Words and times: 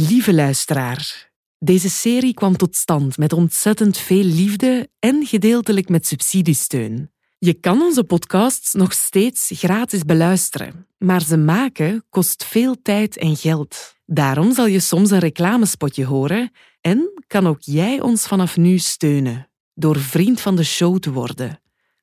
Lieve 0.00 0.34
luisteraar, 0.34 1.30
deze 1.58 1.90
serie 1.90 2.34
kwam 2.34 2.56
tot 2.56 2.76
stand 2.76 3.16
met 3.16 3.32
ontzettend 3.32 3.98
veel 3.98 4.24
liefde 4.24 4.90
en 4.98 5.26
gedeeltelijk 5.26 5.88
met 5.88 6.06
subsidiesteun. 6.06 7.10
Je 7.38 7.52
kan 7.52 7.82
onze 7.82 8.04
podcasts 8.04 8.72
nog 8.72 8.92
steeds 8.92 9.50
gratis 9.54 10.02
beluisteren, 10.02 10.86
maar 10.98 11.22
ze 11.22 11.36
maken 11.36 12.04
kost 12.10 12.44
veel 12.44 12.82
tijd 12.82 13.16
en 13.16 13.36
geld. 13.36 13.94
Daarom 14.06 14.54
zal 14.54 14.66
je 14.66 14.80
soms 14.80 15.10
een 15.10 15.18
reclamespotje 15.18 16.04
horen 16.04 16.50
en 16.80 17.22
kan 17.26 17.46
ook 17.46 17.60
jij 17.60 18.00
ons 18.00 18.26
vanaf 18.26 18.56
nu 18.56 18.78
steunen 18.78 19.50
door 19.74 19.98
vriend 19.98 20.40
van 20.40 20.56
de 20.56 20.64
show 20.64 20.98
te 20.98 21.12
worden. 21.12 21.60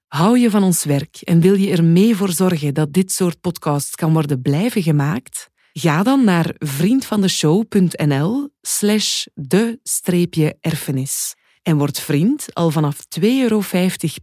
Hou 0.08 0.40
je 0.40 0.50
van 0.50 0.64
ons 0.64 0.84
werk 0.84 1.18
en 1.24 1.40
wil 1.40 1.54
je 1.54 1.72
er 1.72 1.84
mee 1.84 2.16
voor 2.16 2.32
zorgen 2.32 2.74
dat 2.74 2.94
dit 2.94 3.12
soort 3.12 3.42
podcasts 3.42 3.96
kan 3.96 4.14
worden 4.14 4.42
blijven 4.42 4.84
gemaakt? 4.84 5.54
Ga 5.78 6.04
dan 6.04 6.24
naar 6.24 6.56
vriendvandeshow.nl 6.58 8.50
slash 8.62 9.26
de-erfenis 9.34 11.36
en 11.62 11.78
word 11.78 12.00
vriend 12.00 12.54
al 12.54 12.72
vanaf 12.72 13.00
2,50 13.20 13.22
euro 13.22 13.62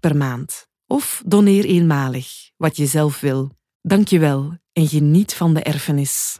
per 0.00 0.16
maand. 0.16 0.66
Of 0.86 1.22
doneer 1.26 1.64
eenmalig, 1.64 2.50
wat 2.56 2.76
je 2.76 2.86
zelf 2.86 3.20
wil. 3.20 3.50
Dank 3.80 4.08
je 4.08 4.18
wel 4.18 4.56
en 4.72 4.88
geniet 4.88 5.34
van 5.34 5.54
de 5.54 5.62
erfenis. 5.62 6.38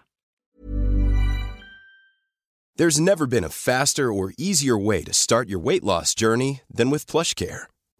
There's 2.74 2.98
never 2.98 3.28
been 3.28 3.44
a 3.44 3.50
faster 3.50 4.10
or 4.10 4.32
easier 4.34 4.82
way 4.82 5.02
to 5.02 5.12
start 5.12 5.48
your 5.48 5.64
weight 5.64 5.82
loss 5.82 6.14
journey 6.14 6.62
than 6.74 6.90
with 6.90 7.06
PlushCare. 7.06 7.71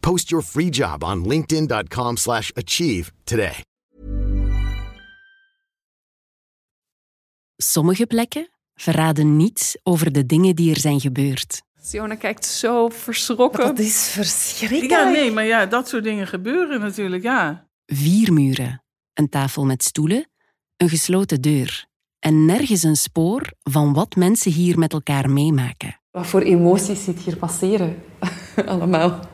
Post 0.00 0.28
your 0.28 0.44
free 0.44 0.68
job 0.68 1.02
on 1.02 1.26
linkedin.com/achieve 1.28 2.16
slash 2.16 2.50
achieve 2.52 3.10
today. 3.24 3.64
Sommige 7.56 8.06
plekken 8.06 8.50
verraden 8.74 9.36
niets 9.36 9.76
over 9.82 10.12
de 10.12 10.26
dingen 10.26 10.56
die 10.56 10.70
er 10.70 10.80
zijn 10.80 11.00
gebeurd. 11.00 11.62
Siona 11.82 12.14
kijkt 12.14 12.44
zo 12.44 12.88
verschrokken. 12.88 13.66
Dat 13.66 13.78
is 13.78 14.08
verschrikkelijk. 14.08 15.00
Ja, 15.00 15.10
nee, 15.10 15.30
maar 15.30 15.44
ja, 15.44 15.66
dat 15.66 15.88
soort 15.88 16.04
dingen 16.04 16.26
gebeuren 16.26 16.80
natuurlijk, 16.80 17.22
ja. 17.22 17.68
Vier 17.86 18.32
muren, 18.32 18.82
een 19.14 19.28
tafel 19.28 19.64
met 19.64 19.84
stoelen, 19.84 20.30
een 20.76 20.88
gesloten 20.88 21.40
deur 21.40 21.86
en 22.18 22.44
nergens 22.44 22.82
een 22.82 22.96
spoor 22.96 23.52
van 23.62 23.92
wat 23.92 24.16
mensen 24.16 24.52
hier 24.52 24.78
met 24.78 24.92
elkaar 24.92 25.30
meemaken. 25.30 26.00
Wat 26.10 26.26
voor 26.26 26.40
emoties 26.40 27.04
zit 27.04 27.18
hier 27.18 27.36
passeren? 27.36 28.02
Allemaal. 28.66 29.28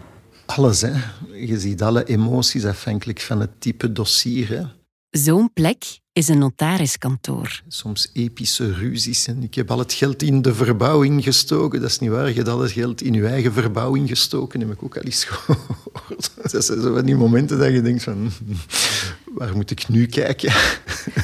Alles, 0.47 0.81
hè. 0.81 0.93
Je 1.33 1.61
ziet 1.61 1.83
alle 1.83 2.05
emoties 2.05 2.65
afhankelijk 2.65 3.21
van 3.21 3.41
het 3.41 3.61
type 3.61 3.93
dossier. 3.93 4.49
Hè. 4.49 4.63
Zo'n 5.11 5.53
plek 5.53 5.85
is 6.13 6.29
een 6.29 6.39
notariskantoor. 6.39 7.63
Soms 7.69 8.11
epische 8.13 8.73
ruzies. 8.73 9.27
En 9.27 9.43
ik 9.43 9.55
heb 9.55 9.71
al 9.71 9.79
het 9.79 9.93
geld 9.93 10.23
in 10.23 10.43
de 10.43 10.55
verbouwing 10.55 11.25
gestoken. 11.25 11.81
Dat 11.81 11.91
is 11.91 11.99
niet 11.99 12.11
waar. 12.11 12.29
Je 12.29 12.35
hebt 12.35 12.49
al 12.49 12.61
het 12.61 12.73
geld 12.73 13.03
in 13.03 13.13
je 13.13 13.27
eigen 13.27 13.53
verbouwing 13.53 14.09
gestoken. 14.09 14.61
heb 14.61 14.71
ik 14.71 14.83
ook 14.83 14.97
al 14.97 15.03
eens 15.03 15.25
gehoord. 15.25 16.31
Dat 16.53 16.65
zijn 16.65 16.81
zo 16.81 16.95
van 16.95 17.05
die 17.05 17.17
momenten 17.17 17.59
dat 17.59 17.73
je 17.73 17.83
denkt 17.83 18.03
van... 18.03 18.31
Waar 19.39 19.57
moet 19.57 19.71
ik 19.71 19.89
nu 19.89 20.07
kijken? 20.07 20.53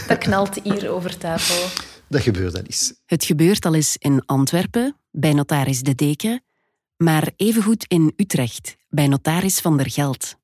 Dat 0.07 0.19
knalt 0.19 0.61
hier 0.63 0.91
over 0.91 1.19
tafel. 1.19 1.85
Dat 2.09 2.21
gebeurt 2.21 2.57
al 2.57 2.63
eens. 2.63 2.93
Het 3.07 3.25
gebeurt 3.25 3.65
al 3.65 3.75
eens 3.75 3.97
in 3.99 4.23
Antwerpen, 4.27 4.97
bij 5.11 5.33
notaris 5.33 5.83
De 5.83 5.95
Deken, 5.95 6.43
maar 7.03 7.31
evengoed 7.37 7.85
in 7.89 8.13
Utrecht, 8.17 8.77
bij 8.89 9.09
notaris 9.09 9.61
Van 9.61 9.77
der 9.77 9.91
Geld. 9.91 10.39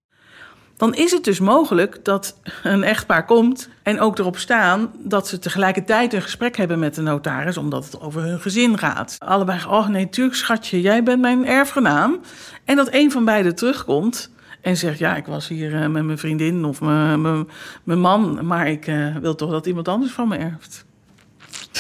Dan 0.77 0.95
is 0.95 1.11
het 1.11 1.25
dus 1.25 1.41
mogelijk 1.41 2.05
dat 2.05 2.41
een 2.63 2.83
echtpaar 2.83 3.25
komt 3.25 3.69
en 3.83 4.01
ook 4.01 4.19
erop 4.19 4.39
staan 4.39 4.93
dat 4.99 5.29
ze 5.29 5.39
tegelijkertijd 5.39 6.13
een 6.13 6.23
gesprek 6.23 6.57
hebben 6.57 6.79
met 6.79 6.95
de 6.95 7.03
notaris, 7.03 7.57
omdat 7.57 7.85
het 7.85 8.01
over 8.01 8.23
hun 8.23 8.41
gezin 8.41 8.79
gaat. 8.79 9.17
Allebei, 9.19 9.61
oh 9.69 9.89
nee, 9.89 10.09
tuurlijk 10.09 10.37
schatje, 10.37 10.81
jij 10.81 11.03
bent 11.03 11.21
mijn 11.21 11.47
erfgenaam. 11.47 12.21
En 12.65 12.77
dat 12.77 12.89
een 12.91 13.11
van 13.11 13.25
beiden 13.25 13.55
terugkomt 13.55 14.31
en 14.61 14.77
zegt, 14.77 14.99
ja, 14.99 15.17
ik 15.17 15.27
was 15.27 15.49
hier 15.49 15.83
eh, 15.83 15.89
met 15.89 16.05
mijn 16.05 16.19
vriendin 16.19 16.65
of 16.65 16.81
mijn, 16.81 17.47
man, 17.85 18.47
maar 18.47 18.69
ik 18.69 18.87
eh, 18.87 19.17
wil 19.17 19.35
toch 19.35 19.51
dat 19.51 19.67
iemand 19.67 19.89
anders 19.89 20.13
van 20.13 20.29
me 20.29 20.37
erft. 20.37 20.85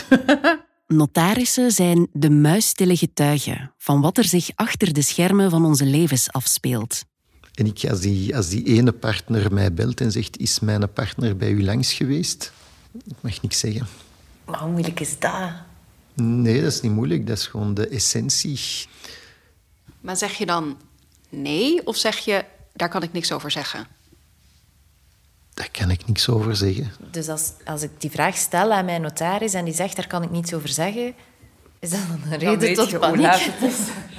Notarissen 0.86 1.70
zijn 1.70 2.08
de 2.12 2.30
muisstille 2.30 2.96
getuigen 2.96 3.72
van 3.78 4.00
wat 4.00 4.18
er 4.18 4.24
zich 4.24 4.50
achter 4.54 4.92
de 4.92 5.02
schermen 5.02 5.50
van 5.50 5.64
onze 5.64 5.84
levens 5.84 6.32
afspeelt. 6.32 7.04
En 7.54 7.66
ik, 7.66 7.84
als, 7.90 8.00
die, 8.00 8.36
als 8.36 8.48
die 8.48 8.64
ene 8.64 8.92
partner 8.92 9.52
mij 9.52 9.72
belt 9.72 10.00
en 10.00 10.12
zegt... 10.12 10.38
Is 10.38 10.60
mijn 10.60 10.92
partner 10.92 11.36
bij 11.36 11.50
u 11.50 11.64
langs 11.64 11.92
geweest? 11.92 12.52
Ik 13.04 13.16
mag 13.20 13.42
niks 13.42 13.58
zeggen. 13.58 13.86
Maar 14.44 14.60
hoe 14.60 14.70
moeilijk 14.70 15.00
is 15.00 15.18
dat? 15.18 15.50
Nee, 16.14 16.62
dat 16.62 16.72
is 16.72 16.80
niet 16.80 16.92
moeilijk. 16.92 17.26
Dat 17.26 17.38
is 17.38 17.46
gewoon 17.46 17.74
de 17.74 17.88
essentie. 17.88 18.60
Maar 20.00 20.16
zeg 20.16 20.32
je 20.32 20.46
dan 20.46 20.76
nee 21.28 21.86
of 21.86 21.96
zeg 21.96 22.18
je 22.18 22.44
daar 22.72 22.88
kan 22.88 23.02
ik 23.02 23.12
niks 23.12 23.32
over 23.32 23.50
zeggen? 23.50 23.86
Daar 25.56 25.68
kan 25.70 25.90
ik 25.90 26.06
niks 26.06 26.28
over 26.28 26.56
zeggen. 26.56 26.92
Dus 27.10 27.28
als, 27.28 27.52
als 27.64 27.82
ik 27.82 27.90
die 27.98 28.10
vraag 28.10 28.36
stel 28.36 28.72
aan 28.72 28.84
mijn 28.84 29.00
notaris 29.00 29.54
en 29.54 29.64
die 29.64 29.74
zegt 29.74 29.96
daar 29.96 30.06
kan 30.06 30.22
ik 30.22 30.30
niets 30.30 30.54
over 30.54 30.68
zeggen, 30.68 31.14
is 31.80 31.90
dat 31.90 32.00
dan 32.08 32.32
een 32.32 32.38
reden 32.38 32.74
tot 32.74 32.98
paniek? 32.98 33.50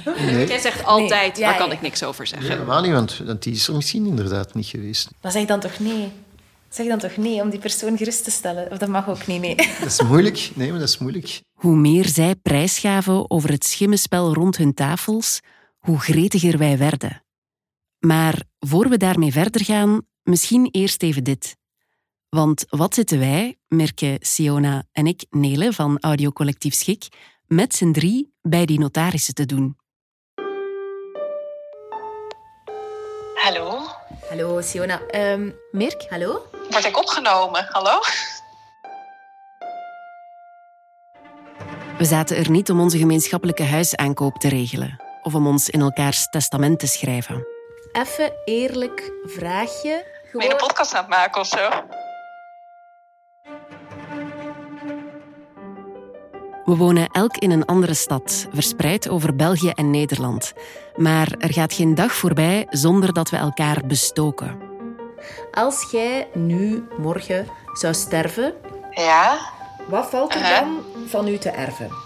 Nee. 0.04 0.46
Jij 0.46 0.58
zegt 0.58 0.84
altijd 0.84 1.32
Nee, 1.36 1.44
ja, 1.44 1.48
daar 1.50 1.58
kan 1.58 1.68
ja. 1.68 1.72
ik 1.74 1.80
niks 1.80 2.02
over 2.02 2.22
Nee, 2.22 2.28
zeggen. 2.32 2.50
helemaal 2.50 2.82
niet, 2.82 2.92
want, 2.92 3.18
want 3.26 3.42
die 3.42 3.52
is 3.54 3.68
er 3.68 3.74
misschien 3.74 4.06
inderdaad 4.06 4.54
niet 4.54 4.66
geweest. 4.66 5.08
Maar 5.22 5.32
zeg 5.32 5.44
dan 5.46 5.60
toch 5.60 5.78
nee? 5.78 6.12
Zeg 6.68 6.86
dan 6.86 6.98
toch 6.98 7.16
nee 7.16 7.40
om 7.40 7.50
die 7.50 7.58
persoon 7.58 7.96
gerust 7.96 8.24
te 8.24 8.30
stellen? 8.30 8.70
Of 8.70 8.78
dat 8.78 8.88
mag 8.88 9.08
ook 9.08 9.26
niet, 9.26 9.40
nee. 9.40 9.54
Dat 9.80 9.88
is 9.88 10.02
moeilijk. 10.02 10.50
Nee, 10.54 10.70
maar 10.70 10.78
dat 10.78 10.88
is 10.88 10.98
moeilijk. 10.98 11.40
Hoe 11.52 11.76
meer 11.76 12.06
zij 12.08 12.34
prijsgaven 12.34 13.30
over 13.30 13.50
het 13.50 13.64
schimmenspel 13.64 14.34
rond 14.34 14.56
hun 14.56 14.74
tafels, 14.74 15.40
hoe 15.78 15.98
gretiger 15.98 16.58
wij 16.58 16.78
werden. 16.78 17.22
Maar 17.98 18.42
voor 18.58 18.88
we 18.88 18.96
daarmee 18.96 19.32
verder 19.32 19.64
gaan, 19.64 20.00
misschien 20.28 20.68
eerst 20.70 21.02
even 21.02 21.24
dit. 21.24 21.56
Want 22.28 22.64
wat 22.68 22.94
zitten 22.94 23.18
wij, 23.18 23.58
merken 23.68 24.16
Siona 24.20 24.84
en 24.92 25.06
ik, 25.06 25.24
Nele 25.30 25.72
van 25.72 25.98
Audiocollectief 26.00 26.74
Schik, 26.74 27.08
met 27.46 27.74
z'n 27.74 27.92
drie 27.92 28.34
bij 28.42 28.64
die 28.64 28.78
notarissen 28.78 29.34
te 29.34 29.46
doen? 29.46 29.76
Hallo? 33.34 33.80
Hallo, 34.28 34.60
Siona. 34.60 35.00
Ehm 35.06 35.50
Mirk, 35.70 36.06
hallo? 36.08 36.46
Word 36.70 36.84
ik 36.84 36.96
opgenomen? 36.96 37.66
Hallo? 37.68 38.00
We 41.98 42.04
zaten 42.04 42.36
er 42.36 42.50
niet 42.50 42.70
om 42.70 42.80
onze 42.80 42.98
gemeenschappelijke 42.98 43.62
huisaankoop 43.62 44.38
te 44.38 44.48
regelen 44.48 45.02
of 45.22 45.34
om 45.34 45.46
ons 45.46 45.70
in 45.70 45.80
elkaars 45.80 46.28
testament 46.28 46.78
te 46.78 46.86
schrijven. 46.86 47.46
Even 47.92 48.32
eerlijk 48.44 49.12
vraagje. 49.24 50.17
Ben 50.32 50.42
je 50.46 50.50
een 50.50 50.56
podcast 50.56 50.94
aan 50.94 51.00
het 51.00 51.10
maken 51.10 51.40
of 51.40 51.46
zo? 51.46 51.68
We 56.64 56.76
wonen 56.76 57.06
elk 57.12 57.36
in 57.36 57.50
een 57.50 57.64
andere 57.64 57.94
stad, 57.94 58.46
verspreid 58.52 59.08
over 59.08 59.36
België 59.36 59.70
en 59.70 59.90
Nederland. 59.90 60.52
Maar 60.96 61.28
er 61.38 61.52
gaat 61.52 61.72
geen 61.72 61.94
dag 61.94 62.12
voorbij 62.12 62.66
zonder 62.70 63.12
dat 63.12 63.30
we 63.30 63.36
elkaar 63.36 63.80
bestoken. 63.84 64.60
Als 65.52 65.88
jij 65.90 66.28
nu, 66.34 66.88
morgen, 66.98 67.48
zou 67.72 67.94
sterven, 67.94 68.54
Ja? 68.90 69.38
wat 69.86 70.10
valt 70.10 70.34
er 70.34 70.40
Uh-huh. 70.40 70.58
dan 70.58 70.84
van 71.08 71.28
u 71.28 71.38
te 71.38 71.50
erven? 71.50 71.90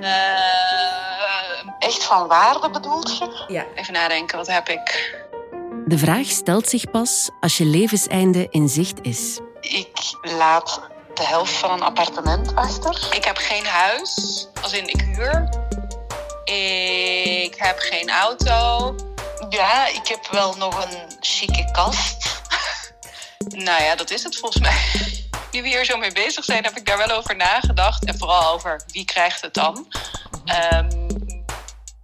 Eh, 0.00 1.68
echt 1.78 2.04
van 2.04 2.26
waarde 2.28 2.70
bedoelt 2.70 3.18
je? 3.18 3.44
Ja. 3.48 3.64
Even 3.74 3.92
nadenken, 3.92 4.36
wat 4.36 4.46
heb 4.46 4.68
ik? 4.68 5.18
De 5.90 5.98
vraag 5.98 6.26
stelt 6.26 6.68
zich 6.68 6.90
pas 6.90 7.30
als 7.40 7.56
je 7.56 7.64
levenseinde 7.64 8.46
in 8.50 8.68
zicht 8.68 8.98
is. 9.02 9.40
Ik 9.60 10.14
laat 10.22 10.80
de 11.14 11.22
helft 11.26 11.52
van 11.52 11.70
een 11.70 11.82
appartement 11.82 12.54
achter. 12.54 13.08
Ik 13.14 13.24
heb 13.24 13.36
geen 13.36 13.66
huis, 13.66 14.46
als 14.62 14.72
in 14.72 14.88
ik 14.88 15.00
huur. 15.00 15.48
Ik 16.44 17.54
heb 17.56 17.78
geen 17.78 18.10
auto. 18.10 18.94
Ja, 19.48 19.86
ik 19.86 20.08
heb 20.08 20.28
wel 20.30 20.54
nog 20.56 20.84
een 20.84 21.16
chique 21.20 21.70
kast. 21.70 22.42
nou 23.66 23.82
ja, 23.82 23.94
dat 23.94 24.10
is 24.10 24.22
het 24.22 24.36
volgens 24.36 24.62
mij. 24.62 24.78
Nu 25.52 25.62
we 25.62 25.68
hier 25.68 25.84
zo 25.84 25.96
mee 25.96 26.12
bezig 26.12 26.44
zijn, 26.44 26.64
heb 26.64 26.76
ik 26.76 26.86
daar 26.86 26.98
wel 26.98 27.10
over 27.10 27.36
nagedacht. 27.36 28.04
En 28.04 28.18
vooral 28.18 28.52
over 28.52 28.80
wie 28.86 29.04
krijgt 29.04 29.40
het 29.40 29.54
dan. 29.54 29.86
Ehm, 30.44 31.09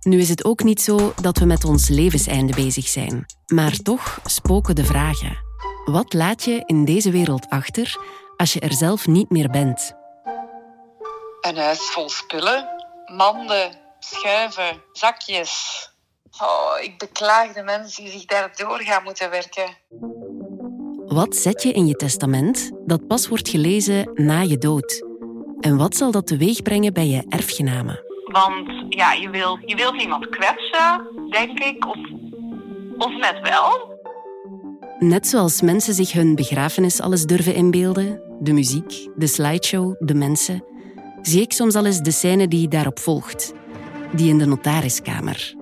Nu 0.07 0.21
is 0.21 0.29
het 0.29 0.45
ook 0.45 0.63
niet 0.63 0.81
zo 0.81 1.13
dat 1.21 1.39
we 1.39 1.45
met 1.45 1.65
ons 1.65 1.89
levenseinde 1.89 2.55
bezig 2.55 2.87
zijn. 2.87 3.27
Maar 3.47 3.77
toch 3.77 4.21
spoken 4.25 4.75
de 4.75 4.85
vragen. 4.85 5.39
Wat 5.85 6.13
laat 6.13 6.45
je 6.45 6.63
in 6.67 6.85
deze 6.85 7.11
wereld 7.11 7.49
achter 7.49 7.97
als 8.37 8.53
je 8.53 8.61
er 8.61 8.73
zelf 8.73 9.07
niet 9.07 9.31
meer 9.31 9.51
bent? 9.51 9.93
Een 11.41 11.57
huis 11.57 11.81
vol 11.81 12.09
spullen. 12.09 12.69
Manden, 13.17 13.71
schuiven, 13.99 14.83
zakjes. 14.93 15.91
Oh, 16.41 16.83
ik 16.83 16.99
beklaag 16.99 17.53
de 17.53 17.63
mensen 17.63 18.03
die 18.03 18.13
zich 18.13 18.25
daardoor 18.25 18.81
gaan 18.81 19.03
moeten 19.03 19.31
werken. 19.31 19.77
Wat 21.07 21.37
zet 21.37 21.63
je 21.63 21.73
in 21.73 21.87
je 21.87 21.95
testament 21.95 22.71
dat 22.85 23.07
pas 23.07 23.29
wordt 23.29 23.49
gelezen 23.49 24.11
na 24.15 24.41
je 24.41 24.59
dood? 24.59 25.05
En 25.61 25.77
wat 25.77 25.97
zal 25.97 26.11
dat 26.11 26.27
teweegbrengen 26.27 26.93
bij 26.93 27.07
je 27.07 27.25
erfgenamen? 27.29 28.06
Want 28.33 28.85
ja, 28.89 29.13
je 29.13 29.31
wilt, 29.31 29.59
je 29.65 29.77
wilt 29.77 30.03
iemand 30.03 30.29
kwetsen, 30.29 31.09
denk 31.31 31.59
ik. 31.59 31.87
Of, 31.87 31.97
of 32.99 33.17
net 33.17 33.41
wel. 33.43 33.95
Net 34.99 35.27
zoals 35.27 35.61
mensen 35.61 35.95
zich 35.95 36.13
hun 36.13 36.35
begrafenis 36.35 37.01
alles 37.01 37.25
durven 37.25 37.55
inbeelden, 37.55 38.21
de 38.41 38.53
muziek, 38.53 39.09
de 39.17 39.27
slideshow, 39.27 39.95
de 39.99 40.15
mensen, 40.15 40.65
zie 41.23 41.41
ik 41.41 41.53
soms 41.53 41.75
al 41.75 41.87
eens 41.87 42.01
de 42.01 42.11
scène 42.11 42.49
die 42.49 42.69
daarop 42.69 42.99
volgt. 42.99 43.53
Die 44.13 44.29
in 44.29 44.39
de 44.39 44.47
notariskamer. 44.47 45.55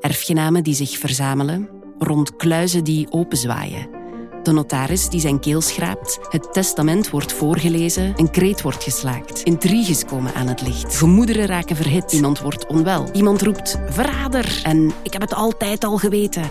Erfgenamen 0.00 0.62
die 0.62 0.74
zich 0.74 0.98
verzamelen, 0.98 1.68
rond 1.98 2.36
kluizen 2.36 2.84
die 2.84 3.10
openzwaaien. 3.10 3.97
De 4.42 4.52
notaris 4.52 5.08
die 5.08 5.20
zijn 5.20 5.40
keel 5.40 5.60
schraapt, 5.60 6.18
het 6.28 6.52
testament 6.52 7.10
wordt 7.10 7.32
voorgelezen, 7.32 8.12
een 8.16 8.30
kreet 8.30 8.62
wordt 8.62 8.82
geslaakt. 8.82 9.42
Intriges 9.42 10.04
komen 10.04 10.34
aan 10.34 10.46
het 10.46 10.62
licht, 10.62 10.96
gemoederen 10.96 11.46
raken 11.46 11.76
verhit, 11.76 12.12
iemand 12.12 12.40
wordt 12.40 12.66
onwel, 12.66 13.08
iemand 13.12 13.42
roept 13.42 13.78
verrader 13.88 14.60
en 14.62 14.92
ik 15.02 15.12
heb 15.12 15.22
het 15.22 15.34
altijd 15.34 15.84
al 15.84 15.96
geweten. 15.96 16.50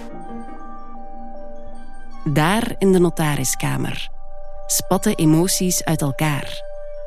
Daar 2.34 2.75
in 2.78 2.92
de 2.92 3.00
notariskamer 3.00 4.10
spatten 4.66 5.16
emoties 5.16 5.84
uit 5.84 6.01
elkaar 6.01 6.62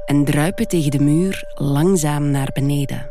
en 0.04 0.24
druipen 0.24 0.68
tegen 0.68 0.90
de 0.90 1.00
muur 1.00 1.52
langzaam 1.54 2.30
naar 2.30 2.50
beneden. 2.52 3.09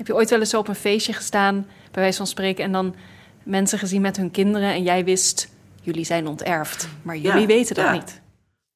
Heb 0.00 0.08
je 0.08 0.14
ooit 0.14 0.30
wel 0.30 0.38
eens 0.38 0.54
op 0.54 0.68
een 0.68 0.74
feestje 0.74 1.12
gestaan, 1.12 1.66
bij 1.90 2.02
wijze 2.02 2.16
van 2.16 2.26
spreken, 2.26 2.64
en 2.64 2.72
dan 2.72 2.94
mensen 3.44 3.78
gezien 3.78 4.00
met 4.00 4.16
hun 4.16 4.30
kinderen 4.30 4.72
en 4.72 4.82
jij 4.82 5.04
wist, 5.04 5.48
jullie 5.82 6.04
zijn 6.04 6.26
onterfd, 6.26 6.88
maar 7.02 7.16
jullie 7.16 7.40
Ja, 7.40 7.46
weten 7.46 7.74
dat 7.74 7.84
ja. 7.84 7.92
niet. 7.92 8.20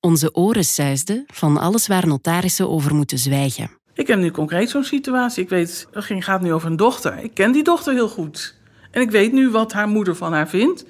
Onze 0.00 0.35
oren 0.35 0.65
suisden 0.65 1.25
van 1.26 1.56
alles 1.59 1.87
waar 1.87 2.06
notarissen 2.06 2.69
over 2.71 2.94
moeten 2.94 3.19
zwijgen. 3.19 3.71
Ik 3.94 4.06
heb 4.06 4.19
nu 4.19 4.31
concreet 4.31 4.71
zo'n 4.71 4.85
situatie. 4.85 5.43
Ik 5.43 5.49
weet, 5.49 5.87
het 5.93 6.05
ging- 6.05 6.25
gaat 6.25 6.41
nu 6.41 6.53
over 6.53 6.71
een 6.71 6.76
dochter. 6.76 7.19
Ik 7.19 7.35
ken 7.35 7.53
die 7.53 7.62
dochter 7.65 7.93
heel 7.93 8.09
goed. 8.09 8.55
En 8.91 9.00
ik 9.03 9.11
weet 9.11 9.32
nu 9.32 9.50
wat 9.50 9.73
haar 9.73 9.88
moeder 9.88 10.17
van 10.17 10.32
haar 10.32 10.49
vindt. 10.49 10.85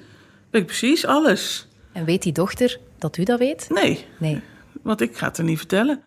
Weet 0.49 0.61
ik 0.61 0.67
precies 0.67 1.05
alles. 1.05 1.67
En 1.91 2.05
weet 2.05 2.23
die 2.23 2.33
dochter 2.33 2.79
dat 2.97 3.17
u 3.17 3.23
dat 3.23 3.39
weet? 3.39 3.67
Nee, 3.69 4.05
Nee. 4.19 4.41
want 4.81 5.01
ik 5.01 5.17
ga 5.17 5.27
het 5.27 5.37
er 5.37 5.43
niet 5.43 5.57
vertellen. 5.57 6.03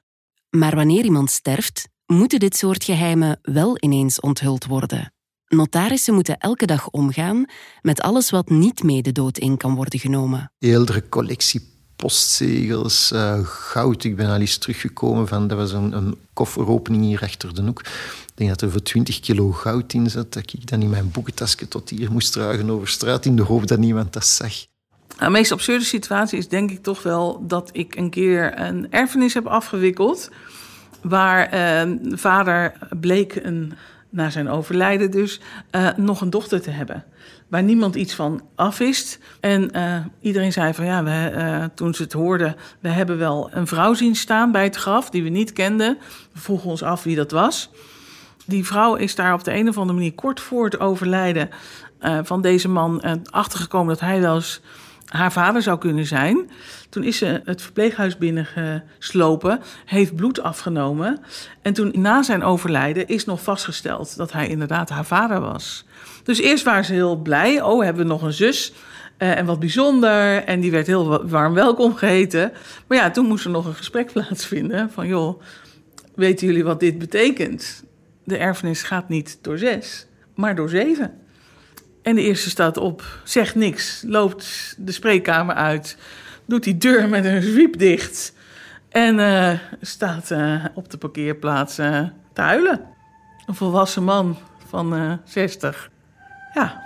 Maar 0.51 0.75
wanneer 0.77 1.05
iemand 1.05 1.31
sterft, 1.31 1.89
moeten 2.13 2.39
dit 2.39 2.57
soort 2.57 2.85
geheimen 2.85 3.39
wel 3.43 3.77
ineens 3.81 4.21
onthuld 4.21 4.67
worden. 4.67 5.13
Notarissen 5.49 6.15
moeten 6.15 6.39
elke 6.39 6.67
dag 6.67 6.91
omgaan 6.91 7.45
met 7.83 8.01
alles 8.01 8.31
wat 8.31 8.49
niet 8.49 8.83
mee 8.83 9.03
de 9.03 9.13
dood 9.13 9.39
in 9.39 9.57
kan 9.57 9.75
worden 9.75 9.99
genomen. 9.99 10.53
Heeldere 10.59 11.09
collectie 11.09 11.77
postzegels, 11.97 13.11
eh, 13.13 13.39
goud. 13.43 14.05
Ik 14.05 14.17
ben 14.17 14.29
al 14.29 14.41
eens 14.41 14.57
teruggekomen 14.57 15.29
van... 15.29 15.49
Dat 15.49 15.59
was 15.59 15.73
een, 15.73 15.93
een 15.93 16.19
kofferopening 16.33 17.05
hier 17.05 17.23
achter 17.23 17.55
de 17.55 17.63
hoek. 17.63 17.81
Ik 17.81 18.33
denk 18.35 18.51
dat 18.51 18.63
er 18.63 18.71
voor 18.71 18.83
20 18.83 19.21
kilo 19.21 19.53
goud 19.53 19.93
in 19.93 20.11
zat. 20.11 20.33
Dat 20.33 20.53
ik 20.53 20.67
dan 20.67 20.83
in 20.83 20.91
mijn 20.91 21.11
boekentasje 21.11 21.69
tot 21.69 21.91
hier 21.91 22.13
moest 22.13 22.33
dragen 22.33 22.71
over 22.71 22.89
straat... 22.89 23.25
in 23.25 23.37
de 23.37 23.43
hoop 23.43 23.67
dat 23.67 23.79
niemand 23.79 24.13
dat 24.13 24.27
zag. 24.27 24.53
De 25.19 25.31
meest 25.31 25.53
absurde 25.53 25.85
situatie 25.85 26.39
is 26.39 26.49
denk 26.49 26.71
ik 26.71 26.83
toch 26.83 27.03
wel 27.03 27.47
dat 27.47 27.71
ik 27.73 27.97
een 27.97 28.11
keer 28.11 28.61
een 28.61 28.91
erfenis 28.91 29.35
heb 29.35 29.47
afgewikkeld. 29.47 30.31
Waar 31.03 31.47
eh, 31.47 31.91
vader 32.15 32.73
bleek 33.01 33.35
een, 33.35 33.73
na 34.11 34.31
zijn 34.31 34.49
overlijden 34.49 35.11
dus 35.11 35.41
eh, 35.71 35.89
nog 35.97 36.21
een 36.21 36.31
dochter 36.31 36.61
te 36.61 36.71
hebben. 36.71 37.05
Waar 37.49 37.63
niemand 37.63 37.95
iets 37.95 38.15
van 38.15 38.43
afwist. 38.55 39.19
En 39.41 39.71
eh, 39.71 39.97
iedereen 40.21 40.53
zei 40.53 40.75
van 40.75 40.85
ja, 40.85 41.05
we, 41.05 41.11
eh, 41.11 41.65
toen 41.75 41.95
ze 41.95 42.03
het 42.03 42.13
hoorden, 42.13 42.57
we 42.81 42.89
hebben 42.89 43.19
wel 43.19 43.51
een 43.53 43.67
vrouw 43.67 43.95
zien 43.95 44.17
staan 44.17 44.53
bij 44.53 44.65
het 44.65 44.77
graf 44.77 45.11
die 45.11 45.23
we 45.23 45.29
niet 45.29 45.53
kenden. 45.53 45.99
We 46.33 46.39
vroegen 46.39 46.71
ons 46.71 46.83
af 46.83 47.03
wie 47.03 47.17
dat 47.17 47.31
was. 47.31 47.71
Die 48.47 48.67
vrouw 48.67 48.95
is 48.95 49.15
daar 49.15 49.35
op 49.35 49.45
de 49.45 49.55
een 49.55 49.69
of 49.69 49.79
andere 49.79 49.99
manier 49.99 50.15
kort 50.15 50.41
voor 50.41 50.65
het 50.65 50.81
overlijden 50.81 51.49
van 52.23 52.43
deze 52.43 52.69
man 52.69 53.23
achtergekomen 53.31 53.89
dat 53.89 54.01
hij 54.01 54.21
wel 54.21 54.35
eens 54.35 54.61
haar 55.09 55.33
vader 55.33 55.63
zou 55.63 55.79
kunnen 55.79 56.07
zijn. 56.07 56.51
Toen 56.89 57.05
is 57.05 57.17
ze 57.19 57.41
het 57.45 57.63
verpleeghuis 57.63 58.19
binnengeslopen, 58.19 59.61
heeft 59.85 60.17
bloed 60.17 60.41
afgenomen. 60.43 61.19
En 61.63 61.73
toen 61.73 61.93
na 61.97 62.23
zijn 62.23 62.43
overlijden 62.43 63.07
is 63.09 63.25
nog 63.25 63.43
vastgesteld 63.43 64.17
dat 64.17 64.33
hij 64.33 64.49
inderdaad 64.49 64.89
haar 64.91 65.05
vader 65.05 65.41
was. 65.41 65.87
Dus 66.23 66.41
eerst 66.41 66.65
waren 66.65 66.85
ze 66.85 66.93
heel 66.93 67.17
blij. 67.17 67.63
Oh, 67.63 67.83
hebben 67.85 68.03
we 68.03 68.09
nog 68.09 68.23
een 68.23 68.33
zus. 68.33 68.73
eh, 69.17 69.37
en 69.39 69.47
wat 69.47 69.61
bijzonder. 69.61 70.45
En 70.45 70.61
die 70.61 70.71
werd 70.71 70.87
heel 70.87 71.09
wa- 71.09 71.27
warm 71.27 71.55
welkom 71.55 71.95
geheten. 71.95 72.53
Maar 72.87 72.99
ja, 72.99 73.11
toen 73.11 73.27
moest 73.27 73.45
er 73.45 73.51
nog 73.51 73.67
een 73.67 73.75
gesprek 73.75 74.13
plaatsvinden. 74.13 74.91
Van 74.91 75.07
joh, 75.07 75.41
weten 76.15 76.47
jullie 76.47 76.65
wat 76.65 76.81
dit 76.81 76.99
betekent? 76.99 77.85
De 78.25 78.37
erfenis 78.37 78.83
gaat 78.83 79.09
niet 79.09 79.39
door 79.43 79.59
zes, 79.59 80.07
maar 80.35 80.55
door 80.55 80.69
zeven. 80.69 81.13
En 82.09 82.15
de 82.15 82.23
eerste 82.23 82.51
staat 82.51 82.77
op, 82.77 83.21
zegt 83.25 83.55
niks, 83.55 84.03
loopt 84.07 84.75
de 84.79 84.93
spreekkamer 84.93 85.55
uit, 85.55 85.97
doet 86.47 86.63
die 86.63 86.77
deur 86.77 87.09
met 87.09 87.25
een 87.25 87.43
zwiep 87.43 87.79
dicht 87.79 88.33
en 88.89 89.21
eh, 89.21 89.59
staat 89.81 90.31
eh, 90.31 90.65
op 90.75 90.91
de 90.91 90.99
parkeerplaats 90.99 91.79
eh, 91.79 92.03
te 92.33 92.41
huilen. 92.41 92.85
Een 93.47 93.55
volwassen 93.55 94.05
man 94.05 94.39
van 94.69 94.95
eh 94.95 95.13
60. 95.25 95.91
Ja, 96.55 96.83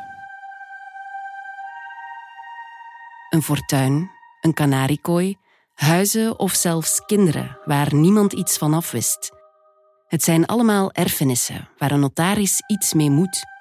Een 3.31 3.43
fortuin, 3.43 4.11
een 4.41 4.55
kanariekooi, 4.55 5.37
huizen 5.75 6.38
of 6.38 6.52
zelfs 6.52 7.02
kinderen 7.07 7.59
waar 7.64 7.95
niemand 7.95 8.33
iets 8.33 8.59
van 8.59 8.75
af 8.75 8.91
wist. 8.91 9.31
Het 10.07 10.23
zijn 10.23 10.47
allemaal 10.47 10.93
erfenissen 10.93 11.69
waar 11.79 11.91
een 11.91 12.00
notaris 12.00 12.62
iets 12.67 12.95
mee 12.95 13.11
moet. 13.11 13.51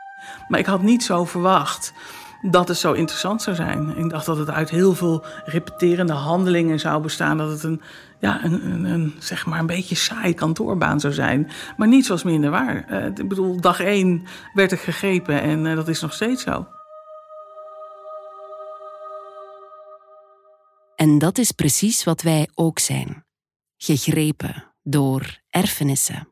Maar 0.48 0.60
ik 0.60 0.66
had 0.66 0.82
niet 0.82 1.04
zo 1.04 1.26
verwacht 1.26 1.94
dat 2.42 2.68
het 2.68 2.78
zo 2.78 2.94
interessant 2.94 3.42
zou 3.42 3.56
zijn. 3.56 3.98
Ik 3.98 4.10
dacht 4.10 4.26
dat 4.26 4.38
het 4.38 4.50
uit 4.50 4.70
heel 4.70 4.96
veel 4.96 5.24
repeterende 5.46 6.14
handelingen 6.14 6.80
zou 6.80 7.02
bestaan. 7.02 7.38
Dat 7.38 7.50
het 7.50 7.64
een, 7.64 7.82
ja, 8.20 8.44
een, 8.44 8.66
een, 8.72 8.84
een, 8.84 9.16
zeg 9.20 9.46
maar 9.46 9.60
een 9.60 9.66
beetje 9.66 9.96
saai 9.96 10.34
kantoorbaan 10.34 11.00
zou 11.00 11.14
zijn. 11.14 11.50
Maar 11.78 11.88
niets 11.88 12.08
was 12.08 12.24
minder 12.24 12.50
waar. 12.50 12.86
Eh, 12.88 13.06
ik 13.06 13.28
bedoel, 13.28 13.62
dag 13.62 13.80
één 13.80 14.24
werd 14.54 14.72
ik 14.72 14.80
gegrepen 14.80 15.42
en 15.42 15.66
eh, 15.66 15.76
dat 15.76 15.88
is 15.88 16.02
nog 16.02 16.14
steeds 16.14 16.44
zo. 16.44 16.68
En 20.96 21.18
dat 21.18 21.38
is 21.38 21.52
precies 21.52 22.04
wat 22.04 22.22
wij 22.22 22.50
ook 22.54 22.80
zijn. 22.80 23.26
Gegrepen 23.78 24.64
door 24.84 25.40
erfenissen. 25.50 26.31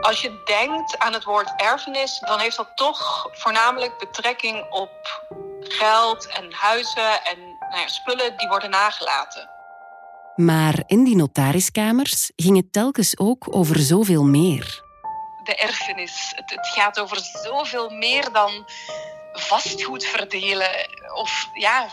Als 0.00 0.20
je 0.20 0.42
denkt 0.44 0.98
aan 0.98 1.12
het 1.12 1.24
woord 1.24 1.52
erfenis, 1.56 2.18
dan 2.26 2.38
heeft 2.38 2.56
dat 2.56 2.70
toch 2.74 3.28
voornamelijk 3.32 3.98
betrekking 3.98 4.66
op 4.70 5.22
geld 5.60 6.26
en 6.26 6.52
huizen 6.52 7.24
en 7.24 7.38
nou 7.70 7.80
ja, 7.80 7.86
spullen 7.86 8.36
die 8.36 8.48
worden 8.48 8.70
nagelaten. 8.70 9.48
Maar 10.36 10.82
in 10.86 11.04
die 11.04 11.16
notariskamers 11.16 12.30
ging 12.36 12.56
het 12.56 12.72
telkens 12.72 13.18
ook 13.18 13.46
over 13.50 13.78
zoveel 13.78 14.24
meer. 14.24 14.82
De 15.44 15.54
erfenis, 15.54 16.32
het, 16.36 16.50
het 16.50 16.66
gaat 16.66 17.00
over 17.00 17.18
zoveel 17.42 17.90
meer 17.90 18.32
dan 18.32 18.64
vastgoed 19.32 20.04
verdelen. 20.04 20.70
Of 21.14 21.48
ja, 21.54 21.86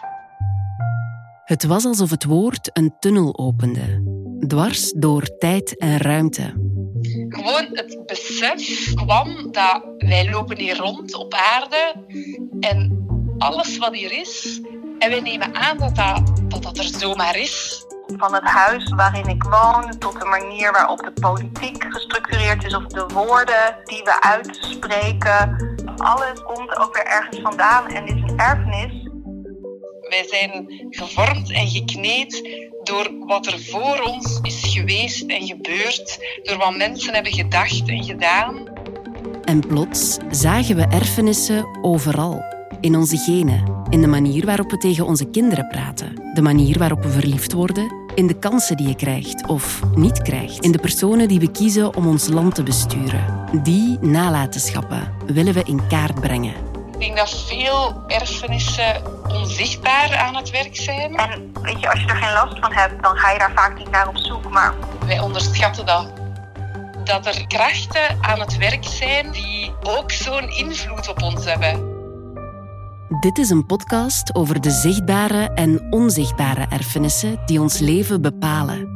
Het 1.44 1.64
was 1.64 1.86
alsof 1.86 2.10
het 2.10 2.24
woord 2.24 2.70
een 2.74 2.96
tunnel 3.00 3.38
opende, 3.38 4.04
dwars 4.48 4.92
door 4.92 5.38
tijd 5.38 5.78
en 5.78 5.98
ruimte. 5.98 6.67
Gewoon 7.30 7.68
het 7.72 8.04
besef 8.06 8.94
kwam 8.94 9.52
dat 9.52 9.82
wij 9.98 10.30
lopen 10.30 10.58
hier 10.58 10.78
rond 10.78 11.16
op 11.16 11.34
aarde 11.34 11.94
en 12.60 13.06
alles 13.38 13.78
wat 13.78 13.94
hier 13.94 14.12
is, 14.12 14.62
en 15.00 15.10
wij 15.10 15.20
nemen 15.20 15.56
aan 15.56 15.78
dat 15.78 15.96
dat, 15.96 16.42
dat, 16.48 16.64
dat 16.64 16.78
er 16.78 16.84
zomaar 16.84 17.38
is. 17.38 17.86
Van 18.18 18.34
het 18.34 18.44
huis 18.44 18.90
waarin 18.96 19.28
ik 19.28 19.44
woon 19.44 19.98
tot 19.98 20.20
de 20.20 20.26
manier 20.26 20.72
waarop 20.72 21.00
de 21.04 21.12
politiek 21.22 21.86
gestructureerd 21.90 22.66
is 22.66 22.76
of 22.76 22.86
de 22.86 23.06
woorden 23.14 23.78
die 23.84 24.04
we 24.04 24.22
uitspreken. 24.22 25.76
Alles 25.98 26.44
komt 26.44 26.78
ook 26.78 26.96
weer 26.96 27.06
ergens 27.06 27.40
vandaan 27.42 27.88
en 27.88 28.06
is 28.06 28.22
een 28.22 28.40
erfenis. 28.40 29.07
Wij 30.10 30.26
zijn 30.28 30.66
gevormd 30.90 31.52
en 31.52 31.68
gekneed 31.68 32.50
door 32.84 33.12
wat 33.26 33.46
er 33.46 33.60
voor 33.60 34.00
ons 34.00 34.40
is 34.42 34.62
geweest 34.62 35.24
en 35.26 35.48
gebeurd, 35.48 36.20
door 36.44 36.58
wat 36.58 36.78
mensen 36.78 37.14
hebben 37.14 37.34
gedacht 37.34 37.90
en 37.90 38.04
gedaan. 38.04 38.68
En 39.44 39.60
plots 39.60 40.18
zagen 40.32 40.76
we 40.76 40.82
erfenissen 40.82 41.80
overal. 41.82 42.44
In 42.82 42.96
onze 42.96 43.18
genen, 43.18 43.86
in 43.90 44.02
de 44.02 44.08
manier 44.08 44.46
waarop 44.46 44.72
we 44.72 44.78
tegen 44.78 45.06
onze 45.06 45.30
kinderen 45.30 45.68
praten, 45.68 46.32
de 46.34 46.42
manier 46.42 46.78
waarop 46.78 47.04
we 47.04 47.10
verliefd 47.10 47.54
worden, 47.54 48.06
in 48.16 48.28
de 48.28 48.40
kansen 48.40 48.78
die 48.78 48.88
je 48.88 48.96
krijgt 48.96 49.48
of 49.48 49.82
niet 49.96 50.22
krijgt, 50.22 50.64
in 50.64 50.72
de 50.72 50.80
personen 50.80 51.28
die 51.28 51.40
we 51.40 51.52
kiezen 51.52 51.96
om 51.96 52.08
ons 52.08 52.28
land 52.28 52.56
te 52.56 52.64
besturen. 52.64 53.46
Die 53.64 53.98
nalatenschappen 54.00 55.14
willen 55.26 55.54
we 55.54 55.64
in 55.66 55.88
kaart 55.88 56.22
brengen. 56.22 56.77
Ik 56.98 57.04
denk 57.04 57.18
dat 57.18 57.44
veel 57.48 58.04
erfenissen 58.08 59.02
onzichtbaar 59.28 60.16
aan 60.16 60.36
het 60.36 60.50
werk 60.50 60.76
zijn. 60.76 61.16
En 61.16 61.52
weet 61.62 61.80
je, 61.80 61.92
als 61.92 62.00
je 62.00 62.08
er 62.08 62.16
geen 62.16 62.34
last 62.34 62.60
van 62.60 62.74
hebt, 62.74 63.04
dan 63.04 63.16
ga 63.16 63.32
je 63.32 63.38
daar 63.38 63.52
vaak 63.56 63.78
niet 63.78 63.90
naar 63.90 64.08
op 64.08 64.18
zoek. 64.18 64.50
Maar 64.50 64.74
wij 65.06 65.20
onderschatten 65.20 65.86
dat. 65.86 66.12
Dat 67.04 67.26
er 67.26 67.48
krachten 67.48 68.18
aan 68.22 68.40
het 68.40 68.58
werk 68.58 68.84
zijn 68.84 69.32
die 69.32 69.74
ook 69.84 70.12
zo'n 70.12 70.50
invloed 70.50 71.10
op 71.10 71.22
ons 71.22 71.46
hebben. 71.46 71.96
Dit 73.20 73.38
is 73.38 73.50
een 73.50 73.66
podcast 73.66 74.36
over 74.36 74.62
de 74.62 74.72
zichtbare 74.72 75.50
en 75.54 75.88
onzichtbare 75.90 76.66
erfenissen 76.70 77.40
die 77.46 77.62
ons 77.62 77.80
leven 77.80 78.22
bepalen. 78.22 78.90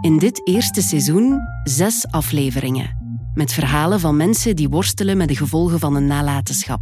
In 0.00 0.18
dit 0.18 0.48
eerste 0.48 0.82
seizoen 0.82 1.40
zes 1.64 2.06
afleveringen, 2.10 2.96
met 3.34 3.52
verhalen 3.52 4.00
van 4.00 4.16
mensen 4.16 4.56
die 4.56 4.68
worstelen 4.68 5.16
met 5.16 5.28
de 5.28 5.36
gevolgen 5.36 5.78
van 5.78 5.96
een 5.96 6.06
nalatenschap. 6.06 6.80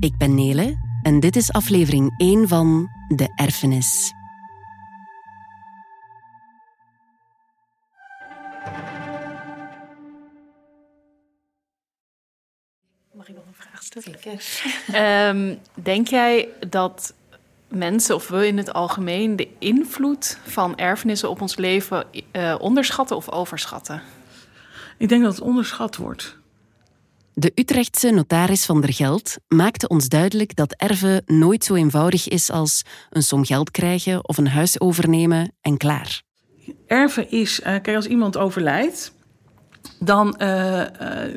Ik 0.00 0.16
ben 0.16 0.34
Nele 0.34 0.78
en 1.02 1.20
dit 1.20 1.36
is 1.36 1.52
aflevering 1.52 2.14
1 2.16 2.48
van 2.48 2.88
De 3.08 3.32
Erfenis. 3.34 4.12
Mag 13.12 13.28
ik 13.28 13.34
nog 13.34 13.44
een 13.46 13.54
vraag 13.54 13.82
stellen? 13.82 15.36
Um, 15.36 15.58
denk 15.84 16.08
jij 16.08 16.48
dat 16.68 17.14
mensen, 17.68 18.14
of 18.14 18.28
we 18.28 18.46
in 18.46 18.56
het 18.56 18.72
algemeen, 18.72 19.36
de 19.36 19.48
invloed 19.58 20.38
van 20.44 20.76
erfenissen 20.76 21.30
op 21.30 21.40
ons 21.40 21.56
leven 21.56 22.04
uh, 22.32 22.54
onderschatten 22.58 23.16
of 23.16 23.30
overschatten? 23.30 24.02
Ik 24.96 25.08
denk 25.08 25.22
dat 25.22 25.32
het 25.34 25.42
onderschat 25.42 25.96
wordt. 25.96 26.39
De 27.34 27.52
Utrechtse 27.54 28.10
notaris 28.10 28.66
van 28.66 28.80
der 28.80 28.92
Geld 28.92 29.36
maakte 29.48 29.88
ons 29.88 30.08
duidelijk 30.08 30.56
dat 30.56 30.74
erven 30.76 31.22
nooit 31.26 31.64
zo 31.64 31.74
eenvoudig 31.74 32.28
is 32.28 32.50
als 32.50 32.84
een 33.10 33.22
som 33.22 33.44
geld 33.44 33.70
krijgen 33.70 34.28
of 34.28 34.38
een 34.38 34.48
huis 34.48 34.80
overnemen 34.80 35.52
en 35.60 35.76
klaar. 35.76 36.22
Erven 36.86 37.30
is, 37.30 37.60
uh, 37.60 37.66
kijk, 37.66 37.96
als 37.96 38.06
iemand 38.06 38.36
overlijdt, 38.36 39.12
dan 39.98 40.34
uh, 40.38 40.78
uh, 40.78 40.86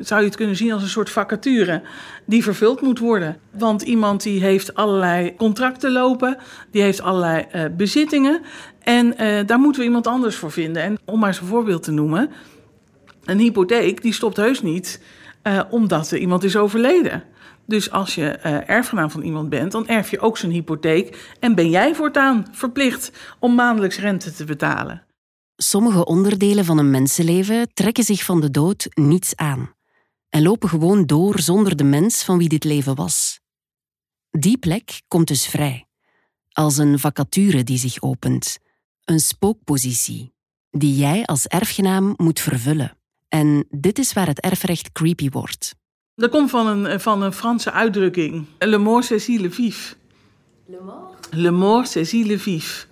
zou 0.00 0.20
je 0.20 0.26
het 0.26 0.36
kunnen 0.36 0.56
zien 0.56 0.72
als 0.72 0.82
een 0.82 0.88
soort 0.88 1.10
vacature 1.10 1.82
die 2.24 2.42
vervuld 2.42 2.80
moet 2.80 2.98
worden. 2.98 3.38
Want 3.50 3.82
iemand 3.82 4.22
die 4.22 4.40
heeft 4.40 4.74
allerlei 4.74 5.36
contracten 5.36 5.92
lopen, 5.92 6.38
die 6.70 6.82
heeft 6.82 7.00
allerlei 7.00 7.68
bezittingen 7.76 8.42
en 8.80 9.14
daar 9.46 9.58
moeten 9.58 9.80
we 9.80 9.86
iemand 9.86 10.06
anders 10.06 10.36
voor 10.36 10.50
vinden. 10.50 10.82
En 10.82 10.98
om 11.04 11.18
maar 11.18 11.28
eens 11.28 11.40
een 11.40 11.46
voorbeeld 11.46 11.82
te 11.82 11.90
noemen, 11.90 12.30
een 13.24 13.38
hypotheek 13.38 14.02
die 14.02 14.12
stopt 14.12 14.36
heus 14.36 14.62
niet 14.62 15.00
omdat 15.70 16.10
er 16.10 16.18
iemand 16.18 16.44
is 16.44 16.56
overleden. 16.56 17.24
Dus 17.66 17.90
als 17.90 18.14
je 18.14 18.28
erfgenaam 18.66 19.10
van 19.10 19.22
iemand 19.22 19.48
bent, 19.48 19.72
dan 19.72 19.88
erf 19.88 20.10
je 20.10 20.20
ook 20.20 20.38
zijn 20.38 20.52
hypotheek 20.52 21.34
en 21.40 21.54
ben 21.54 21.70
jij 21.70 21.94
voortaan 21.94 22.46
verplicht 22.52 23.12
om 23.38 23.54
maandelijks 23.54 23.98
rente 23.98 24.32
te 24.32 24.44
betalen. 24.44 25.06
Sommige 25.56 26.04
onderdelen 26.04 26.64
van 26.64 26.78
een 26.78 26.90
mensenleven 26.90 27.74
trekken 27.74 28.04
zich 28.04 28.24
van 28.24 28.40
de 28.40 28.50
dood 28.50 28.86
niets 28.90 29.36
aan 29.36 29.74
en 30.28 30.42
lopen 30.42 30.68
gewoon 30.68 31.06
door 31.06 31.40
zonder 31.40 31.76
de 31.76 31.84
mens 31.84 32.24
van 32.24 32.38
wie 32.38 32.48
dit 32.48 32.64
leven 32.64 32.94
was. 32.94 33.40
Die 34.30 34.58
plek 34.58 35.02
komt 35.08 35.28
dus 35.28 35.46
vrij, 35.46 35.86
als 36.52 36.76
een 36.76 36.98
vacature 36.98 37.64
die 37.64 37.78
zich 37.78 38.02
opent, 38.02 38.58
een 39.04 39.20
spookpositie, 39.20 40.34
die 40.70 40.96
jij 40.96 41.24
als 41.24 41.46
erfgenaam 41.46 42.14
moet 42.16 42.40
vervullen. 42.40 42.98
En 43.28 43.66
dit 43.70 43.98
is 43.98 44.12
waar 44.12 44.26
het 44.26 44.40
erfrecht 44.40 44.92
creepy 44.92 45.28
wordt. 45.28 45.74
Dat 46.14 46.30
komt 46.30 46.50
van 46.50 46.66
een, 46.66 47.00
van 47.00 47.22
een 47.22 47.32
Franse 47.32 47.72
uitdrukking. 47.72 48.46
Le 48.58 48.78
mort 48.78 49.04
saisit 49.04 49.40
le 49.40 49.50
vif. 49.50 49.96
Le 50.66 50.80
mort? 50.84 51.28
Le 51.30 51.50
mort 51.50 51.88
saisit 51.88 52.26
le 52.26 52.38
vif. 52.38 52.88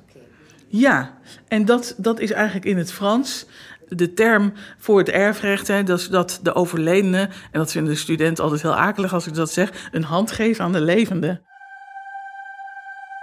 Ja, 0.68 1.18
en 1.48 1.64
dat, 1.64 1.94
dat 1.96 2.20
is 2.20 2.30
eigenlijk 2.30 2.64
in 2.64 2.76
het 2.76 2.92
Frans 2.92 3.46
de 3.88 4.12
term 4.12 4.52
voor 4.78 4.98
het 4.98 5.08
erfrecht. 5.08 5.68
Hè, 5.68 5.82
dat 5.82 5.98
is 5.98 6.08
dat 6.08 6.40
de 6.42 6.54
overledene, 6.54 7.18
en 7.20 7.58
dat 7.58 7.72
vinden 7.72 7.92
de 7.92 7.98
studenten 7.98 8.44
altijd 8.44 8.62
heel 8.62 8.74
akelig 8.74 9.12
als 9.12 9.26
ik 9.26 9.34
dat 9.34 9.52
zeg, 9.52 9.88
een 9.92 10.04
hand 10.04 10.30
geven 10.30 10.64
aan 10.64 10.72
de 10.72 10.80
levende. 10.80 11.40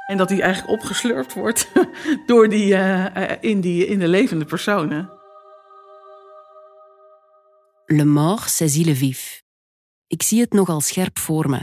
En 0.07 0.17
dat 0.17 0.27
die 0.27 0.41
eigenlijk 0.41 0.71
opgeslurpt 0.71 1.33
wordt 1.33 1.71
door 2.25 2.49
die, 2.49 2.73
uh, 2.73 3.05
in, 3.39 3.61
die, 3.61 3.87
in 3.87 3.99
de 3.99 4.07
levende 4.07 4.45
personen. 4.45 5.18
Le 7.91 8.05
mort 8.05 8.49
saisit 8.49 8.85
le 8.85 8.95
vif. 8.95 9.41
Ik 10.07 10.23
zie 10.23 10.41
het 10.41 10.53
nogal 10.53 10.81
scherp 10.81 11.19
voor 11.19 11.49
me. 11.49 11.61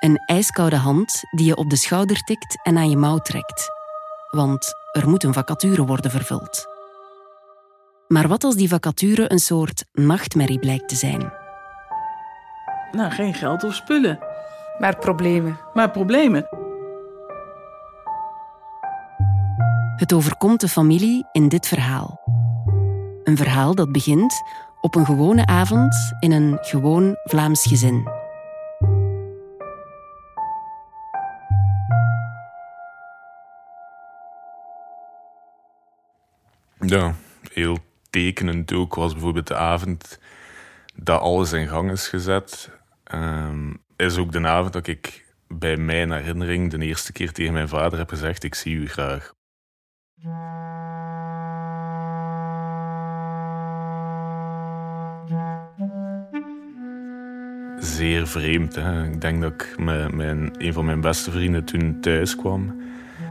Een 0.00 0.16
ijskoude 0.26 0.76
hand 0.76 1.22
die 1.30 1.46
je 1.46 1.56
op 1.56 1.70
de 1.70 1.76
schouder 1.76 2.16
tikt 2.16 2.60
en 2.62 2.76
aan 2.76 2.90
je 2.90 2.96
mouw 2.96 3.18
trekt 3.18 3.72
want 4.34 4.74
er 4.92 5.08
moet 5.08 5.24
een 5.24 5.32
vacature 5.32 5.84
worden 5.84 6.10
vervuld. 6.10 6.66
Maar 8.08 8.28
wat 8.28 8.44
als 8.44 8.56
die 8.56 8.68
vacature 8.68 9.32
een 9.32 9.38
soort 9.38 9.84
nachtmerrie 9.92 10.58
blijkt 10.58 10.88
te 10.88 10.94
zijn? 10.94 11.32
Nou, 12.92 13.10
geen 13.10 13.34
geld 13.34 13.64
of 13.64 13.74
spullen. 13.74 14.18
Maar 14.78 14.98
problemen. 14.98 15.58
Maar 15.74 15.90
problemen. 15.90 16.48
Het 19.96 20.12
overkomt 20.12 20.60
de 20.60 20.68
familie 20.68 21.28
in 21.32 21.48
dit 21.48 21.66
verhaal. 21.66 22.20
Een 23.24 23.36
verhaal 23.36 23.74
dat 23.74 23.92
begint 23.92 24.42
op 24.84 24.94
een 24.94 25.04
gewone 25.04 25.46
avond 25.46 26.14
in 26.18 26.32
een 26.32 26.58
gewoon 26.60 27.16
Vlaams 27.22 27.66
gezin. 27.66 28.08
Ja, 36.80 37.14
heel 37.52 37.78
tekenend 38.10 38.72
ook 38.72 38.94
was 38.94 39.12
bijvoorbeeld 39.12 39.46
de 39.46 39.56
avond 39.56 40.18
dat 40.94 41.20
alles 41.20 41.52
in 41.52 41.68
gang 41.68 41.90
is 41.90 42.08
gezet. 42.08 42.70
Um, 43.14 43.82
is 43.96 44.16
ook 44.16 44.32
de 44.32 44.46
avond 44.46 44.72
dat 44.72 44.86
ik 44.86 45.34
bij 45.48 45.76
mijn 45.76 46.12
herinnering 46.12 46.70
de 46.70 46.78
eerste 46.78 47.12
keer 47.12 47.32
tegen 47.32 47.52
mijn 47.52 47.68
vader 47.68 47.98
heb 47.98 48.08
gezegd: 48.08 48.44
Ik 48.44 48.54
zie 48.54 48.74
u 48.74 48.88
graag. 48.88 49.32
Zeer 57.84 58.26
vreemd. 58.26 58.74
Hè? 58.74 59.04
Ik 59.04 59.20
denk 59.20 59.42
dat 59.42 59.52
ik 59.52 59.74
mijn, 59.78 60.52
een 60.58 60.72
van 60.72 60.84
mijn 60.84 61.00
beste 61.00 61.30
vrienden 61.30 61.64
toen 61.64 62.00
thuis 62.00 62.36
kwam. 62.36 62.80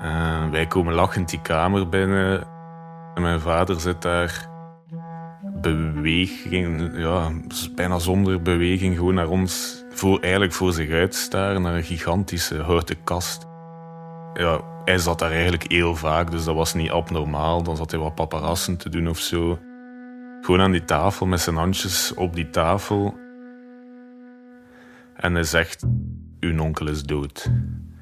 Uh, 0.02 0.50
wij 0.50 0.68
komen 0.68 0.94
lachend 0.94 1.30
die 1.30 1.42
kamer 1.42 1.90
binnen. 1.90 2.44
En 3.16 3.22
mijn 3.22 3.40
vader 3.40 3.80
zit 3.80 4.02
daar 4.02 4.48
beweging, 5.62 6.92
ja, 6.98 7.32
bijna 7.76 8.00
zonder 8.00 8.42
beweging, 8.42 8.96
gewoon 8.96 9.14
naar 9.14 9.30
ons, 9.30 9.84
voor, 9.90 10.20
eigenlijk 10.20 10.54
voor 10.54 10.74
zich 10.74 10.92
uitstaren, 10.92 11.62
naar 11.62 11.76
een 11.76 11.84
gigantische 11.84 12.62
houten 12.62 13.04
kast. 13.04 13.46
Ja, 14.34 14.62
hij 14.86 14.98
zat 14.98 15.20
daar 15.20 15.32
eigenlijk 15.32 15.72
heel 15.72 15.96
vaak, 15.96 16.32
dus 16.32 16.44
dat 16.44 16.56
was 16.56 16.74
niet 16.74 16.92
abnormaal. 16.92 17.64
Dan 17.64 17.78
zat 17.78 17.92
hij 17.92 18.00
wat 18.00 18.16
paparassen 18.16 18.78
te 18.78 18.90
doen 18.90 19.08
of 19.08 19.20
zo. 19.20 19.60
Gewoon 20.42 20.62
aan 20.62 20.72
die 20.72 20.86
tafel 20.86 21.26
met 21.26 21.42
zijn 21.42 21.56
handjes 21.56 22.14
op 22.14 22.36
die 22.36 22.50
tafel. 22.50 23.22
En 25.15 25.34
hij 25.34 25.43
zegt: 25.43 25.86
Uw 26.39 26.60
onkel 26.60 26.88
is 26.88 27.03
dood. 27.03 27.51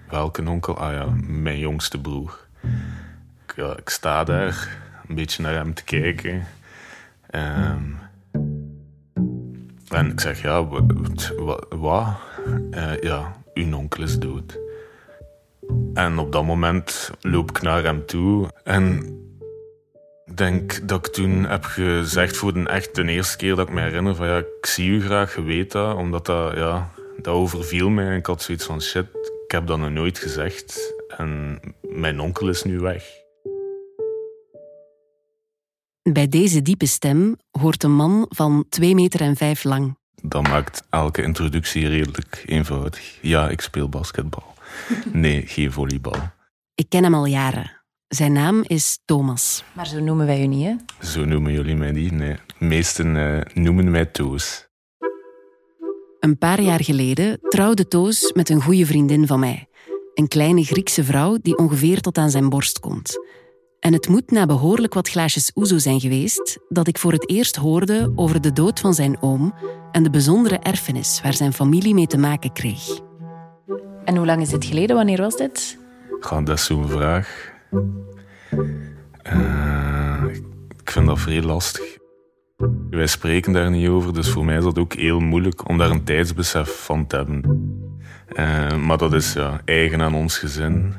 Welke 0.09 0.49
onkel? 0.49 0.77
Ah 0.77 0.93
ja, 0.93 1.05
mijn 1.23 1.59
jongste 1.59 2.01
broer. 2.01 2.47
Ik, 3.45 3.77
ik 3.77 3.89
sta 3.89 4.23
daar 4.23 4.77
een 5.07 5.15
beetje 5.15 5.43
naar 5.43 5.53
hem 5.53 5.73
te 5.73 5.83
kijken. 5.83 6.43
Um, 7.35 7.99
En 9.91 10.11
ik 10.11 10.19
zeg, 10.19 10.41
ja, 10.41 10.67
wat? 11.69 12.21
Uh, 12.71 13.01
ja, 13.01 13.35
uw 13.53 13.75
onkel 13.75 14.03
is 14.03 14.19
dood. 14.19 14.59
En 15.93 16.17
op 16.17 16.31
dat 16.31 16.45
moment 16.45 17.11
loop 17.21 17.49
ik 17.49 17.61
naar 17.61 17.83
hem 17.83 18.05
toe 18.05 18.49
en 18.63 19.03
ik 20.25 20.37
denk 20.37 20.87
dat 20.87 21.07
ik 21.07 21.13
toen 21.13 21.45
heb 21.45 21.63
gezegd 21.63 22.37
voor 22.37 22.53
de 22.53 22.63
echt 22.63 22.95
de 22.95 23.03
eerste 23.03 23.37
keer 23.37 23.55
dat 23.55 23.67
ik 23.67 23.73
me 23.73 23.81
herinner 23.81 24.15
van 24.15 24.27
ja, 24.27 24.37
ik 24.37 24.65
zie 24.65 24.89
u 24.89 25.01
graag, 25.01 25.35
je 25.35 25.43
weet 25.43 25.71
dat, 25.71 25.95
omdat 25.95 26.25
dat, 26.25 26.55
ja, 26.55 26.89
dat 27.23 27.33
overviel 27.33 27.89
mij. 27.89 28.05
En 28.05 28.15
ik 28.15 28.25
had 28.25 28.41
zoiets 28.41 28.65
van 28.65 28.81
shit, 28.81 29.05
ik 29.45 29.51
heb 29.51 29.67
dat 29.67 29.77
nog 29.77 29.89
nooit 29.89 30.19
gezegd 30.19 30.93
en 31.17 31.59
mijn 31.81 32.19
onkel 32.19 32.49
is 32.49 32.63
nu 32.63 32.79
weg. 32.79 33.19
Bij 36.01 36.27
deze 36.27 36.61
diepe 36.61 36.85
stem 36.85 37.37
hoort 37.51 37.83
een 37.83 37.95
man 37.95 38.25
van 38.29 38.65
2 38.69 38.95
meter 38.95 39.21
en 39.21 39.35
5 39.35 39.63
lang. 39.63 39.97
Dat 40.21 40.47
maakt 40.47 40.83
elke 40.89 41.21
introductie 41.21 41.87
redelijk 41.87 42.43
eenvoudig. 42.45 43.17
Ja, 43.21 43.49
ik 43.49 43.61
speel 43.61 43.89
basketbal. 43.89 44.43
Nee, 45.11 45.47
geen 45.47 45.71
volleybal. 45.71 46.15
Ik 46.75 46.89
ken 46.89 47.03
hem 47.03 47.13
al 47.13 47.25
jaren. 47.25 47.81
Zijn 48.07 48.33
naam 48.33 48.63
is 48.67 48.99
Thomas. 49.05 49.63
Maar 49.73 49.87
zo 49.87 49.99
noemen 49.99 50.25
wij 50.25 50.41
u 50.41 50.47
niet, 50.47 50.65
hè? 50.65 51.05
Zo 51.07 51.25
noemen 51.25 51.51
jullie 51.51 51.75
mij 51.75 51.91
niet, 51.91 52.11
nee. 52.11 52.35
De 52.59 52.65
meesten 52.65 53.15
uh, 53.15 53.41
noemen 53.53 53.91
mij 53.91 54.05
Toos. 54.05 54.70
Een 56.21 56.37
paar 56.37 56.61
jaar 56.61 56.83
geleden 56.83 57.39
trouwde 57.41 57.87
Toos 57.87 58.33
met 58.33 58.49
een 58.49 58.61
goede 58.61 58.85
vriendin 58.85 59.27
van 59.27 59.39
mij. 59.39 59.67
Een 60.13 60.27
kleine 60.27 60.63
Griekse 60.63 61.03
vrouw 61.03 61.37
die 61.41 61.57
ongeveer 61.57 62.01
tot 62.01 62.17
aan 62.17 62.29
zijn 62.29 62.49
borst 62.49 62.79
komt. 62.79 63.17
En 63.79 63.93
het 63.93 64.07
moet 64.07 64.31
na 64.31 64.45
behoorlijk 64.45 64.93
wat 64.93 65.09
glaasjes 65.09 65.51
oezo 65.55 65.77
zijn 65.77 65.99
geweest 65.99 66.59
dat 66.69 66.87
ik 66.87 66.97
voor 66.97 67.11
het 67.11 67.29
eerst 67.29 67.55
hoorde 67.55 68.11
over 68.15 68.41
de 68.41 68.53
dood 68.53 68.79
van 68.79 68.93
zijn 68.93 69.21
oom 69.21 69.53
en 69.91 70.03
de 70.03 70.09
bijzondere 70.09 70.57
erfenis 70.57 71.21
waar 71.23 71.33
zijn 71.33 71.53
familie 71.53 71.93
mee 71.93 72.07
te 72.07 72.17
maken 72.17 72.53
kreeg. 72.53 72.99
En 74.05 74.15
hoe 74.15 74.25
lang 74.25 74.41
is 74.41 74.49
dit 74.49 74.65
geleden? 74.65 74.95
Wanneer 74.95 75.21
was 75.21 75.35
dit? 75.35 75.77
Ga, 76.19 76.41
dat 76.41 76.57
is 76.57 76.65
zo'n 76.65 76.87
vraag. 76.87 77.51
Uh, 79.33 80.23
ik 80.81 80.91
vind 80.91 81.07
dat 81.07 81.19
vrij 81.19 81.41
lastig. 81.41 82.00
Wij 82.89 83.07
spreken 83.07 83.53
daar 83.53 83.71
niet 83.71 83.87
over, 83.87 84.13
dus 84.13 84.29
voor 84.29 84.45
mij 84.45 84.57
is 84.57 84.63
dat 84.63 84.79
ook 84.79 84.93
heel 84.93 85.19
moeilijk 85.19 85.69
om 85.69 85.77
daar 85.77 85.89
een 85.89 86.03
tijdsbesef 86.03 86.83
van 86.85 87.07
te 87.07 87.15
hebben. 87.15 87.41
Uh, 88.33 88.77
maar 88.77 88.97
dat 88.97 89.13
is 89.13 89.33
ja, 89.33 89.61
eigen 89.65 90.01
aan 90.01 90.15
ons 90.15 90.37
gezin. 90.37 90.93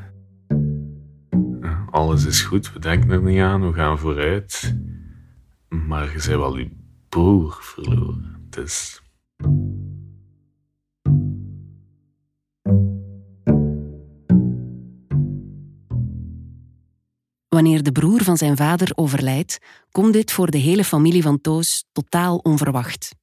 alles 1.90 2.26
is 2.26 2.42
goed, 2.42 2.72
we 2.72 2.78
denken 2.78 3.10
er 3.10 3.22
niet 3.22 3.40
aan, 3.40 3.66
we 3.66 3.72
gaan 3.72 3.98
vooruit. 3.98 4.76
Maar 5.68 6.04
je 6.04 6.12
bent 6.12 6.24
wel 6.24 6.58
je 6.58 6.70
broer 7.08 7.58
verloren. 7.60 8.46
Dus 8.50 9.02
Wanneer 17.62 17.82
de 17.82 17.92
broer 17.92 18.22
van 18.22 18.36
zijn 18.36 18.56
vader 18.56 18.92
overlijdt, 18.94 19.58
komt 19.90 20.12
dit 20.12 20.32
voor 20.32 20.50
de 20.50 20.58
hele 20.58 20.84
familie 20.84 21.22
van 21.22 21.40
Toos 21.40 21.84
totaal 21.92 22.36
onverwacht. 22.36 23.14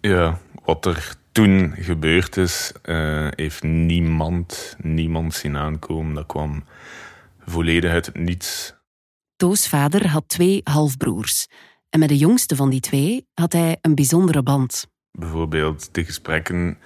Ja, 0.00 0.38
wat 0.64 0.86
er 0.86 1.14
toen 1.32 1.74
gebeurd 1.78 2.36
is, 2.36 2.72
uh, 2.84 3.28
heeft 3.30 3.62
niemand, 3.62 4.76
niemand 4.82 5.34
zien 5.34 5.56
aankomen. 5.56 6.14
Dat 6.14 6.26
kwam 6.26 6.64
volledig 7.46 7.90
uit 7.90 8.06
het 8.06 8.16
niets. 8.16 8.74
Toos 9.36 9.68
vader 9.68 10.08
had 10.08 10.28
twee 10.28 10.60
halfbroers. 10.64 11.46
En 11.90 11.98
met 11.98 12.08
de 12.08 12.16
jongste 12.16 12.56
van 12.56 12.70
die 12.70 12.80
twee 12.80 13.26
had 13.34 13.52
hij 13.52 13.78
een 13.80 13.94
bijzondere 13.94 14.42
band. 14.42 14.86
Bijvoorbeeld 15.12 15.94
de 15.94 16.04
gesprekken 16.04 16.78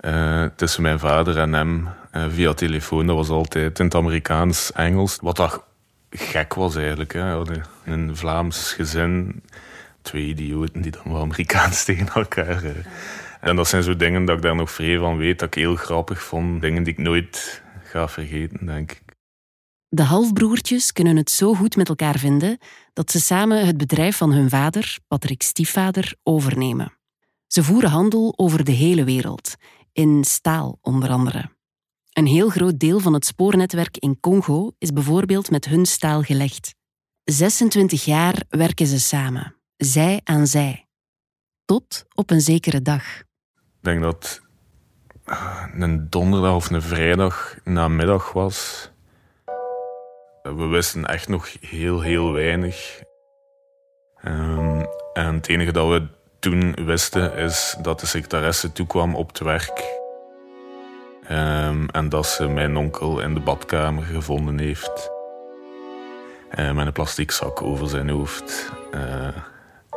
uh, 0.00 0.44
tussen 0.44 0.82
mijn 0.82 0.98
vader 0.98 1.38
en 1.38 1.52
hem 1.52 1.88
uh, 2.12 2.26
via 2.28 2.54
telefoon, 2.54 3.06
dat 3.06 3.16
was 3.16 3.28
altijd 3.28 3.78
in 3.78 3.84
het 3.84 3.94
Amerikaans-Engels. 3.94 5.18
Wat 5.20 5.36
dat 5.36 5.64
gek 6.10 6.54
was 6.54 6.76
eigenlijk. 6.76 7.12
Hè. 7.12 7.42
Een 7.84 8.16
Vlaams 8.16 8.72
gezin, 8.72 9.42
twee 10.02 10.26
idioten 10.26 10.80
die 10.80 10.92
dan 10.92 11.12
wel 11.12 11.20
Amerikaans 11.20 11.84
tegen 11.84 12.08
elkaar. 12.08 12.62
En 13.40 13.56
dat 13.56 13.68
zijn 13.68 13.82
zo 13.82 13.96
dingen 13.96 14.24
dat 14.24 14.36
ik 14.36 14.42
daar 14.42 14.56
nog 14.56 14.70
vrij 14.70 14.98
van 14.98 15.16
weet, 15.16 15.38
dat 15.38 15.48
ik 15.48 15.54
heel 15.54 15.76
grappig 15.76 16.22
vond. 16.22 16.60
Dingen 16.60 16.82
die 16.82 16.92
ik 16.92 16.98
nooit 16.98 17.62
ga 17.82 18.08
vergeten, 18.08 18.66
denk 18.66 18.90
ik. 18.90 19.02
De 19.88 20.02
halfbroertjes 20.02 20.92
kunnen 20.92 21.16
het 21.16 21.30
zo 21.30 21.54
goed 21.54 21.76
met 21.76 21.88
elkaar 21.88 22.18
vinden 22.18 22.58
dat 22.92 23.10
ze 23.10 23.20
samen 23.20 23.66
het 23.66 23.76
bedrijf 23.76 24.16
van 24.16 24.32
hun 24.32 24.48
vader, 24.48 24.98
Patrick's 25.08 25.46
stiefvader, 25.46 26.14
overnemen. 26.22 26.92
Ze 27.46 27.62
voeren 27.62 27.90
handel 27.90 28.32
over 28.36 28.64
de 28.64 28.72
hele 28.72 29.04
wereld, 29.04 29.54
in 29.92 30.24
staal 30.24 30.78
onder 30.80 31.10
andere. 31.10 31.55
Een 32.16 32.26
heel 32.26 32.48
groot 32.48 32.78
deel 32.78 33.00
van 33.00 33.12
het 33.12 33.26
spoornetwerk 33.26 33.96
in 33.96 34.20
Congo 34.20 34.72
is 34.78 34.92
bijvoorbeeld 34.92 35.50
met 35.50 35.64
hun 35.64 35.86
staal 35.86 36.22
gelegd. 36.22 36.74
26 37.24 38.04
jaar 38.04 38.42
werken 38.48 38.86
ze 38.86 39.00
samen, 39.00 39.56
zij 39.76 40.20
aan 40.24 40.46
zij. 40.46 40.86
Tot 41.64 42.04
op 42.14 42.30
een 42.30 42.40
zekere 42.40 42.82
dag. 42.82 43.18
Ik 43.18 43.24
denk 43.80 44.02
dat 44.02 44.40
ah, 45.24 45.64
een 45.74 46.10
donderdag 46.10 46.54
of 46.54 46.70
een 46.70 46.82
vrijdag 46.82 47.56
namiddag 47.64 48.32
was. 48.32 48.90
We 50.42 50.66
wisten 50.66 51.04
echt 51.04 51.28
nog 51.28 51.56
heel, 51.60 52.00
heel 52.00 52.32
weinig. 52.32 53.02
Ehm, 54.16 54.84
en 55.12 55.34
het 55.34 55.48
enige 55.48 55.72
dat 55.72 55.88
we 55.88 56.08
toen 56.38 56.74
wisten 56.74 57.34
is 57.34 57.76
dat 57.82 58.00
de 58.00 58.06
secretaresse 58.06 58.72
toekwam 58.72 59.14
op 59.14 59.28
het 59.28 59.38
werk 59.38 60.04
Um, 61.30 61.88
en 61.88 62.08
dat 62.08 62.26
ze 62.26 62.48
mijn 62.48 62.76
onkel 62.76 63.20
in 63.20 63.34
de 63.34 63.40
badkamer 63.40 64.02
gevonden 64.02 64.58
heeft. 64.58 65.10
Uh, 66.58 66.72
met 66.72 66.86
een 66.86 66.92
plastic 66.92 67.30
zak 67.30 67.62
over 67.62 67.88
zijn 67.88 68.08
hoofd. 68.08 68.72
Uh, 68.94 69.28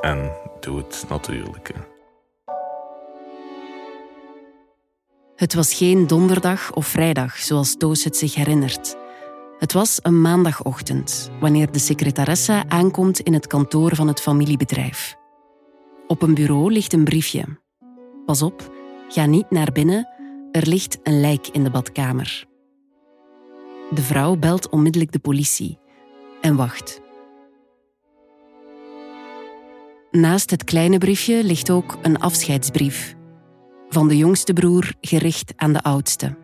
en 0.01 0.31
dood 0.59 1.05
natuurlijk. 1.09 1.71
Het 5.35 5.53
was 5.53 5.73
geen 5.73 6.07
donderdag 6.07 6.73
of 6.73 6.87
vrijdag, 6.87 7.37
zoals 7.37 7.77
Toos 7.77 8.03
het 8.03 8.17
zich 8.17 8.35
herinnert. 8.35 8.97
Het 9.59 9.73
was 9.73 9.99
een 10.01 10.21
maandagochtend, 10.21 11.31
wanneer 11.39 11.71
de 11.71 11.79
secretaresse 11.79 12.63
aankomt 12.67 13.19
in 13.19 13.33
het 13.33 13.47
kantoor 13.47 13.95
van 13.95 14.07
het 14.07 14.21
familiebedrijf. 14.21 15.15
Op 16.07 16.21
een 16.21 16.33
bureau 16.33 16.71
ligt 16.71 16.93
een 16.93 17.03
briefje. 17.03 17.43
Pas 18.25 18.41
op, 18.41 18.71
ga 19.07 19.25
niet 19.25 19.49
naar 19.51 19.71
binnen, 19.71 20.07
er 20.51 20.67
ligt 20.67 20.99
een 21.03 21.19
lijk 21.19 21.47
in 21.47 21.63
de 21.63 21.69
badkamer. 21.69 22.45
De 23.89 24.01
vrouw 24.01 24.35
belt 24.35 24.69
onmiddellijk 24.69 25.11
de 25.11 25.19
politie 25.19 25.79
en 26.41 26.55
wacht. 26.55 27.01
Naast 30.11 30.49
het 30.51 30.63
kleine 30.63 30.97
briefje 30.97 31.43
ligt 31.43 31.69
ook 31.69 31.97
een 32.01 32.19
afscheidsbrief 32.19 33.15
van 33.89 34.07
de 34.07 34.17
jongste 34.17 34.53
broer 34.53 34.93
gericht 35.01 35.53
aan 35.55 35.73
de 35.73 35.83
oudste. 35.83 36.37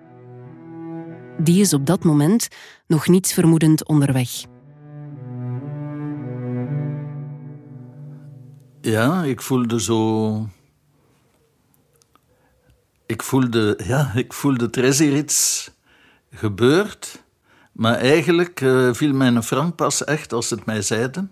Die 1.37 1.61
is 1.61 1.73
op 1.73 1.85
dat 1.85 2.03
moment 2.03 2.47
nog 2.87 3.07
niets 3.07 3.33
vermoedend 3.33 3.85
onderweg. 3.85 4.29
Ja, 8.81 9.23
ik 9.23 9.41
voelde 9.41 9.81
zo 9.81 10.49
ik 13.05 13.23
voelde, 13.23 13.79
ja, 13.83 14.11
ik 14.15 14.33
voelde 14.33 14.69
er 14.71 14.83
is 14.83 14.99
hier 14.99 15.17
iets 15.17 15.71
gebeurd. 16.31 17.23
Maar 17.71 17.95
eigenlijk 17.95 18.61
uh, 18.61 18.93
viel 18.93 19.13
mijn 19.13 19.43
frank 19.43 19.75
pas 19.75 20.03
echt 20.03 20.33
als 20.33 20.47
ze 20.47 20.55
het 20.55 20.65
mij 20.65 20.81
zeiden. 20.81 21.31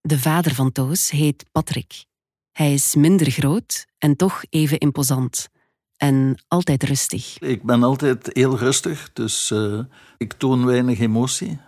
De 0.00 0.18
vader 0.18 0.54
van 0.54 0.72
Toos 0.72 1.10
heet 1.10 1.44
Patrick. 1.52 2.04
Hij 2.52 2.72
is 2.72 2.94
minder 2.94 3.30
groot 3.30 3.86
en 3.98 4.16
toch 4.16 4.42
even 4.48 4.78
imposant. 4.78 5.48
En 5.96 6.44
altijd 6.48 6.82
rustig. 6.82 7.38
Ik 7.38 7.62
ben 7.62 7.82
altijd 7.82 8.30
heel 8.32 8.58
rustig, 8.58 9.10
dus 9.12 9.50
uh, 9.50 9.80
ik 10.18 10.32
toon 10.32 10.66
weinig 10.66 10.98
emotie. 10.98 11.58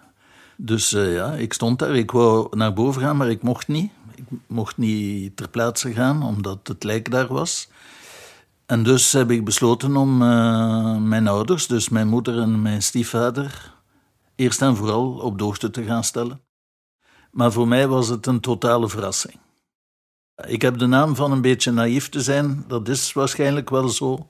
Dus 0.56 0.92
uh, 0.92 1.14
ja, 1.14 1.32
ik 1.32 1.52
stond 1.52 1.78
daar. 1.78 1.96
Ik 1.96 2.10
wou 2.10 2.56
naar 2.56 2.72
boven 2.72 3.02
gaan, 3.02 3.16
maar 3.16 3.30
ik 3.30 3.42
mocht 3.42 3.68
niet. 3.68 3.92
Ik 4.14 4.24
mocht 4.46 4.76
niet 4.76 5.36
ter 5.36 5.48
plaatse 5.48 5.92
gaan, 5.92 6.22
omdat 6.22 6.58
het 6.68 6.84
lijk 6.84 7.10
daar 7.10 7.26
was. 7.26 7.68
En 8.66 8.82
dus 8.82 9.12
heb 9.12 9.30
ik 9.30 9.44
besloten 9.44 9.96
om 9.96 10.22
uh, 10.22 10.96
mijn 10.96 11.28
ouders, 11.28 11.66
dus 11.66 11.88
mijn 11.88 12.08
moeder 12.08 12.38
en 12.38 12.62
mijn 12.62 12.82
stiefvader, 12.82 13.74
eerst 14.34 14.62
en 14.62 14.76
vooral 14.76 15.12
op 15.12 15.38
de 15.38 15.44
hoogte 15.44 15.70
te 15.70 15.82
gaan 15.82 16.04
stellen. 16.04 16.40
Maar 17.30 17.52
voor 17.52 17.68
mij 17.68 17.88
was 17.88 18.08
het 18.08 18.26
een 18.26 18.40
totale 18.40 18.88
verrassing. 18.88 19.38
Ik 20.46 20.62
heb 20.62 20.78
de 20.78 20.86
naam 20.86 21.16
van 21.16 21.32
een 21.32 21.40
beetje 21.40 21.70
naïef 21.70 22.08
te 22.08 22.20
zijn, 22.20 22.64
dat 22.68 22.88
is 22.88 23.12
waarschijnlijk 23.12 23.70
wel 23.70 23.88
zo. 23.88 24.28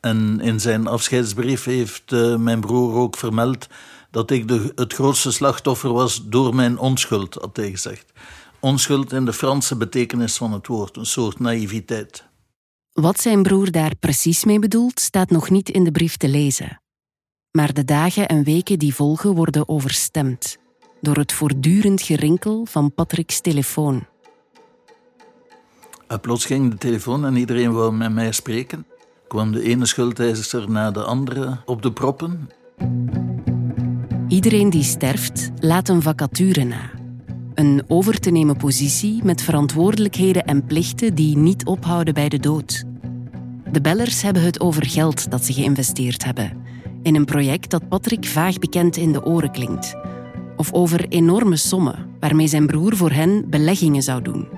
En 0.00 0.40
in 0.40 0.60
zijn 0.60 0.86
afscheidsbrief 0.86 1.64
heeft 1.64 2.12
uh, 2.12 2.36
mijn 2.36 2.60
broer 2.60 2.94
ook 2.94 3.16
vermeld 3.16 3.66
dat 4.10 4.30
ik 4.30 4.48
de, 4.48 4.72
het 4.74 4.92
grootste 4.92 5.32
slachtoffer 5.32 5.92
was 5.92 6.28
door 6.28 6.54
mijn 6.54 6.78
onschuld, 6.78 7.34
had 7.34 7.56
hij 7.56 7.70
gezegd. 7.70 8.12
Onschuld 8.60 9.12
in 9.12 9.24
de 9.24 9.32
Franse 9.32 9.76
betekenis 9.76 10.36
van 10.36 10.52
het 10.52 10.66
woord, 10.66 10.96
een 10.96 11.06
soort 11.06 11.38
naïviteit. 11.38 12.25
Wat 12.96 13.20
zijn 13.20 13.42
broer 13.42 13.70
daar 13.70 13.96
precies 14.00 14.44
mee 14.44 14.58
bedoelt, 14.58 15.00
staat 15.00 15.30
nog 15.30 15.50
niet 15.50 15.68
in 15.68 15.84
de 15.84 15.90
brief 15.90 16.16
te 16.16 16.28
lezen. 16.28 16.80
Maar 17.50 17.72
de 17.72 17.84
dagen 17.84 18.28
en 18.28 18.44
weken 18.44 18.78
die 18.78 18.94
volgen 18.94 19.34
worden 19.34 19.68
overstemd 19.68 20.58
door 21.00 21.16
het 21.16 21.32
voortdurend 21.32 22.02
gerinkel 22.02 22.66
van 22.66 22.94
Patrick's 22.94 23.40
telefoon. 23.40 24.06
En 26.08 26.20
plots 26.20 26.44
ging 26.44 26.70
de 26.70 26.78
telefoon 26.78 27.24
en 27.24 27.36
iedereen 27.36 27.72
wou 27.72 27.92
met 27.92 28.12
mij 28.12 28.32
spreken. 28.32 28.86
Kwam 29.28 29.52
de 29.52 29.62
ene 29.62 29.86
schuldeiser 29.86 30.70
na 30.70 30.90
de 30.90 31.02
andere 31.02 31.62
op 31.64 31.82
de 31.82 31.92
proppen. 31.92 32.50
Iedereen 34.28 34.70
die 34.70 34.84
sterft, 34.84 35.50
laat 35.58 35.88
een 35.88 36.02
vacature 36.02 36.64
na. 36.64 36.95
Een 37.56 37.82
over 37.88 38.20
te 38.20 38.30
nemen 38.30 38.56
positie 38.56 39.24
met 39.24 39.42
verantwoordelijkheden 39.42 40.44
en 40.44 40.64
plichten 40.64 41.14
die 41.14 41.36
niet 41.36 41.64
ophouden 41.64 42.14
bij 42.14 42.28
de 42.28 42.38
dood. 42.38 42.84
De 43.72 43.80
bellers 43.80 44.22
hebben 44.22 44.42
het 44.42 44.60
over 44.60 44.86
geld 44.86 45.30
dat 45.30 45.44
ze 45.44 45.52
geïnvesteerd 45.52 46.24
hebben. 46.24 46.64
In 47.02 47.14
een 47.14 47.24
project 47.24 47.70
dat 47.70 47.88
Patrick 47.88 48.24
vaag 48.24 48.58
bekend 48.58 48.96
in 48.96 49.12
de 49.12 49.24
oren 49.24 49.50
klinkt. 49.50 49.96
Of 50.56 50.72
over 50.72 51.08
enorme 51.08 51.56
sommen 51.56 52.06
waarmee 52.20 52.46
zijn 52.46 52.66
broer 52.66 52.96
voor 52.96 53.10
hen 53.10 53.50
beleggingen 53.50 54.02
zou 54.02 54.22
doen. 54.22 54.48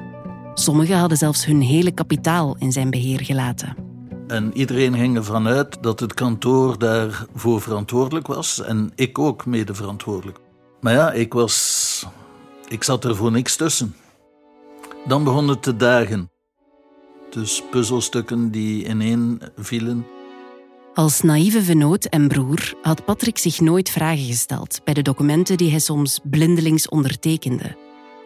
Sommigen 0.55 0.99
hadden 0.99 1.19
zelfs 1.19 1.45
hun 1.45 1.61
hele 1.61 1.91
kapitaal 1.91 2.57
in 2.59 2.73
zijn 2.73 2.91
beheer 2.91 3.25
gelaten. 3.25 3.77
En 4.27 4.57
iedereen 4.57 4.95
ging 4.95 5.17
ervan 5.17 5.47
uit 5.47 5.83
dat 5.83 6.01
het 6.01 6.15
kantoor 6.15 6.79
daarvoor 6.79 7.61
verantwoordelijk 7.61 8.27
was. 8.27 8.63
En 8.63 8.93
ik 8.95 9.19
ook 9.19 9.47
mede 9.47 9.75
verantwoordelijk. 9.75 10.39
Maar 10.81 10.93
ja, 10.93 11.13
ik 11.13 11.33
was. 11.33 11.88
Ik 12.69 12.83
zat 12.83 13.05
er 13.05 13.17
voor 13.17 13.31
niks 13.31 13.57
tussen. 13.57 13.95
Dan 15.07 15.25
begon 15.25 15.49
het 15.49 15.63
te 15.63 15.77
dagen. 15.77 16.31
Dus 17.31 17.63
puzzelstukken 17.71 18.51
die 18.51 18.89
ineen 18.89 19.43
vielen. 19.57 20.07
Als 20.95 21.21
naïeve 21.21 21.63
vennoot 21.63 22.05
en 22.05 22.29
broer 22.29 22.75
had 22.83 23.05
Patrick 23.05 23.39
zich 23.39 23.61
nooit 23.61 23.91
vragen 23.91 24.25
gesteld 24.25 24.81
bij 24.85 24.95
de 24.95 25.03
documenten 25.03 25.57
die 25.57 25.71
hij 25.71 25.79
soms 25.79 26.21
blindelings 26.23 26.89
ondertekende. 26.89 27.77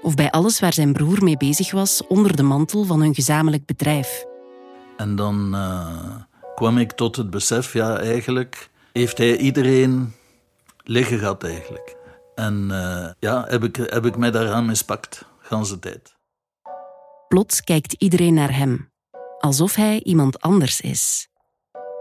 Of 0.03 0.15
bij 0.15 0.31
alles 0.31 0.61
waar 0.61 0.73
zijn 0.73 0.93
broer 0.93 1.25
mee 1.25 1.37
bezig 1.37 1.71
was 1.71 2.07
onder 2.07 2.37
de 2.37 2.43
mantel 2.43 2.85
van 2.85 3.01
hun 3.01 3.15
gezamenlijk 3.15 3.67
bedrijf. 3.67 4.25
En 4.97 5.17
dan 5.17 5.55
uh, 5.55 6.15
kwam 6.55 6.79
ik 6.79 6.93
tot 6.93 7.17
het 7.17 7.31
besef, 7.31 7.73
ja, 7.73 7.99
eigenlijk 7.99 8.71
heeft 8.93 9.19
hij 9.19 9.37
iedereen 9.37 10.13
liggen 10.85 11.19
gehad 11.19 11.45
eigenlijk. 11.45 11.97
En 12.43 12.69
uh, 12.71 13.09
ja, 13.19 13.45
heb 13.49 13.65
ik, 13.65 13.77
heb 13.77 14.07
ik 14.07 14.17
mij 14.17 14.31
daaraan 14.31 14.67
mispakt, 14.67 15.25
ganse 15.39 15.79
tijd. 15.79 16.17
Plots 17.29 17.61
kijkt 17.61 17.93
iedereen 17.93 18.35
naar 18.35 18.57
hem, 18.57 18.91
alsof 19.39 19.75
hij 19.75 20.03
iemand 20.03 20.41
anders 20.41 20.81
is. 20.81 21.29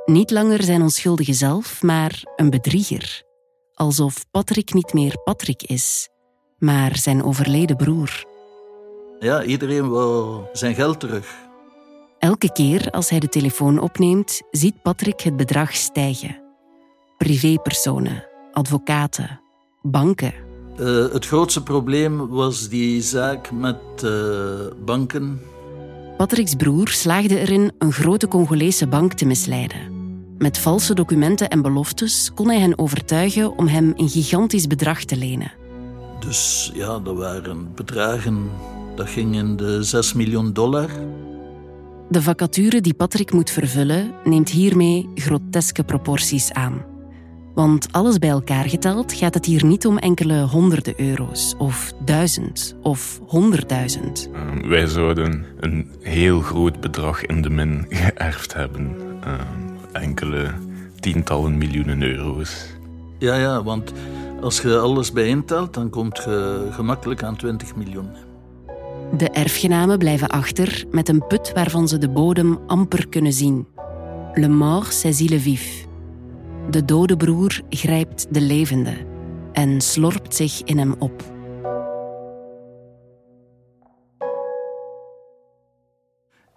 Niet 0.06 0.32
langer 0.32 0.64
zijn 0.64 0.82
onschuldige 0.82 1.34
zelf, 1.34 1.82
maar 1.82 2.24
een 2.36 2.50
bedrieger. 2.50 3.24
Alsof 3.74 4.26
Patrick 4.32 4.74
niet 4.74 4.94
meer 4.94 5.18
Patrick 5.24 5.64
is, 5.64 6.10
maar 6.58 6.98
zijn 6.98 7.24
overleden 7.24 7.76
broer. 7.76 8.24
Ja, 9.20 9.44
iedereen 9.44 9.90
wil 9.90 10.50
zijn 10.54 10.76
geld 10.76 11.00
terug. 11.00 11.36
Elke 12.20 12.52
keer 12.52 12.90
als 12.92 13.10
hij 13.10 13.20
de 13.20 13.30
telefoon 13.30 13.80
opneemt, 13.80 14.42
ziet 14.52 14.82
Patrick 14.82 15.22
het 15.22 15.38
bedrag 15.38 15.76
stijgen. 15.76 16.42
Privépersonen, 17.18 18.28
advocaten, 18.52 19.41
banken. 19.82 20.34
Uh, 20.80 21.12
het 21.12 21.26
grootste 21.26 21.64
probleem 21.64 22.28
was 22.28 22.70
die 22.70 23.02
zaak 23.02 23.52
met 23.52 23.78
uh, 24.04 24.12
banken. 24.86 25.42
Patrick's 26.18 26.56
broer 26.56 26.88
slaagde 26.88 27.40
erin 27.40 27.72
een 27.78 27.92
grote 27.92 28.28
Congolese 28.28 28.88
bank 28.88 29.14
te 29.14 29.26
misleiden. 29.26 30.00
Met 30.38 30.58
valse 30.58 30.94
documenten 30.94 31.50
en 31.50 31.62
beloftes 31.62 32.32
kon 32.36 32.48
hij 32.48 32.60
hen 32.60 32.78
overtuigen 32.78 33.58
om 33.58 33.68
hem 33.68 33.94
een 33.96 34.10
gigantisch 34.10 34.68
bedrag 34.68 35.04
te 35.04 35.18
lenen. 35.18 35.52
Dus 36.20 36.72
ja, 36.74 37.00
dat 37.00 37.16
waren 37.16 37.72
bedragen, 37.76 38.50
dat 38.96 39.10
ging 39.10 39.36
in 39.36 39.56
de 39.56 39.84
6 39.84 40.14
miljoen 40.14 40.54
dollar. 40.54 40.90
De 42.10 42.22
vacature 42.22 42.82
die 42.82 42.94
Patrick 42.94 43.32
moet 43.32 43.50
vervullen 43.50 44.12
neemt 44.24 44.50
hiermee 44.50 45.10
groteske 45.16 45.84
proporties 45.84 46.52
aan. 46.52 46.91
Want 47.54 47.88
alles 47.92 48.18
bij 48.18 48.30
elkaar 48.30 48.70
geteld 48.70 49.14
gaat 49.14 49.34
het 49.34 49.46
hier 49.46 49.66
niet 49.66 49.86
om 49.86 49.98
enkele 49.98 50.42
honderden 50.42 50.94
euro's, 50.98 51.56
of 51.58 51.94
duizend, 52.06 52.76
of 52.82 53.20
honderdduizend. 53.28 54.30
Uh, 54.34 54.70
wij 54.70 54.88
zouden 54.88 55.46
een 55.60 55.92
heel 56.02 56.40
groot 56.40 56.80
bedrag 56.80 57.26
in 57.26 57.42
de 57.42 57.50
min 57.50 57.86
geërfd 57.90 58.54
hebben. 58.54 58.96
Uh, 59.26 59.34
enkele 59.92 60.52
tientallen 61.00 61.58
miljoenen 61.58 62.02
euro's. 62.02 62.66
Ja, 63.20 63.36
ja, 63.36 63.64
want 63.64 63.94
als 64.42 64.62
je 64.62 64.78
alles 64.78 65.12
bijeentelt, 65.12 65.74
dan 65.74 65.90
komt 65.90 66.18
je 66.18 66.68
gemakkelijk 66.72 67.24
aan 67.24 67.36
20 67.36 67.76
miljoen. 67.76 68.10
De 69.18 69.30
erfgenamen 69.30 69.98
blijven 69.98 70.30
achter 70.30 70.86
met 70.92 71.10
een 71.10 71.28
put 71.28 71.52
waarvan 71.54 71.88
ze 71.88 71.98
de 71.98 72.10
bodem 72.10 72.60
amper 72.68 73.08
kunnen 73.08 73.34
zien. 73.34 73.68
Le 74.34 74.48
mort 74.48 74.94
saisit 74.94 75.30
le 75.30 75.40
vif. 75.40 75.90
De 76.70 76.86
dode 76.86 77.18
broer 77.18 77.62
grijpt 77.70 78.34
de 78.34 78.42
levende 78.42 79.06
en 79.54 79.82
slorpt 79.82 80.36
zich 80.36 80.62
in 80.64 80.78
hem 80.78 80.96
op. 81.00 81.24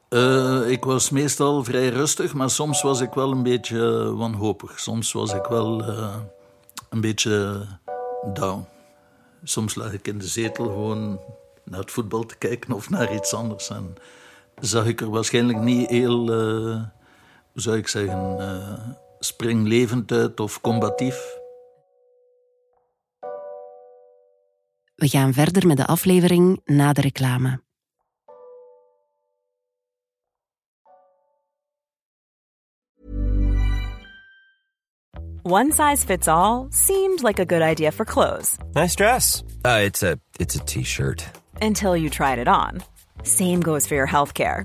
Uh, 0.09 0.71
ik 0.71 0.85
was 0.85 1.11
meestal 1.11 1.64
vrij 1.64 1.88
rustig, 1.88 2.35
maar 2.35 2.51
soms 2.51 2.83
was 2.83 3.01
ik 3.01 3.12
wel 3.12 3.31
een 3.31 3.43
beetje 3.43 4.14
wanhopig. 4.14 4.81
Soms 4.81 5.12
was 5.12 5.33
ik 5.33 5.45
wel 5.45 5.88
uh, 5.88 6.17
een 6.90 7.01
beetje 7.01 7.67
down. 8.33 8.67
Soms 9.45 9.75
lag 9.75 9.93
ik 9.93 10.07
in 10.07 10.19
de 10.19 10.27
zetel 10.27 10.64
gewoon 10.64 11.21
naar 11.64 11.81
het 11.81 11.90
voetbal 11.90 12.27
te 12.27 12.37
kijken 12.37 12.73
of 12.73 12.90
naar 12.90 13.14
iets 13.14 13.35
anders. 13.35 13.71
En 13.71 13.95
zag 14.61 14.87
ik 14.87 15.01
er 15.01 15.11
waarschijnlijk 15.11 15.59
niet 15.59 15.90
heel, 15.90 16.21
uh, 16.21 16.83
hoe 17.53 17.62
zou 17.62 17.77
ik 17.77 17.88
zeggen, 17.88 18.37
springlevend 19.25 20.13
uit 20.13 20.41
of 20.41 20.61
combatief. 20.61 21.43
We 24.95 25.09
gaan 25.09 25.33
verder 25.33 25.67
met 25.67 25.77
de 25.77 25.87
aflevering 25.87 26.61
na 26.65 26.93
de 26.93 27.01
reclame. 27.01 27.63
One 35.47 35.73
size 35.73 36.07
fits 36.07 36.27
all 36.27 36.69
seemed 36.71 37.23
like 37.23 37.39
a 37.39 37.45
good 37.45 37.61
idea 37.63 37.93
for 37.93 38.07
clothes. 38.07 38.57
Nice 38.75 38.95
dress. 38.95 39.43
Uh, 39.63 39.83
it's 39.85 40.03
a 40.03 40.19
it's 40.39 40.55
a 40.55 40.65
t-shirt. 40.65 41.23
Until 41.61 41.95
you 41.97 42.09
tried 42.09 42.39
it 42.39 42.49
on. 42.49 42.83
Same 43.23 43.61
goes 43.61 43.87
for 43.87 43.95
your 43.95 44.09
healthcare. 44.09 44.65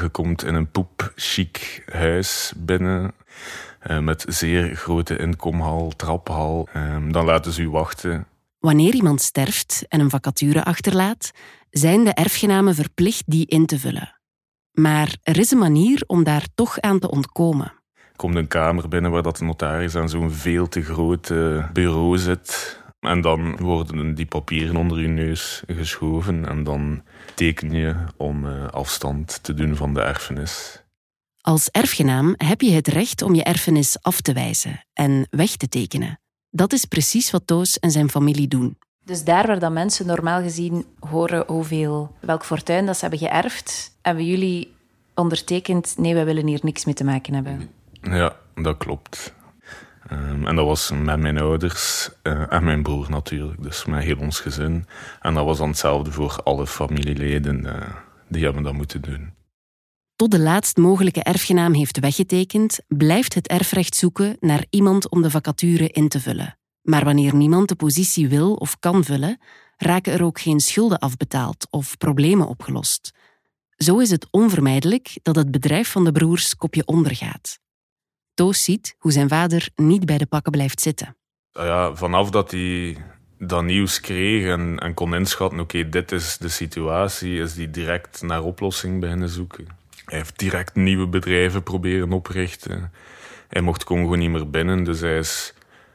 Je 0.00 0.08
komt 0.08 0.44
in 0.44 0.54
een 0.54 0.70
poep-chic 0.70 1.84
huis 1.92 2.52
binnen 2.56 3.14
uh, 3.86 3.98
met 3.98 4.24
zeer 4.28 4.76
grote 4.76 5.16
inkomhal, 5.16 5.92
traphal. 5.96 6.68
Uh, 6.76 6.96
dan 7.08 7.24
laten 7.24 7.52
ze 7.52 7.62
u 7.62 7.70
wachten. 7.70 8.26
Wanneer 8.58 8.94
iemand 8.94 9.20
sterft 9.20 9.84
en 9.88 10.00
een 10.00 10.10
vacature 10.10 10.64
achterlaat, 10.64 11.30
zijn 11.70 12.04
de 12.04 12.12
erfgenamen 12.12 12.74
verplicht 12.74 13.22
die 13.26 13.46
in 13.46 13.66
te 13.66 13.78
vullen. 13.78 14.20
Maar 14.72 15.16
er 15.22 15.38
is 15.38 15.50
een 15.50 15.58
manier 15.58 16.04
om 16.06 16.24
daar 16.24 16.46
toch 16.54 16.80
aan 16.80 16.98
te 16.98 17.10
ontkomen. 17.10 17.72
komt 18.16 18.36
een 18.36 18.48
kamer 18.48 18.88
binnen 18.88 19.10
waar 19.10 19.22
dat 19.22 19.36
de 19.36 19.44
notaris 19.44 19.96
aan 19.96 20.08
zo'n 20.08 20.30
veel 20.30 20.68
te 20.68 20.82
groot 20.82 21.28
bureau 21.72 22.18
zit. 22.18 22.82
En 23.04 23.20
dan 23.20 23.56
worden 23.56 24.14
die 24.14 24.26
papieren 24.26 24.76
onder 24.76 25.00
je 25.00 25.08
neus 25.08 25.62
geschoven 25.66 26.48
en 26.48 26.64
dan 26.64 27.02
teken 27.34 27.70
je 27.70 27.94
om 28.16 28.46
afstand 28.56 29.42
te 29.42 29.54
doen 29.54 29.76
van 29.76 29.94
de 29.94 30.00
erfenis. 30.00 30.82
Als 31.40 31.68
erfgenaam 31.70 32.34
heb 32.36 32.60
je 32.60 32.70
het 32.70 32.88
recht 32.88 33.22
om 33.22 33.34
je 33.34 33.42
erfenis 33.42 34.02
af 34.02 34.20
te 34.20 34.32
wijzen 34.32 34.84
en 34.92 35.26
weg 35.30 35.56
te 35.56 35.68
tekenen. 35.68 36.20
Dat 36.50 36.72
is 36.72 36.84
precies 36.84 37.30
wat 37.30 37.46
Toos 37.46 37.78
en 37.78 37.90
zijn 37.90 38.10
familie 38.10 38.48
doen. 38.48 38.78
Dus 39.04 39.24
daar 39.24 39.46
waar 39.46 39.58
dat 39.58 39.72
mensen 39.72 40.06
normaal 40.06 40.42
gezien 40.42 40.86
horen 40.98 41.44
hoeveel, 41.46 42.16
welk 42.20 42.44
fortuin 42.44 42.86
dat 42.86 42.94
ze 42.94 43.00
hebben 43.00 43.28
geërfd, 43.28 43.98
hebben 44.02 44.26
jullie 44.26 44.72
ondertekend, 45.14 45.94
nee, 45.98 46.14
wij 46.14 46.24
willen 46.24 46.46
hier 46.46 46.60
niks 46.62 46.84
mee 46.84 46.94
te 46.94 47.04
maken 47.04 47.34
hebben. 47.34 47.70
Ja, 48.02 48.36
dat 48.54 48.76
klopt. 48.76 49.34
Ehm, 50.08 50.46
en 50.46 50.56
dat 50.56 50.66
was 50.66 50.90
met 50.90 51.20
mijn 51.20 51.38
ouders 51.38 52.10
uh, 52.22 52.52
en 52.52 52.64
mijn 52.64 52.82
broer 52.82 53.10
natuurlijk, 53.10 53.62
dus 53.62 53.84
met 53.84 54.02
heel 54.02 54.18
ons 54.18 54.40
gezin. 54.40 54.86
En 55.20 55.34
dat 55.34 55.44
was 55.44 55.58
dan 55.58 55.68
hetzelfde 55.68 56.12
voor 56.12 56.40
alle 56.42 56.66
familieleden, 56.66 57.64
uh, 57.64 57.74
die 58.28 58.44
hebben 58.44 58.62
dat 58.62 58.72
moeten 58.72 59.02
doen. 59.02 59.32
Tot 60.16 60.30
de 60.30 60.38
laatst 60.38 60.76
mogelijke 60.76 61.22
erfgenaam 61.22 61.74
heeft 61.74 61.98
weggetekend, 61.98 62.80
blijft 62.88 63.34
het 63.34 63.48
erfrecht 63.48 63.96
zoeken 63.96 64.36
naar 64.40 64.64
iemand 64.70 65.10
om 65.10 65.22
de 65.22 65.30
vacature 65.30 65.88
in 65.88 66.08
te 66.08 66.20
vullen. 66.20 66.58
Maar 66.82 67.04
wanneer 67.04 67.34
niemand 67.34 67.68
de 67.68 67.74
positie 67.74 68.28
wil 68.28 68.54
of 68.54 68.78
kan 68.78 69.04
vullen, 69.04 69.38
raken 69.76 70.12
er 70.12 70.24
ook 70.24 70.40
geen 70.40 70.60
schulden 70.60 70.98
afbetaald 70.98 71.66
of 71.70 71.96
problemen 71.96 72.46
opgelost. 72.46 73.12
Zo 73.76 73.98
is 73.98 74.10
het 74.10 74.26
onvermijdelijk 74.30 75.18
dat 75.22 75.36
het 75.36 75.50
bedrijf 75.50 75.90
van 75.90 76.04
de 76.04 76.12
broers 76.12 76.56
kopje 76.56 76.86
ondergaat. 76.86 77.58
Toos 78.34 78.64
ziet 78.64 78.96
hoe 78.98 79.12
zijn 79.12 79.28
vader 79.28 79.68
niet 79.76 80.06
bij 80.06 80.18
de 80.18 80.26
pakken 80.26 80.52
blijft 80.52 80.80
zitten. 80.80 81.16
Ah 81.52 81.64
ja, 81.64 81.94
vanaf 81.94 82.30
dat 82.30 82.50
hij 82.50 82.96
dat 83.38 83.64
nieuws 83.64 84.00
kreeg 84.00 84.46
en, 84.46 84.78
en 84.78 84.94
kon 84.94 85.14
inschatten, 85.14 85.60
oké, 85.60 85.88
dit 85.88 86.12
is 86.12 86.38
de 86.38 86.48
situatie, 86.48 87.38
is 87.38 87.56
hij 87.56 87.70
direct 87.70 88.22
naar 88.22 88.42
oplossing 88.42 89.00
beginnen 89.00 89.28
zoeken. 89.28 89.66
Hij 90.04 90.18
heeft 90.18 90.38
direct 90.38 90.74
nieuwe 90.74 91.06
bedrijven 91.06 91.62
proberen 91.62 92.12
oprichten. 92.12 92.92
Hij 93.48 93.60
mocht 93.60 93.84
Congo 93.84 94.14
niet 94.14 94.30
meer 94.30 94.50
binnen, 94.50 94.84
dus 94.84 95.00
hij 95.00 95.18
is 95.18 95.54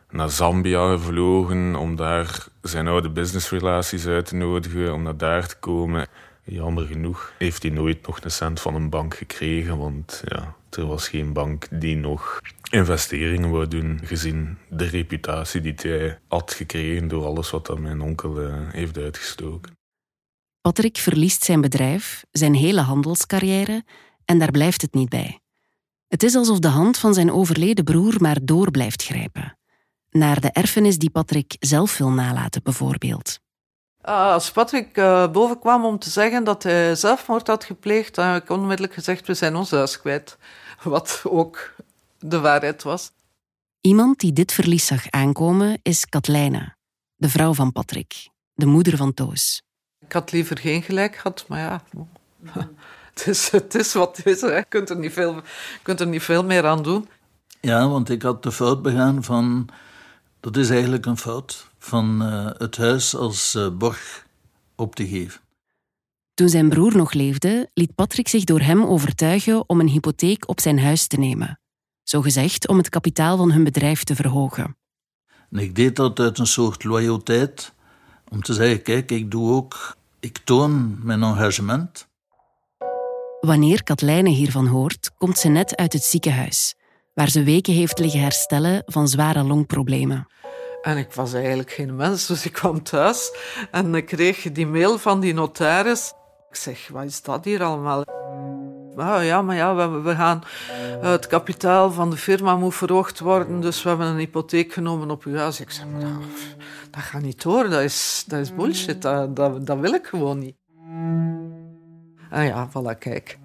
naar 0.10 0.30
Zambia 0.30 0.92
gevlogen 0.92 1.76
om 1.76 1.96
daar 1.96 2.46
zijn 2.62 2.88
oude 2.88 3.10
businessrelaties 3.10 4.06
uit 4.06 4.26
te 4.26 4.36
nodigen, 4.36 4.94
om 4.94 5.04
naar 5.04 5.18
daar 5.18 5.48
te 5.48 5.58
komen. 5.58 6.08
Jammer 6.44 6.86
genoeg 6.86 7.32
heeft 7.38 7.64
hij 7.64 7.72
nooit 7.72 8.08
nog 8.08 8.24
een 8.24 8.32
cent 8.32 8.62
van 8.62 8.76
een 8.76 8.90
bank 8.90 9.16
gekregen, 9.16 9.78
want 9.78 10.24
ja, 10.26 10.56
er 10.78 10.86
was 10.86 11.08
geen 11.08 11.34
bank 11.34 11.68
die 11.72 11.96
nog 11.96 12.40
investeringen 12.72 13.50
wou 13.50 13.68
doen, 13.68 14.00
gezien 14.04 14.58
de 14.70 14.86
reputatie 14.86 15.62
die 15.62 15.74
hij 15.76 16.20
had 16.28 16.54
gekregen 16.54 17.08
door 17.08 17.26
alles 17.26 17.50
wat 17.50 17.66
dat 17.66 17.80
mijn 17.80 18.02
onkel 18.02 18.42
uh, 18.42 18.70
heeft 18.72 18.98
uitgestoken. 18.98 19.78
Patrick 20.62 20.98
verliest 20.98 21.44
zijn 21.44 21.62
bedrijf, 21.62 22.26
zijn 22.32 22.54
hele 22.54 22.82
handelscarrière 22.82 23.84
en 24.26 24.40
daar 24.40 24.52
blijft 24.52 24.82
het 24.82 24.94
niet 24.94 25.10
bij. 25.10 25.40
Het 26.08 26.24
is 26.24 26.36
alsof 26.36 26.60
de 26.60 26.68
hand 26.68 26.98
van 26.98 27.14
zijn 27.14 27.32
overleden 27.32 27.84
broer 27.84 28.16
maar 28.18 28.38
door 28.42 28.72
blijft 28.72 29.04
grijpen. 29.04 29.58
Naar 30.10 30.42
de 30.42 30.52
erfenis 30.52 30.98
die 30.98 31.10
Patrick 31.10 31.56
zelf 31.60 31.98
wil 31.98 32.10
nalaten, 32.10 32.64
bijvoorbeeld. 32.64 33.40
Ah, 34.02 34.32
als 34.32 34.52
Patrick 34.52 34.98
uh, 34.98 35.32
bovenkwam 35.32 35.86
om 35.86 36.00
te 36.00 36.10
zeggen 36.10 36.44
dat 36.44 36.64
hij 36.64 36.96
zelfmoord 36.96 37.48
had 37.48 37.64
gepleegd, 37.64 38.16
dan 38.16 38.28
heb 38.28 38.44
ik 38.44 38.50
onmiddellijk 38.50 38.94
gezegd: 38.94 39.28
we 39.28 39.34
zijn 39.34 39.56
ons 39.56 39.72
huis 39.72 40.00
kwijt. 40.00 40.38
Wat 40.84 41.22
ook 41.24 41.74
de 42.20 42.40
waarheid 42.40 42.84
was. 42.84 43.12
Iemand 43.82 44.20
die 44.20 44.34
dit 44.34 44.52
verlies 44.52 44.86
zag 44.86 45.10
aankomen 45.10 45.80
is 45.82 46.06
Katlijne, 46.06 46.76
de 47.16 47.30
vrouw 47.30 47.54
van 47.54 47.72
Patrick, 47.72 48.30
de 48.54 48.66
moeder 48.66 48.98
van 48.98 49.14
Toos. 49.14 49.62
Ik 50.06 50.12
had 50.14 50.32
liever 50.32 50.58
geen 50.58 50.82
gelijk 50.82 51.16
gehad, 51.16 51.46
maar 51.48 51.60
ja. 51.60 51.82
Het 53.14 53.28
is, 53.28 53.50
het 53.50 53.76
is 53.76 53.94
wat 53.94 54.18
het 54.18 54.26
is. 54.26 54.40
Je 54.40 54.66
kunt 54.70 54.90
er, 54.90 54.98
niet 54.98 55.14
veel, 55.14 55.42
kunt 55.82 56.00
er 56.00 56.08
niet 56.08 56.24
veel 56.24 56.44
meer 56.44 56.66
aan 56.66 56.84
doen. 56.84 57.10
Ja, 57.62 57.88
want 57.88 58.10
ik 58.10 58.22
had 58.22 58.44
de 58.44 58.52
fout 58.52 58.82
begaan 58.82 59.24
van. 59.24 59.70
Dat 60.40 60.58
is 60.58 60.70
eigenlijk 60.70 61.06
een 61.06 61.18
fout 61.18 61.69
van 61.80 62.22
uh, 62.22 62.50
het 62.58 62.78
huis 62.78 63.16
als 63.16 63.56
uh, 63.56 63.70
borg 63.78 64.26
op 64.76 64.96
te 64.96 65.08
geven. 65.08 65.42
Toen 66.34 66.50
zijn 66.50 66.70
broer 66.70 66.96
nog 66.96 67.14
leefde, 67.14 67.70
liet 67.74 67.96
Patrick 67.96 68.28
zich 68.28 68.44
door 68.44 68.60
hem 68.60 68.84
overtuigen 68.84 69.70
om 69.70 69.80
een 69.80 69.88
hypotheek 69.88 70.50
op 70.50 70.60
zijn 70.60 70.80
huis 70.80 71.08
te 71.08 71.18
nemen. 71.18 71.60
Zo 72.04 72.22
gezegd 72.22 72.68
om 72.68 72.78
het 72.78 72.90
kapitaal 72.90 73.38
van 73.38 73.52
hun 73.52 73.64
bedrijf 73.64 74.04
te 74.04 74.16
verhogen. 74.16 74.78
En 75.52 75.60
ik 75.60 75.76
deed 75.76 75.96
dat 75.96 76.20
uit 76.20 76.40
een 76.40 76.48
soort 76.48 76.84
loyaliteit, 76.84 77.74
om 78.30 78.42
te 78.42 78.54
zeggen: 78.54 78.82
kijk, 78.82 79.12
ik 79.12 79.32
doe 79.32 79.52
ook, 79.52 79.98
ik 80.20 80.38
toon 80.38 81.00
mijn 81.06 81.24
engagement. 81.24 82.08
Wanneer 83.40 83.84
Katlijne 83.84 84.30
hiervan 84.30 84.68
hoort, 84.68 85.12
komt 85.18 85.38
ze 85.38 85.48
net 85.48 85.76
uit 85.76 85.94
het 85.94 86.04
ziekenhuis, 86.04 86.76
waar 87.14 87.30
ze 87.30 87.44
weken 87.44 87.74
heeft 87.74 88.00
liggen 88.00 88.22
herstellen 88.22 88.84
van 88.86 89.08
zware 89.08 89.44
longproblemen. 89.44 90.28
En 90.82 90.98
ik 90.98 91.14
was 91.14 91.34
eigenlijk 91.34 91.72
geen 91.72 91.96
mens, 91.96 92.28
dus 92.28 92.46
ik 92.46 92.54
kwam 92.54 92.84
thuis 92.84 93.32
en 93.72 93.96
ik 93.96 94.06
kreeg 94.06 94.52
die 94.52 94.68
mail 94.68 94.98
van 94.98 95.20
die 95.20 95.34
notaris. 95.34 96.14
Ik 96.50 96.56
zeg, 96.56 96.88
wat 96.92 97.04
is 97.04 97.22
dat 97.22 97.46
hier 97.46 97.64
allemaal? 97.64 98.04
Oh 98.96 99.24
ja, 99.24 99.42
maar 99.42 99.56
ja, 99.56 99.76
we, 99.76 100.02
we 100.02 100.16
gaan, 100.16 100.44
het 101.02 101.28
kapitaal 101.28 101.92
van 101.92 102.10
de 102.10 102.18
firma 102.18 102.56
moet 102.56 102.76
verhoogd 102.76 103.20
worden, 103.20 103.62
dus 103.62 103.84
we 103.84 103.90
hebben 103.90 104.08
een 104.08 104.18
hypotheek 104.18 104.74
genomen 104.74 105.12
op 105.12 105.24
uw 105.24 105.36
huis. 105.36 105.60
Ik 105.60 105.72
zeg, 105.72 105.86
dat, 106.92 107.02
gaat 107.02 107.22
niet 107.22 107.42
door, 107.42 107.70
dat 107.70 107.82
is, 107.82 108.24
dat 108.28 108.40
is 108.40 108.56
bullshit, 108.56 109.02
dat, 109.02 109.80
wil 109.80 109.94
ik 109.94 110.06
gewoon 110.06 110.40
niet. 110.40 110.56
Ah 112.30 112.46
ja, 112.46 112.70
voilà, 112.70 112.98
kijk. 113.00 113.40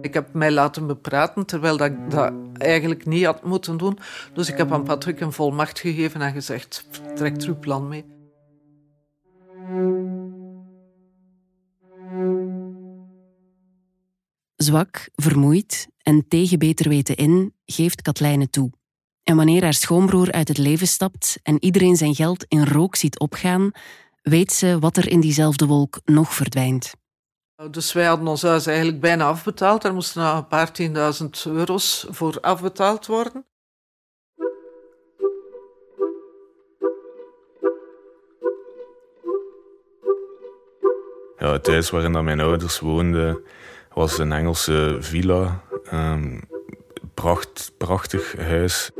Ik 0.00 0.14
heb 0.14 0.32
mij 0.32 0.50
laten 0.50 0.86
bepraten, 0.86 1.46
terwijl 1.46 1.76
dat 1.76 1.92
dat 2.10 2.32
eigenlijk 2.62 3.06
niet 3.06 3.24
had 3.24 3.44
moeten 3.44 3.76
doen. 3.76 3.98
Dus 4.34 4.48
ik 4.48 4.56
heb 4.56 4.72
aan 4.72 4.84
Patrick 4.84 5.20
een 5.20 5.32
volmacht 5.32 5.80
gegeven 5.80 6.20
en 6.20 6.32
gezegd, 6.32 6.88
trek 7.14 7.42
uw 7.42 7.58
plan 7.58 7.88
mee. 7.88 8.04
Zwak, 14.56 15.08
vermoeid 15.14 15.88
en 16.02 16.28
tegen 16.28 16.58
beter 16.58 16.88
weten 16.88 17.16
in, 17.16 17.54
geeft 17.64 18.02
Katlijne 18.02 18.50
toe. 18.50 18.70
En 19.22 19.36
wanneer 19.36 19.62
haar 19.62 19.74
schoonbroer 19.74 20.32
uit 20.32 20.48
het 20.48 20.58
leven 20.58 20.86
stapt 20.86 21.38
en 21.42 21.64
iedereen 21.64 21.96
zijn 21.96 22.14
geld 22.14 22.44
in 22.48 22.64
rook 22.64 22.96
ziet 22.96 23.18
opgaan, 23.18 23.70
weet 24.22 24.52
ze 24.52 24.78
wat 24.78 24.96
er 24.96 25.08
in 25.08 25.20
diezelfde 25.20 25.66
wolk 25.66 26.00
nog 26.04 26.34
verdwijnt. 26.34 26.92
Dus 27.70 27.92
wij 27.92 28.04
hadden 28.04 28.26
ons 28.26 28.42
huis 28.42 28.66
eigenlijk 28.66 29.00
bijna 29.00 29.26
afbetaald. 29.28 29.84
Er 29.84 29.94
moesten 29.94 30.22
nog 30.22 30.36
een 30.36 30.46
paar 30.46 30.72
tienduizend 30.72 31.44
euro's 31.46 32.06
voor 32.10 32.38
afbetaald 32.40 33.06
worden. 33.06 33.46
Ja, 41.38 41.52
het 41.52 41.66
huis 41.66 41.90
waarin 41.90 42.24
mijn 42.24 42.40
ouders 42.40 42.80
woonden 42.80 43.44
was 43.94 44.18
een 44.18 44.32
Engelse 44.32 44.96
villa. 45.00 45.62
Um, 45.92 46.40
pracht, 47.14 47.72
prachtig 47.78 48.36
huis. 48.36 48.90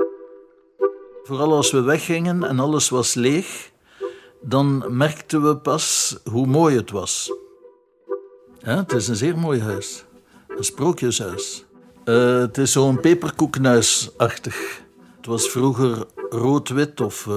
Vooral 1.22 1.52
als 1.52 1.70
we 1.70 1.80
weggingen 1.80 2.42
en 2.44 2.58
alles 2.58 2.88
was 2.88 3.14
leeg, 3.14 3.70
dan 4.40 4.96
merkten 4.96 5.42
we 5.42 5.56
pas 5.56 6.16
hoe 6.30 6.46
mooi 6.46 6.76
het 6.76 6.90
was. 6.90 7.32
Het 8.62 8.92
is 8.92 9.08
een 9.08 9.16
zeer 9.16 9.38
mooi 9.38 9.62
huis. 9.62 10.04
Een 10.48 10.64
sprookjeshuis. 10.64 11.64
Uh, 12.04 12.38
het 12.38 12.58
is 12.58 12.72
zo'n 12.72 13.00
peperkoeknuisachtig. 13.00 14.82
Het 15.16 15.26
was 15.26 15.48
vroeger 15.48 16.06
rood-wit 16.30 17.00
of, 17.00 17.26
uh, 17.26 17.34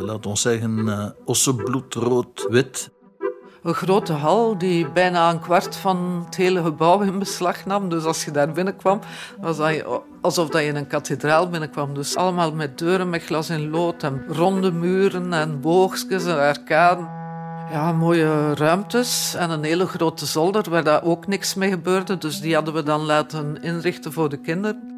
laat 0.00 0.26
ons 0.26 0.40
zeggen, 0.40 0.78
uh, 0.78 1.04
ossenbloedrood-wit. 1.24 2.90
Een 3.62 3.74
grote 3.74 4.12
hal 4.12 4.58
die 4.58 4.90
bijna 4.90 5.30
een 5.30 5.40
kwart 5.40 5.76
van 5.76 6.22
het 6.24 6.36
hele 6.36 6.62
gebouw 6.62 7.00
in 7.00 7.18
beslag 7.18 7.66
nam. 7.66 7.88
Dus 7.88 8.04
als 8.04 8.24
je 8.24 8.30
daar 8.30 8.52
binnenkwam, 8.52 9.00
was 9.40 9.56
dat 9.56 10.00
alsof 10.20 10.52
je 10.52 10.64
in 10.64 10.76
een 10.76 10.86
kathedraal 10.86 11.48
binnenkwam. 11.48 11.94
Dus 11.94 12.16
allemaal 12.16 12.52
met 12.52 12.78
deuren 12.78 13.10
met 13.10 13.22
glas 13.22 13.48
en 13.48 13.70
lood 13.70 14.02
en 14.02 14.24
ronde 14.28 14.72
muren 14.72 15.32
en 15.32 15.60
boogjes 15.60 16.24
en 16.24 16.38
arcaden 16.38 17.17
ja, 17.70 17.92
mooie 17.92 18.54
ruimtes 18.54 19.34
en 19.34 19.50
een 19.50 19.64
hele 19.64 19.86
grote 19.86 20.26
zolder 20.26 20.70
waar 20.70 20.84
daar 20.84 21.02
ook 21.02 21.26
niks 21.26 21.54
mee 21.54 21.70
gebeurde. 21.70 22.18
Dus 22.18 22.40
die 22.40 22.54
hadden 22.54 22.74
we 22.74 22.82
dan 22.82 23.00
laten 23.00 23.62
inrichten 23.62 24.12
voor 24.12 24.28
de 24.28 24.36
kinderen. 24.36 24.96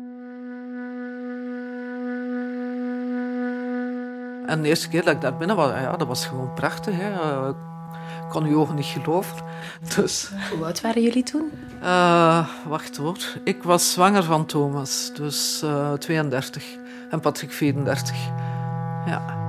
En 4.46 4.62
de 4.62 4.68
eerste 4.68 4.88
keer 4.88 5.04
dat 5.04 5.14
ik 5.14 5.20
daar 5.20 5.36
binnen 5.36 5.56
was, 5.56 5.70
ja, 5.70 5.96
dat 5.96 6.06
was 6.08 6.26
gewoon 6.26 6.54
prachtig. 6.54 6.94
Hè. 6.96 7.10
kon 8.28 8.48
je 8.48 8.56
ogen 8.56 8.74
niet 8.74 8.84
geloven. 8.84 9.36
Dus, 9.96 10.30
Hoe 10.56 10.64
oud 10.64 10.80
waren 10.80 11.02
jullie 11.02 11.22
toen? 11.22 11.50
uh, 11.82 12.46
wacht 12.68 12.96
hoor. 12.96 13.16
Ik 13.44 13.62
was 13.62 13.92
zwanger 13.92 14.22
van 14.22 14.46
Thomas, 14.46 15.10
dus 15.14 15.60
uh, 15.64 15.92
32. 15.92 16.64
En 17.10 17.20
Patrick 17.20 17.52
34. 17.52 18.16
Ja. 19.06 19.39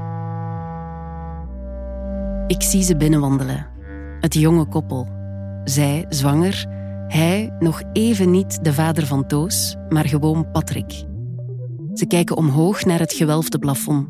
Ik 2.51 2.61
zie 2.61 2.83
ze 2.83 2.97
binnenwandelen. 2.97 3.67
Het 4.19 4.33
jonge 4.33 4.65
koppel. 4.65 5.07
Zij 5.63 6.05
zwanger, 6.09 6.65
hij 7.07 7.55
nog 7.59 7.81
even 7.93 8.31
niet 8.31 8.63
de 8.63 8.73
vader 8.73 9.05
van 9.05 9.27
Toos, 9.27 9.75
maar 9.89 10.07
gewoon 10.07 10.51
Patrick. 10.51 11.03
Ze 11.93 12.05
kijken 12.07 12.37
omhoog 12.37 12.85
naar 12.85 12.99
het 12.99 13.13
gewelfde 13.13 13.59
plafond. 13.59 14.07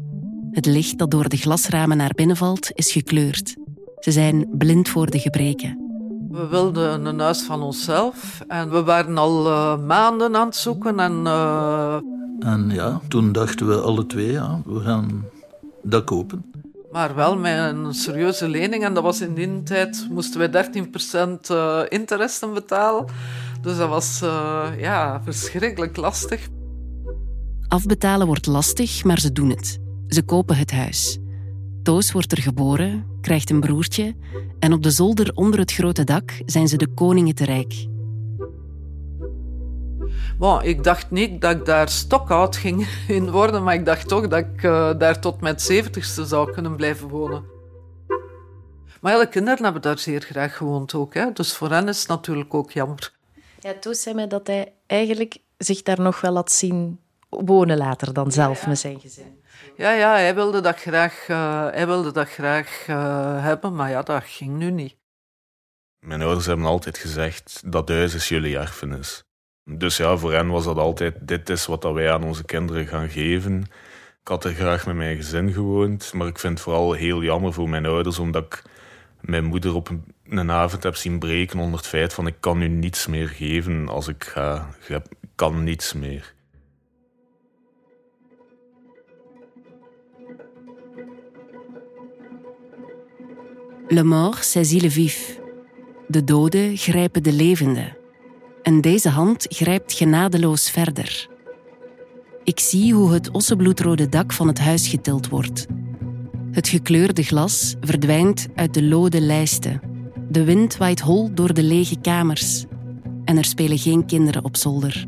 Het 0.52 0.66
licht 0.66 0.98
dat 0.98 1.12
door 1.12 1.30
de 1.30 1.38
glasramen 1.38 1.98
naar 1.98 2.14
binnen 2.16 2.38
valt, 2.38 2.72
is 2.74 2.92
gekleurd. 2.92 3.56
Ze 4.00 4.12
zijn 4.12 4.48
blind 4.58 4.90
voor 4.90 5.10
de 5.10 5.20
gebreken. 5.20 5.78
We 6.30 6.48
wilden 6.48 7.06
een 7.06 7.20
huis 7.20 7.42
van 7.42 7.62
onszelf 7.62 8.44
en 8.48 8.72
we 8.72 8.84
waren 8.84 9.18
al 9.18 9.46
uh, 9.48 9.86
maanden 9.86 10.36
aan 10.36 10.46
het 10.46 10.56
zoeken. 10.56 11.00
En, 11.00 11.22
uh... 11.26 11.96
en 12.40 12.70
ja, 12.70 13.02
toen 13.08 13.32
dachten 13.32 13.68
we 13.68 13.82
alle 13.82 14.06
twee, 14.06 14.32
ja, 14.32 14.62
we 14.66 14.80
gaan 14.80 15.26
dat 15.84 16.04
kopen. 16.04 16.51
Maar 16.92 17.16
wel 17.16 17.38
met 17.38 17.58
een 17.58 17.94
serieuze 17.94 18.48
lening. 18.48 18.84
En 18.84 18.94
dat 18.94 19.04
was 19.04 19.22
in 19.22 19.34
die 19.34 19.64
tijd, 19.64 20.08
moesten 20.10 20.52
wij 20.52 20.70
13% 21.48 21.52
uh, 21.52 21.82
interesten 21.90 22.54
betalen. 22.54 23.06
Dus 23.62 23.78
dat 23.78 23.90
was 23.90 24.22
uh, 24.24 24.68
ja, 24.78 25.22
verschrikkelijk 25.24 25.98
lastig. 25.98 26.48
Afbetalen 27.68 28.28
wordt 28.28 28.46
lastig, 28.46 29.04
maar 29.04 29.20
ze 29.20 29.32
doen 29.32 29.50
het. 29.50 29.80
Ze 30.08 30.24
kopen 30.24 30.56
het 30.56 30.72
huis. 30.72 31.20
Toos 31.84 32.12
wordt 32.12 32.32
er 32.32 32.42
geboren, 32.42 33.06
krijgt 33.22 33.50
een 33.50 33.60
broertje 33.60 34.16
en 34.60 34.74
op 34.74 34.84
de 34.84 34.92
zolder 34.92 35.32
onder 35.34 35.60
het 35.60 35.72
grote 35.72 36.04
dak 36.04 36.42
zijn 36.46 36.68
ze 36.68 36.78
de 36.78 36.88
koningen 36.88 37.36
te 37.36 37.46
rijk. 37.46 37.88
Bon, 40.42 40.64
ik 40.64 40.84
dacht 40.84 41.12
niet 41.12 41.42
dat 41.42 41.52
ik 41.56 41.66
daar 41.66 41.90
stokoud 41.90 42.56
ging 42.56 42.88
in 43.08 43.32
worden, 43.32 43.64
maar 43.64 43.74
ik 43.74 43.86
dacht 43.86 44.08
toch 44.08 44.28
dat 44.28 44.40
ik 44.40 44.64
uh, 44.64 44.92
daar 44.98 45.20
tot 45.20 45.42
mijn 45.42 45.60
zeventigste 45.60 46.26
zou 46.26 46.52
kunnen 46.52 46.76
blijven 46.76 47.08
wonen. 47.08 47.46
Maar 49.02 49.14
ja, 49.14 49.20
de 49.20 49.30
kinderen 49.30 49.64
hebben 49.64 49.82
daar 49.82 50.00
zeer 50.00 50.22
graag 50.22 50.58
gewoond 50.58 50.94
ook, 50.94 51.14
hè? 51.14 51.32
dus 51.34 51.54
voor 51.54 51.70
hen 51.70 51.88
is 51.88 52.00
het 52.00 52.08
natuurlijk 52.08 52.54
ook 52.54 52.72
jammer. 52.72 53.12
Ja, 53.60 53.74
Toos 53.80 54.02
zei 54.02 54.16
me 54.16 54.28
dat 54.28 54.48
hij 54.48 54.74
eigenlijk 54.88 55.38
zich 55.58 55.82
daar 55.82 56.02
nog 56.02 56.22
wel 56.22 56.36
had 56.36 56.52
zien 56.52 57.00
wonen 57.30 57.78
later 57.78 58.14
dan 58.14 58.32
zelf 58.32 58.58
ja, 58.58 58.64
ja. 58.64 58.70
met 58.70 58.80
zijn 58.80 59.00
gezin. 59.00 59.42
Ja, 59.78 59.92
ja, 59.92 60.14
hij 60.14 60.36
wilde 60.36 60.62
dat 60.62 60.76
graag, 60.76 61.28
uh, 61.28 61.70
hij 61.70 61.88
wilde 61.88 62.12
dat 62.12 62.30
graag 62.30 62.88
uh, 62.88 63.44
hebben, 63.44 63.76
maar 63.76 63.90
ja, 63.90 64.02
dat 64.02 64.24
ging 64.26 64.58
nu 64.58 64.72
niet. 64.72 64.96
Mijn 66.00 66.22
ouders 66.22 66.46
hebben 66.46 66.66
altijd 66.66 66.98
gezegd 66.98 67.62
dat 67.66 67.90
huis 67.90 68.14
is 68.14 68.28
jullie 68.28 68.58
erfenis. 68.58 69.24
Dus 69.66 69.98
ja, 69.98 70.18
voor 70.18 70.34
hen 70.34 70.48
was 70.48 70.64
dat 70.64 70.78
altijd, 70.78 71.16
dit 71.20 71.50
is 71.50 71.66
wat 71.66 71.84
wij 71.84 72.12
aan 72.12 72.24
onze 72.24 72.46
kinderen 72.46 72.88
gaan 72.88 73.10
geven. 73.10 73.62
Ik 74.22 74.28
had 74.28 74.44
er 74.44 74.54
graag 74.54 74.86
met 74.86 74.96
mijn 74.96 75.16
gezin 75.16 75.54
gewoond, 75.54 76.14
maar 76.14 76.28
ik 76.28 76.40
vind 76.40 76.54
het 76.54 76.62
vooral 76.62 76.94
heel 76.94 77.24
jammer 77.24 77.54
voor 77.54 77.70
mijn 77.70 77.86
ouders, 77.86 78.20
omdat 78.20 78.44
ik 78.44 78.64
mijn 79.22 79.46
moeder 79.46 79.76
op 79.76 79.90
een, 79.90 80.04
een 80.30 80.52
avond 80.52 80.84
heb 80.84 80.96
zien 80.96 81.20
breken 81.20 81.60
onder 81.60 81.78
het 81.78 81.88
feit 81.88 82.14
van 82.14 82.28
ik 82.28 82.36
kan 82.40 82.58
nu 82.58 82.68
niets 82.68 83.08
meer 83.08 83.28
geven 83.28 83.90
als 83.90 84.08
ik 84.08 84.24
ga. 84.24 84.70
Ik 84.88 85.02
kan 85.36 85.64
niets 85.64 85.94
meer. 85.94 86.34
Le 93.88 94.04
mort 94.04 94.46
saisit 94.46 94.82
le 94.82 94.92
vif. 94.92 95.40
De 96.08 96.24
doden 96.24 96.78
grijpen 96.78 97.24
de 97.24 97.34
levenden. 97.34 98.01
En 98.64 98.82
deze 98.82 99.10
hand 99.10 99.46
grijpt 99.50 99.94
genadeloos 99.94 100.70
verder. 100.70 101.28
Ik 102.44 102.60
zie 102.60 102.94
hoe 102.94 103.14
het 103.14 103.32
ossenbloedrode 103.32 104.10
dak 104.10 104.34
van 104.34 104.48
het 104.48 104.60
huis 104.60 104.88
getild 104.88 105.30
wordt. 105.30 105.68
Het 106.52 106.68
gekleurde 106.68 107.24
glas 107.24 107.76
verdwijnt 107.82 108.48
uit 108.56 108.74
de 108.74 108.84
lode 108.84 109.22
lijsten. 109.22 109.82
De 110.30 110.44
wind 110.44 110.78
waait 110.78 111.00
hol 111.00 111.34
door 111.34 111.54
de 111.54 111.64
lege 111.64 112.00
kamers. 112.02 112.66
En 113.26 113.38
er 113.38 113.46
spelen 113.46 113.78
geen 113.78 114.06
kinderen 114.06 114.44
op 114.44 114.58
zolder. 114.58 115.06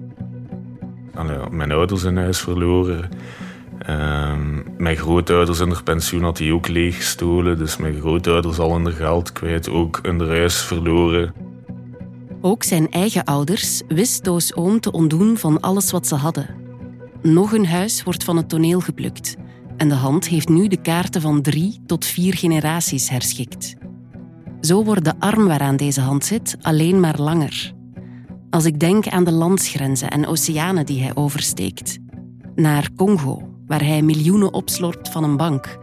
Mijn 1.52 1.72
ouders 1.72 2.04
in 2.04 2.18
huis 2.18 2.39
verloren. 2.39 3.10
Uh, 3.89 4.38
mijn 4.78 4.98
grootouders 4.98 5.60
hun 5.60 5.84
pensioen 5.84 6.24
had 6.24 6.38
hij 6.38 6.52
ook 6.52 6.68
leeggestolen. 6.68 7.58
Dus 7.58 7.78
mijn 7.78 8.00
grootouders 8.00 8.60
al 8.60 8.74
hun 8.74 8.94
geld 8.94 9.32
kwijt, 9.32 9.70
ook 9.70 10.00
hun 10.02 10.20
huis 10.20 10.62
verloren. 10.62 11.34
Ook 12.45 12.63
zijn 12.63 12.91
eigen 12.91 13.23
ouders 13.23 13.82
wist 13.88 14.23
Doos 14.23 14.56
Oom 14.56 14.79
te 14.79 14.91
ontdoen 14.91 15.38
van 15.38 15.60
alles 15.60 15.91
wat 15.91 16.08
ze 16.08 16.15
hadden. 16.15 16.56
Nog 17.21 17.53
een 17.53 17.65
huis 17.67 18.03
wordt 18.03 18.23
van 18.23 18.38
het 18.38 18.49
toneel 18.49 18.79
geplukt. 18.79 19.36
En 19.77 19.89
de 19.89 19.95
hand 19.95 20.27
heeft 20.27 20.49
nu 20.49 20.67
de 20.67 20.82
kaarten 20.82 21.21
van 21.21 21.41
drie 21.41 21.82
tot 21.86 22.06
vier 22.06 22.34
generaties 22.34 23.10
herschikt. 23.10 23.75
Zo 24.62 24.84
wordt 24.84 25.06
de 25.06 25.13
arm 25.19 25.45
waaraan 25.45 25.75
deze 25.75 26.01
hand 26.01 26.25
zit 26.25 26.58
alleen 26.62 26.99
maar 26.99 27.19
langer. 27.19 27.73
Als 28.49 28.65
ik 28.65 28.79
denk 28.79 29.08
aan 29.08 29.23
de 29.23 29.32
landsgrenzen 29.32 30.10
en 30.10 30.27
oceanen 30.27 30.86
die 30.86 31.01
hij 31.01 31.15
oversteekt. 31.15 31.97
Naar 32.56 32.89
Congo, 32.95 33.49
waar 33.67 33.84
hij 33.84 34.01
miljoenen 34.01 34.53
opslorpt 34.53 35.10
van 35.10 35.23
een 35.23 35.38
bank. 35.38 35.77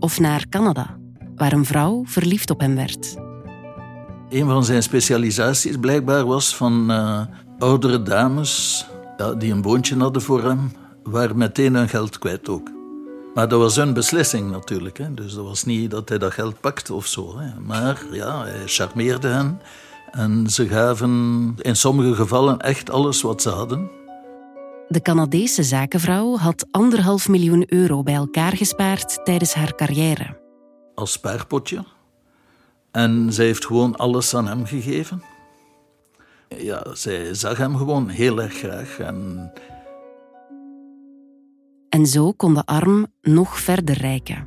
Of 0.00 0.20
naar 0.20 0.48
Canada, 0.48 0.98
waar 1.34 1.52
een 1.52 1.64
vrouw 1.64 2.02
verliefd 2.06 2.50
op 2.50 2.60
hem 2.60 2.74
werd. 2.74 3.27
Een 4.28 4.46
van 4.46 4.64
zijn 4.64 4.82
specialisaties 4.82 5.76
blijkbaar 5.76 6.26
was 6.26 6.56
van 6.56 6.90
uh, 6.90 7.20
oudere 7.58 8.02
dames 8.02 8.86
ja, 9.16 9.34
die 9.34 9.52
een 9.52 9.62
boontje 9.62 9.96
hadden 9.96 10.22
voor 10.22 10.42
hem, 10.42 10.72
waren 11.02 11.36
meteen 11.36 11.74
hun 11.74 11.88
geld 11.88 12.18
kwijt 12.18 12.48
ook. 12.48 12.70
Maar 13.34 13.48
dat 13.48 13.60
was 13.60 13.76
hun 13.76 13.92
beslissing 13.92 14.50
natuurlijk. 14.50 14.98
Hè. 14.98 15.14
Dus 15.14 15.34
dat 15.34 15.44
was 15.44 15.64
niet 15.64 15.90
dat 15.90 16.08
hij 16.08 16.18
dat 16.18 16.32
geld 16.32 16.60
pakte 16.60 16.94
of 16.94 17.06
zo. 17.06 17.38
Hè. 17.38 17.60
Maar 17.60 18.02
ja, 18.12 18.44
hij 18.44 18.62
charmeerde 18.66 19.28
hen. 19.28 19.60
En 20.10 20.50
ze 20.50 20.68
gaven 20.68 21.54
in 21.58 21.76
sommige 21.76 22.14
gevallen 22.14 22.58
echt 22.58 22.90
alles 22.90 23.22
wat 23.22 23.42
ze 23.42 23.48
hadden. 23.48 23.90
De 24.88 25.02
Canadese 25.02 25.62
zakenvrouw 25.62 26.36
had 26.36 26.66
anderhalf 26.70 27.28
miljoen 27.28 27.64
euro 27.66 28.02
bij 28.02 28.14
elkaar 28.14 28.56
gespaard 28.56 29.24
tijdens 29.24 29.54
haar 29.54 29.74
carrière. 29.74 30.40
Als 30.94 31.12
spaarpotje. 31.12 31.84
En 32.90 33.32
zij 33.32 33.44
heeft 33.44 33.66
gewoon 33.66 33.96
alles 33.96 34.34
aan 34.34 34.46
hem 34.46 34.66
gegeven. 34.66 35.22
Ja, 36.48 36.82
zij 36.92 37.34
zag 37.34 37.56
hem 37.56 37.76
gewoon 37.76 38.08
heel 38.08 38.42
erg 38.42 38.54
graag. 38.54 38.98
En, 38.98 39.50
en 41.88 42.06
zo 42.06 42.32
kon 42.32 42.54
de 42.54 42.64
arm 42.64 43.06
nog 43.22 43.60
verder 43.60 43.98
rijken. 43.98 44.46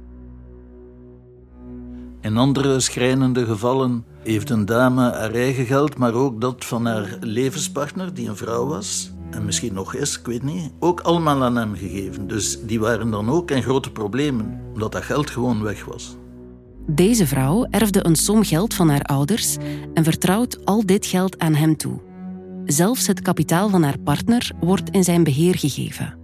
In 2.21 2.37
andere 2.37 2.79
schrijnende 2.79 3.45
gevallen 3.45 4.05
heeft 4.23 4.49
een 4.49 4.65
dame 4.65 5.01
haar 5.01 5.33
eigen 5.33 5.65
geld, 5.65 5.97
maar 5.97 6.13
ook 6.13 6.41
dat 6.41 6.65
van 6.65 6.85
haar 6.85 7.17
levenspartner, 7.19 8.13
die 8.13 8.29
een 8.29 8.37
vrouw 8.37 8.65
was, 8.65 9.11
en 9.29 9.45
misschien 9.45 9.73
nog 9.73 9.93
is, 9.93 10.19
ik 10.19 10.25
weet 10.25 10.43
niet, 10.43 10.71
ook 10.79 10.99
allemaal 10.99 11.43
aan 11.43 11.55
hem 11.55 11.75
gegeven. 11.75 12.27
Dus 12.27 12.61
die 12.61 12.79
waren 12.79 13.11
dan 13.11 13.29
ook 13.29 13.51
in 13.51 13.63
grote 13.63 13.91
problemen, 13.91 14.61
omdat 14.73 14.91
dat 14.91 15.03
geld 15.03 15.29
gewoon 15.29 15.63
weg 15.63 15.85
was. 15.85 16.15
Deze 16.87 17.27
vrouw 17.27 17.65
erfde 17.69 18.05
een 18.05 18.15
som 18.15 18.43
geld 18.43 18.73
van 18.73 18.89
haar 18.89 19.01
ouders 19.01 19.57
en 19.93 20.03
vertrouwt 20.03 20.65
al 20.65 20.85
dit 20.85 21.05
geld 21.05 21.39
aan 21.39 21.53
hem 21.53 21.77
toe. 21.77 21.99
Zelfs 22.65 23.07
het 23.07 23.21
kapitaal 23.21 23.69
van 23.69 23.83
haar 23.83 23.99
partner 23.99 24.51
wordt 24.59 24.89
in 24.89 25.03
zijn 25.03 25.23
beheer 25.23 25.57
gegeven. 25.57 26.17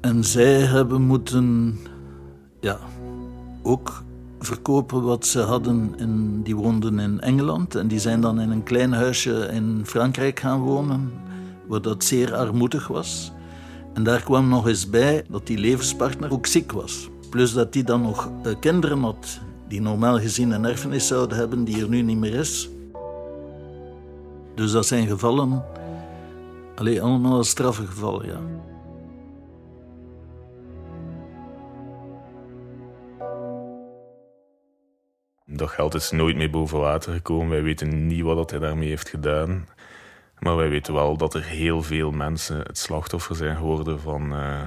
En 0.00 0.24
zij 0.24 0.60
hebben 0.60 1.02
moeten 1.02 1.78
ja, 2.60 2.78
ook 3.62 4.02
verkopen 4.38 5.02
wat 5.02 5.26
ze 5.26 5.40
hadden. 5.40 5.94
En 5.98 6.42
die 6.42 6.56
woonden 6.56 6.98
in 6.98 7.20
Engeland 7.20 7.74
en 7.74 7.88
die 7.88 7.98
zijn 7.98 8.20
dan 8.20 8.40
in 8.40 8.50
een 8.50 8.62
klein 8.62 8.92
huisje 8.92 9.48
in 9.52 9.82
Frankrijk 9.84 10.40
gaan 10.40 10.60
wonen, 10.60 11.12
waar 11.66 11.82
dat 11.82 12.04
zeer 12.04 12.34
armoedig 12.34 12.86
was. 12.88 13.32
En 13.94 14.02
daar 14.02 14.22
kwam 14.22 14.48
nog 14.48 14.68
eens 14.68 14.90
bij 14.90 15.24
dat 15.28 15.46
die 15.46 15.58
levenspartner 15.58 16.32
ook 16.32 16.46
ziek 16.46 16.72
was. 16.72 17.08
Plus 17.30 17.52
dat 17.52 17.72
die 17.72 17.84
dan 17.84 18.02
nog 18.02 18.30
kinderen 18.60 19.02
had 19.02 19.40
die 19.68 19.80
normaal 19.80 20.18
gezien 20.18 20.50
een 20.50 20.64
erfenis 20.64 21.06
zouden 21.06 21.38
hebben 21.38 21.64
die 21.64 21.82
er 21.82 21.88
nu 21.88 22.02
niet 22.02 22.18
meer 22.18 22.34
is. 22.34 22.68
Dus 24.54 24.72
dat 24.72 24.86
zijn 24.86 25.06
gevallen, 25.06 25.64
alleen 26.74 27.00
allemaal 27.00 27.44
straffe 27.44 27.86
gevallen, 27.86 28.26
ja. 28.26 28.40
Dat 35.46 35.68
geld 35.68 35.94
is 35.94 36.10
nooit 36.10 36.36
meer 36.36 36.50
boven 36.50 36.78
water 36.78 37.12
gekomen. 37.12 37.48
Wij 37.48 37.62
weten 37.62 38.06
niet 38.06 38.22
wat 38.22 38.50
hij 38.50 38.58
daarmee 38.58 38.88
heeft 38.88 39.08
gedaan. 39.08 39.68
Maar 40.38 40.56
wij 40.56 40.68
weten 40.68 40.94
wel 40.94 41.16
dat 41.16 41.34
er 41.34 41.44
heel 41.44 41.82
veel 41.82 42.10
mensen 42.10 42.58
het 42.58 42.78
slachtoffer 42.78 43.36
zijn 43.36 43.56
geworden 43.56 44.00
van 44.00 44.32
uh, 44.32 44.62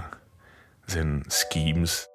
zijn 0.85 1.23
schemes. 1.27 2.10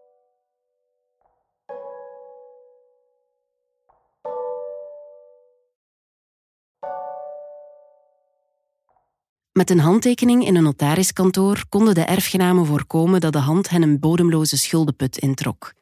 Met 9.57 9.71
een 9.71 9.81
handtekening 9.81 10.47
in 10.47 10.57
een 10.57 10.63
notariskantoor 10.63 11.65
konden 11.69 11.95
de 11.95 12.01
erfgenamen 12.01 12.67
voorkomen 12.67 13.21
dat 13.21 13.33
de 13.33 13.39
hand 13.39 13.69
hen 13.69 13.83
een 13.83 14.01
bodemloze 14.01 14.57
schuldenput 14.57 15.19
introk. 15.19 15.73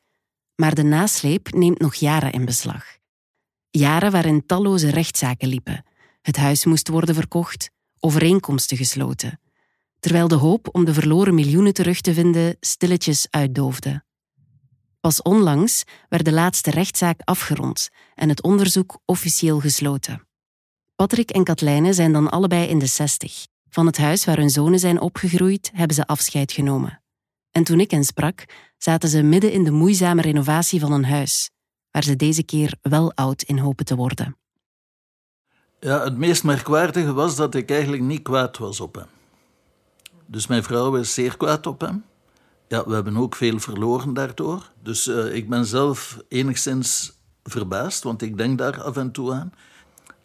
Maar 0.54 0.74
de 0.74 0.82
nasleep 0.82 1.52
neemt 1.52 1.78
nog 1.78 1.94
jaren 1.94 2.32
in 2.32 2.44
beslag. 2.44 2.84
Jaren 3.70 4.12
waarin 4.12 4.46
talloze 4.46 4.90
rechtszaken 4.90 5.48
liepen. 5.48 5.84
Het 6.22 6.36
huis 6.36 6.64
moest 6.64 6.88
worden 6.88 7.14
verkocht, 7.14 7.70
overeenkomsten 8.00 8.76
gesloten. 8.76 9.40
Terwijl 10.00 10.28
de 10.28 10.34
hoop 10.34 10.68
om 10.72 10.84
de 10.84 10.94
verloren 10.94 11.34
miljoenen 11.34 11.74
terug 11.74 12.00
te 12.00 12.14
vinden 12.14 12.56
stilletjes 12.60 13.26
uitdoofde. 13.30 14.04
Pas 15.00 15.22
onlangs 15.22 15.82
werd 16.08 16.24
de 16.24 16.32
laatste 16.32 16.70
rechtszaak 16.70 17.20
afgerond 17.24 17.88
en 18.14 18.28
het 18.28 18.42
onderzoek 18.42 18.98
officieel 19.04 19.60
gesloten. 19.60 20.26
Patrick 20.96 21.30
en 21.30 21.44
Katlijne 21.44 21.92
zijn 21.92 22.12
dan 22.12 22.30
allebei 22.30 22.66
in 22.66 22.78
de 22.78 22.86
zestig. 22.86 23.52
Van 23.74 23.86
het 23.86 23.98
huis 23.98 24.24
waar 24.24 24.36
hun 24.36 24.50
zonen 24.50 24.78
zijn 24.78 25.00
opgegroeid 25.00 25.70
hebben 25.74 25.96
ze 25.96 26.06
afscheid 26.06 26.52
genomen. 26.52 27.02
En 27.50 27.64
toen 27.64 27.80
ik 27.80 27.90
hen 27.90 28.04
sprak, 28.04 28.44
zaten 28.78 29.08
ze 29.08 29.22
midden 29.22 29.52
in 29.52 29.64
de 29.64 29.70
moeizame 29.70 30.22
renovatie 30.22 30.80
van 30.80 30.92
een 30.92 31.04
huis, 31.04 31.50
waar 31.90 32.04
ze 32.04 32.16
deze 32.16 32.42
keer 32.42 32.76
wel 32.82 33.12
oud 33.14 33.42
in 33.42 33.58
hopen 33.58 33.84
te 33.84 33.96
worden. 33.96 34.36
Ja, 35.80 36.04
het 36.04 36.16
meest 36.16 36.44
merkwaardige 36.44 37.12
was 37.12 37.36
dat 37.36 37.54
ik 37.54 37.70
eigenlijk 37.70 38.02
niet 38.02 38.22
kwaad 38.22 38.58
was 38.58 38.80
op 38.80 38.94
hem. 38.94 39.06
Dus 40.26 40.46
mijn 40.46 40.62
vrouw 40.62 40.96
is 40.96 41.14
zeer 41.14 41.36
kwaad 41.36 41.66
op 41.66 41.80
hem. 41.80 42.04
Ja, 42.68 42.86
we 42.86 42.94
hebben 42.94 43.16
ook 43.16 43.34
veel 43.34 43.58
verloren 43.58 44.14
daardoor. 44.14 44.70
Dus 44.82 45.06
uh, 45.06 45.34
ik 45.34 45.48
ben 45.48 45.66
zelf 45.66 46.18
enigszins 46.28 47.18
verbaasd, 47.42 48.02
want 48.02 48.22
ik 48.22 48.36
denk 48.36 48.58
daar 48.58 48.82
af 48.82 48.96
en 48.96 49.12
toe 49.12 49.32
aan. 49.32 49.52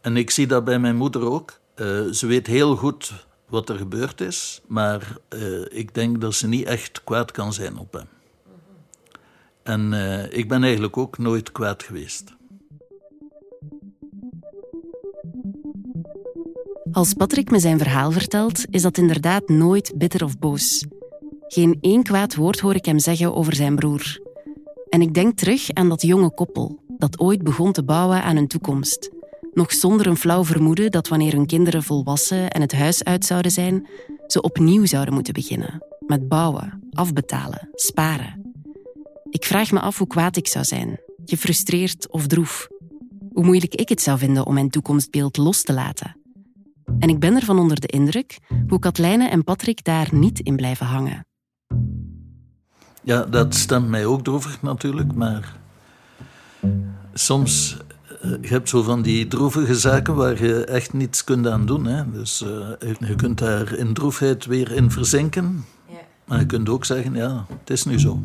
En 0.01 0.17
ik 0.17 0.29
zie 0.29 0.47
dat 0.47 0.63
bij 0.63 0.79
mijn 0.79 0.95
moeder 0.95 1.29
ook. 1.29 1.59
Uh, 1.75 2.11
ze 2.11 2.27
weet 2.27 2.47
heel 2.47 2.75
goed 2.75 3.27
wat 3.49 3.69
er 3.69 3.77
gebeurd 3.77 4.21
is, 4.21 4.61
maar 4.67 5.17
uh, 5.29 5.65
ik 5.69 5.93
denk 5.93 6.21
dat 6.21 6.33
ze 6.33 6.47
niet 6.47 6.65
echt 6.65 7.03
kwaad 7.03 7.31
kan 7.31 7.53
zijn 7.53 7.77
op 7.77 7.93
hem. 7.93 8.07
En 9.63 9.93
ik 10.31 10.47
ben 10.47 10.63
eigenlijk 10.63 10.97
ook 10.97 11.17
nooit 11.17 11.51
kwaad 11.51 11.83
geweest. 11.83 12.37
Als 16.91 17.13
Patrick 17.13 17.51
me 17.51 17.59
zijn 17.59 17.77
verhaal 17.77 18.11
vertelt, 18.11 18.65
is 18.69 18.81
dat 18.81 18.97
inderdaad 18.97 19.47
nooit 19.47 19.93
bitter 19.95 20.23
of 20.23 20.39
boos. 20.39 20.85
Geen 21.47 21.77
één 21.81 22.03
kwaad 22.03 22.35
woord 22.35 22.59
hoor 22.59 22.75
ik 22.75 22.85
hem 22.85 22.99
zeggen 22.99 23.35
over 23.35 23.55
zijn 23.55 23.75
broer. 23.75 24.19
En 24.89 25.01
ik 25.01 25.13
denk 25.13 25.37
terug 25.37 25.69
aan 25.73 25.89
dat 25.89 26.01
jonge 26.01 26.33
koppel 26.33 26.79
dat 26.97 27.19
ooit 27.19 27.43
begon 27.43 27.71
te 27.71 27.83
bouwen 27.83 28.23
aan 28.23 28.35
hun 28.35 28.47
toekomst. 28.47 29.09
Nog 29.53 29.73
zonder 29.73 30.07
een 30.07 30.17
flauw 30.17 30.45
vermoeden 30.45 30.91
dat 30.91 31.07
wanneer 31.07 31.33
hun 31.33 31.45
kinderen 31.45 31.83
volwassen 31.83 32.49
en 32.49 32.61
het 32.61 32.73
huis 32.73 33.03
uit 33.03 33.25
zouden 33.25 33.51
zijn, 33.51 33.87
ze 34.27 34.41
opnieuw 34.41 34.85
zouden 34.85 35.13
moeten 35.13 35.33
beginnen. 35.33 35.83
Met 36.07 36.27
bouwen, 36.27 36.87
afbetalen, 36.91 37.69
sparen. 37.73 38.53
Ik 39.29 39.45
vraag 39.45 39.71
me 39.71 39.79
af 39.79 39.97
hoe 39.97 40.07
kwaad 40.07 40.37
ik 40.37 40.47
zou 40.47 40.65
zijn, 40.65 40.99
gefrustreerd 41.25 42.11
of 42.11 42.27
droef. 42.27 42.67
Hoe 43.33 43.45
moeilijk 43.45 43.75
ik 43.75 43.89
het 43.89 44.01
zou 44.01 44.17
vinden 44.17 44.45
om 44.45 44.53
mijn 44.53 44.69
toekomstbeeld 44.69 45.37
los 45.37 45.63
te 45.63 45.73
laten. 45.73 46.17
En 46.99 47.09
ik 47.09 47.19
ben 47.19 47.35
ervan 47.35 47.59
onder 47.59 47.79
de 47.79 47.87
indruk 47.87 48.39
hoe 48.67 48.79
Katlijne 48.79 49.27
en 49.27 49.43
Patrick 49.43 49.83
daar 49.83 50.07
niet 50.11 50.39
in 50.39 50.55
blijven 50.55 50.85
hangen. 50.85 51.25
Ja, 53.01 53.23
dat 53.23 53.55
stemt 53.55 53.87
mij 53.87 54.05
ook 54.05 54.23
droevig 54.23 54.61
natuurlijk, 54.61 55.13
maar 55.13 55.55
soms 57.13 57.77
je 58.21 58.47
hebt 58.47 58.69
zo 58.69 58.83
van 58.83 59.01
die 59.01 59.27
droevige 59.27 59.75
zaken 59.75 60.15
waar 60.15 60.43
je 60.43 60.65
echt 60.65 60.93
niets 60.93 61.23
kunt 61.23 61.47
aan 61.47 61.65
doen. 61.65 61.85
Hè. 61.85 62.11
Dus 62.11 62.41
uh, 62.41 62.97
je 62.99 63.15
kunt 63.15 63.37
daar 63.37 63.73
in 63.73 63.93
droefheid 63.93 64.45
weer 64.45 64.71
in 64.71 64.91
verzinken. 64.91 65.65
Ja. 65.87 65.97
Maar 66.25 66.39
je 66.39 66.45
kunt 66.45 66.69
ook 66.69 66.85
zeggen, 66.85 67.13
ja, 67.13 67.45
het 67.59 67.69
is 67.69 67.85
nu 67.85 67.99
zo. 67.99 68.23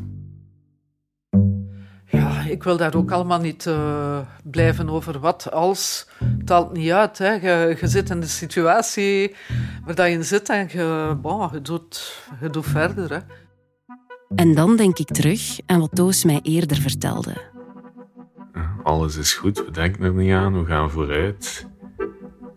Ja, 2.07 2.45
ik 2.45 2.63
wil 2.63 2.77
daar 2.77 2.95
ook 2.95 3.11
allemaal 3.11 3.41
niet 3.41 3.67
uh, 3.67 4.19
blijven 4.43 4.89
over 4.89 5.19
wat 5.19 5.51
als. 5.53 6.09
Het 6.39 6.49
haalt 6.49 6.73
niet 6.73 6.91
uit. 6.91 7.19
Hè. 7.19 7.33
Je, 7.33 7.77
je 7.81 7.89
zit 7.89 8.11
in 8.11 8.21
de 8.21 8.27
situatie 8.27 9.35
waar 9.85 10.09
je 10.09 10.15
in 10.17 10.25
zit 10.25 10.49
en 10.49 10.69
je, 10.73 11.17
bon, 11.23 11.49
je, 11.53 11.63
doet, 11.63 12.23
je 12.41 12.51
doet 12.51 12.67
verder. 12.67 13.11
Hè. 13.11 13.19
En 14.35 14.55
dan 14.55 14.77
denk 14.77 14.99
ik 14.99 15.07
terug 15.07 15.59
aan 15.67 15.81
wat 15.81 15.95
Toos 15.95 16.25
mij 16.25 16.41
eerder 16.43 16.77
vertelde. 16.77 17.54
Alles 18.85 19.17
is 19.17 19.35
goed, 19.35 19.65
we 19.65 19.71
denken 19.71 20.05
er 20.05 20.13
niet 20.13 20.33
aan, 20.33 20.59
we 20.59 20.65
gaan 20.65 20.91
vooruit. 20.91 21.69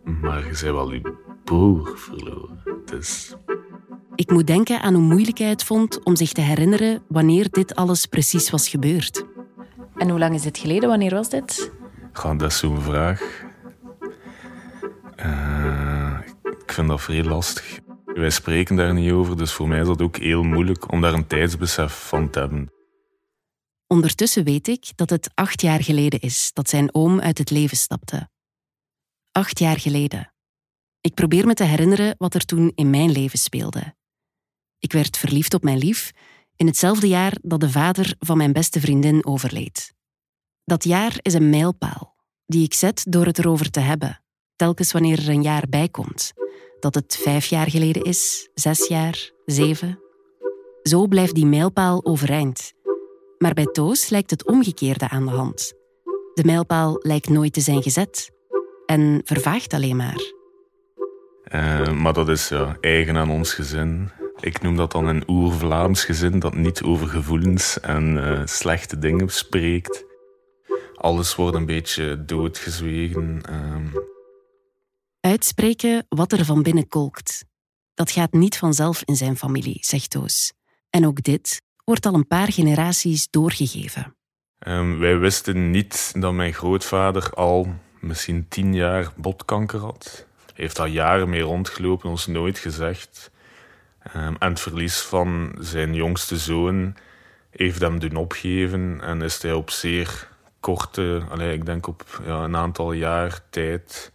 Maar 0.03 0.37
je 0.37 0.45
bent 0.45 0.59
wel 0.59 0.93
je 0.93 1.13
broer 1.43 1.93
verloren. 1.95 2.63
Dus... 2.85 3.35
Ik 4.15 4.31
moet 4.31 4.47
denken 4.47 4.81
aan 4.81 4.93
hoe 4.93 5.03
moeilijk 5.03 5.37
hij 5.37 5.49
het 5.49 5.63
vond 5.63 6.03
om 6.03 6.15
zich 6.15 6.31
te 6.31 6.41
herinneren 6.41 7.01
wanneer 7.07 7.47
dit 7.51 7.75
alles 7.75 8.05
precies 8.05 8.49
was 8.49 8.69
gebeurd. 8.69 9.25
En 9.95 10.09
hoe 10.09 10.19
lang 10.19 10.33
is 10.33 10.41
dit 10.41 10.57
geleden? 10.57 10.89
Wanneer 10.89 11.13
was 11.13 11.29
dit? 11.29 11.71
Dat 12.21 12.41
is 12.41 12.57
zo'n 12.57 12.81
vraag. 12.81 13.45
Uh, 15.25 16.17
ik 16.43 16.71
vind 16.71 16.87
dat 16.87 17.01
vrij 17.01 17.23
lastig. 17.23 17.79
Wij 18.05 18.29
spreken 18.29 18.75
daar 18.75 18.93
niet 18.93 19.11
over, 19.11 19.37
dus 19.37 19.53
voor 19.53 19.67
mij 19.67 19.79
is 19.79 19.87
dat 19.87 20.01
ook 20.01 20.17
heel 20.17 20.43
moeilijk 20.43 20.91
om 20.91 21.01
daar 21.01 21.13
een 21.13 21.27
tijdsbesef 21.27 22.07
van 22.07 22.29
te 22.29 22.39
hebben. 22.39 22.71
Ondertussen 23.87 24.43
weet 24.43 24.67
ik 24.67 24.91
dat 24.95 25.09
het 25.09 25.29
acht 25.33 25.61
jaar 25.61 25.83
geleden 25.83 26.19
is 26.19 26.53
dat 26.53 26.69
zijn 26.69 26.93
oom 26.93 27.19
uit 27.19 27.37
het 27.37 27.49
leven 27.49 27.77
stapte. 27.77 28.29
Acht 29.31 29.59
jaar 29.59 29.79
geleden. 29.79 30.33
Ik 31.01 31.13
probeer 31.13 31.45
me 31.45 31.53
te 31.53 31.63
herinneren 31.63 32.15
wat 32.17 32.33
er 32.33 32.45
toen 32.45 32.71
in 32.75 32.89
mijn 32.89 33.11
leven 33.11 33.39
speelde. 33.39 33.95
Ik 34.79 34.91
werd 34.91 35.17
verliefd 35.17 35.53
op 35.53 35.63
mijn 35.63 35.77
lief 35.77 36.11
in 36.55 36.67
hetzelfde 36.67 37.07
jaar 37.07 37.37
dat 37.41 37.59
de 37.59 37.69
vader 37.69 38.15
van 38.19 38.37
mijn 38.37 38.53
beste 38.53 38.79
vriendin 38.79 39.25
overleed. 39.25 39.93
Dat 40.63 40.83
jaar 40.83 41.17
is 41.21 41.33
een 41.33 41.49
mijlpaal 41.49 42.15
die 42.45 42.63
ik 42.63 42.73
zet 42.73 43.05
door 43.09 43.25
het 43.25 43.39
erover 43.39 43.71
te 43.71 43.79
hebben, 43.79 44.23
telkens 44.55 44.91
wanneer 44.91 45.19
er 45.19 45.29
een 45.29 45.41
jaar 45.41 45.65
bij 45.69 45.89
komt. 45.89 46.33
Dat 46.79 46.95
het 46.95 47.17
vijf 47.21 47.45
jaar 47.45 47.69
geleden 47.69 48.03
is, 48.03 48.49
zes 48.53 48.87
jaar, 48.87 49.31
zeven. 49.45 49.99
Zo 50.83 51.07
blijft 51.07 51.35
die 51.35 51.45
mijlpaal 51.45 52.05
overeind. 52.05 52.73
Maar 53.37 53.53
bij 53.53 53.65
Toos 53.65 54.09
lijkt 54.09 54.29
het 54.29 54.45
omgekeerde 54.45 55.09
aan 55.09 55.25
de 55.25 55.31
hand. 55.31 55.73
De 56.33 56.43
mijlpaal 56.45 56.99
lijkt 57.01 57.29
nooit 57.29 57.53
te 57.53 57.61
zijn 57.61 57.81
gezet 57.81 58.31
en 58.85 59.21
vervaagt 59.23 59.73
alleen 59.73 59.95
maar. 59.95 60.35
Uh, 61.53 61.91
maar 61.91 62.13
dat 62.13 62.29
is 62.29 62.49
ja, 62.49 62.77
eigen 62.81 63.17
aan 63.17 63.31
ons 63.31 63.53
gezin. 63.53 64.11
Ik 64.39 64.61
noem 64.61 64.75
dat 64.75 64.91
dan 64.91 65.07
een 65.07 65.23
oer-Vlaams 65.27 66.05
gezin 66.05 66.39
dat 66.39 66.55
niet 66.55 66.83
over 66.83 67.07
gevoelens 67.07 67.79
en 67.79 68.17
uh, 68.17 68.41
slechte 68.45 68.97
dingen 68.97 69.29
spreekt. 69.29 70.05
Alles 70.95 71.35
wordt 71.35 71.55
een 71.55 71.65
beetje 71.65 72.25
doodgezwegen. 72.25 73.41
Uh. 73.49 74.01
Uitspreken 75.19 76.05
wat 76.09 76.31
er 76.31 76.45
van 76.45 76.63
binnen 76.63 76.87
kolkt. 76.87 77.45
Dat 77.93 78.11
gaat 78.11 78.31
niet 78.31 78.57
vanzelf 78.57 79.01
in 79.05 79.15
zijn 79.15 79.37
familie, 79.37 79.77
zegt 79.79 80.09
Toos. 80.09 80.53
En 80.89 81.07
ook 81.07 81.23
dit 81.23 81.61
wordt 81.87 82.05
al 82.05 82.13
een 82.13 82.27
paar 82.27 82.51
generaties 82.51 83.29
doorgegeven. 83.29 84.15
Um, 84.67 84.99
wij 84.99 85.17
wisten 85.17 85.71
niet 85.71 86.13
dat 86.17 86.33
mijn 86.33 86.53
grootvader 86.53 87.33
al 87.33 87.67
misschien 87.99 88.45
tien 88.47 88.73
jaar 88.73 89.11
botkanker 89.15 89.79
had. 89.79 90.25
Hij 90.45 90.53
heeft 90.55 90.79
al 90.79 90.85
jaren 90.85 91.29
mee 91.29 91.41
rondgelopen, 91.41 92.09
ons 92.09 92.27
nooit 92.27 92.57
gezegd. 92.57 93.31
Um, 94.15 94.35
en 94.39 94.49
het 94.49 94.59
verlies 94.59 94.99
van 94.99 95.55
zijn 95.59 95.93
jongste 95.93 96.37
zoon 96.37 96.95
heeft 97.49 97.81
hem 97.81 97.99
doen 97.99 98.15
opgeven 98.15 99.01
en 99.01 99.21
is 99.21 99.41
hij 99.41 99.53
op 99.53 99.69
zeer 99.69 100.29
korte, 100.59 101.21
ik 101.51 101.65
denk 101.65 101.87
op 101.87 102.21
ja, 102.25 102.43
een 102.43 102.55
aantal 102.55 102.91
jaar 102.91 103.39
tijd, 103.49 104.11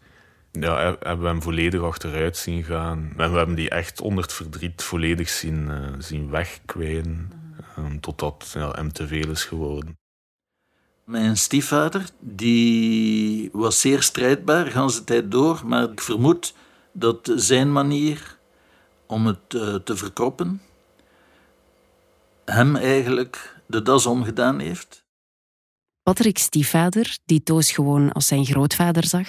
hebben 0.50 1.20
we 1.20 1.26
hem 1.26 1.42
volledig 1.42 1.82
achteruit 1.82 2.36
zien 2.36 2.64
gaan. 2.64 3.12
En 3.16 3.30
we 3.30 3.36
hebben 3.36 3.56
die 3.56 3.70
echt 3.70 4.00
onder 4.00 4.22
het 4.22 4.32
verdriet 4.32 4.82
volledig 4.82 5.28
zien, 5.28 5.68
uh, 5.70 5.88
zien 5.98 6.30
wegkwijnen, 6.30 7.41
totdat 8.00 8.50
ja, 8.54 8.70
hem 8.70 8.92
te 8.92 9.06
veel 9.06 9.30
is 9.30 9.44
geworden. 9.44 9.98
Mijn 11.04 11.36
stiefvader 11.36 12.08
die 12.20 13.48
was 13.52 13.80
zeer 13.80 14.02
strijdbaar, 14.02 14.64
de 14.64 14.70
hele 14.70 15.04
tijd 15.04 15.30
door, 15.30 15.62
maar 15.66 15.90
ik 15.90 16.00
vermoed 16.00 16.54
dat 16.92 17.32
zijn 17.34 17.72
manier 17.72 18.38
om 19.06 19.26
het 19.26 19.54
uh, 19.54 19.74
te 19.74 19.96
verkroppen 19.96 20.60
hem 22.44 22.76
eigenlijk 22.76 23.62
de 23.66 23.82
das 23.82 24.06
omgedaan 24.06 24.58
heeft. 24.58 25.04
Patrick's 26.02 26.42
stiefvader, 26.42 27.18
die 27.24 27.42
Toos 27.42 27.72
gewoon 27.72 28.12
als 28.12 28.26
zijn 28.26 28.44
grootvader 28.44 29.06
zag, 29.06 29.28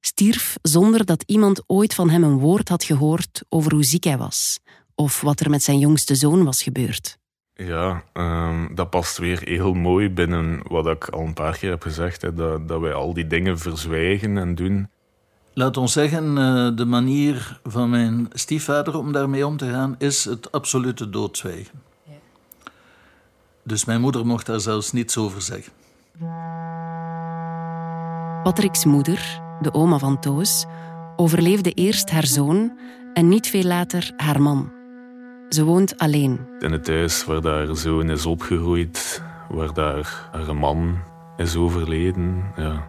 stierf 0.00 0.56
zonder 0.62 1.04
dat 1.04 1.22
iemand 1.26 1.62
ooit 1.66 1.94
van 1.94 2.10
hem 2.10 2.24
een 2.24 2.38
woord 2.38 2.68
had 2.68 2.84
gehoord 2.84 3.42
over 3.48 3.72
hoe 3.72 3.84
ziek 3.84 4.04
hij 4.04 4.18
was 4.18 4.58
of 4.94 5.20
wat 5.20 5.40
er 5.40 5.50
met 5.50 5.62
zijn 5.62 5.78
jongste 5.78 6.14
zoon 6.14 6.44
was 6.44 6.62
gebeurd. 6.62 7.18
Ja, 7.56 8.02
um, 8.12 8.74
dat 8.74 8.90
past 8.90 9.18
weer 9.18 9.40
heel 9.44 9.74
mooi 9.74 10.10
binnen 10.10 10.60
wat 10.68 10.86
ik 10.86 11.08
al 11.08 11.20
een 11.20 11.34
paar 11.34 11.58
keer 11.58 11.70
heb 11.70 11.82
gezegd, 11.82 12.22
hè, 12.22 12.34
dat, 12.34 12.68
dat 12.68 12.80
wij 12.80 12.94
al 12.94 13.14
die 13.14 13.26
dingen 13.26 13.58
verzwijgen 13.58 14.38
en 14.38 14.54
doen. 14.54 14.88
Laat 15.52 15.76
ons 15.76 15.92
zeggen, 15.92 16.38
eh, 16.38 16.76
de 16.76 16.84
manier 16.84 17.60
van 17.62 17.90
mijn 17.90 18.28
stiefvader 18.32 18.98
om 18.98 19.12
daarmee 19.12 19.46
om 19.46 19.56
te 19.56 19.70
gaan 19.70 19.94
is 19.98 20.24
het 20.24 20.52
absolute 20.52 21.10
doodzwijgen. 21.10 21.82
Dus 23.62 23.84
mijn 23.84 24.00
moeder 24.00 24.26
mocht 24.26 24.46
daar 24.46 24.60
zelfs 24.60 24.92
niets 24.92 25.16
over 25.16 25.42
zeggen. 25.42 25.72
Patrick's 28.42 28.84
moeder, 28.84 29.40
de 29.60 29.74
oma 29.74 29.98
van 29.98 30.20
Toos, 30.20 30.66
overleefde 31.16 31.70
eerst 31.70 32.10
haar 32.10 32.26
zoon 32.26 32.78
en 33.12 33.28
niet 33.28 33.48
veel 33.48 33.64
later 33.64 34.12
haar 34.16 34.42
man. 34.42 34.72
Ze 35.54 35.64
woont 35.64 35.98
alleen. 35.98 36.40
In 36.58 36.72
het 36.72 36.86
huis 36.86 37.24
waar 37.24 37.42
haar 37.42 37.76
zoon 37.76 38.10
is 38.10 38.26
opgegroeid, 38.26 39.22
waar 39.48 39.72
daar 39.72 40.28
haar 40.32 40.56
man 40.56 40.98
is 41.36 41.56
overleden. 41.56 42.44
Ja. 42.56 42.88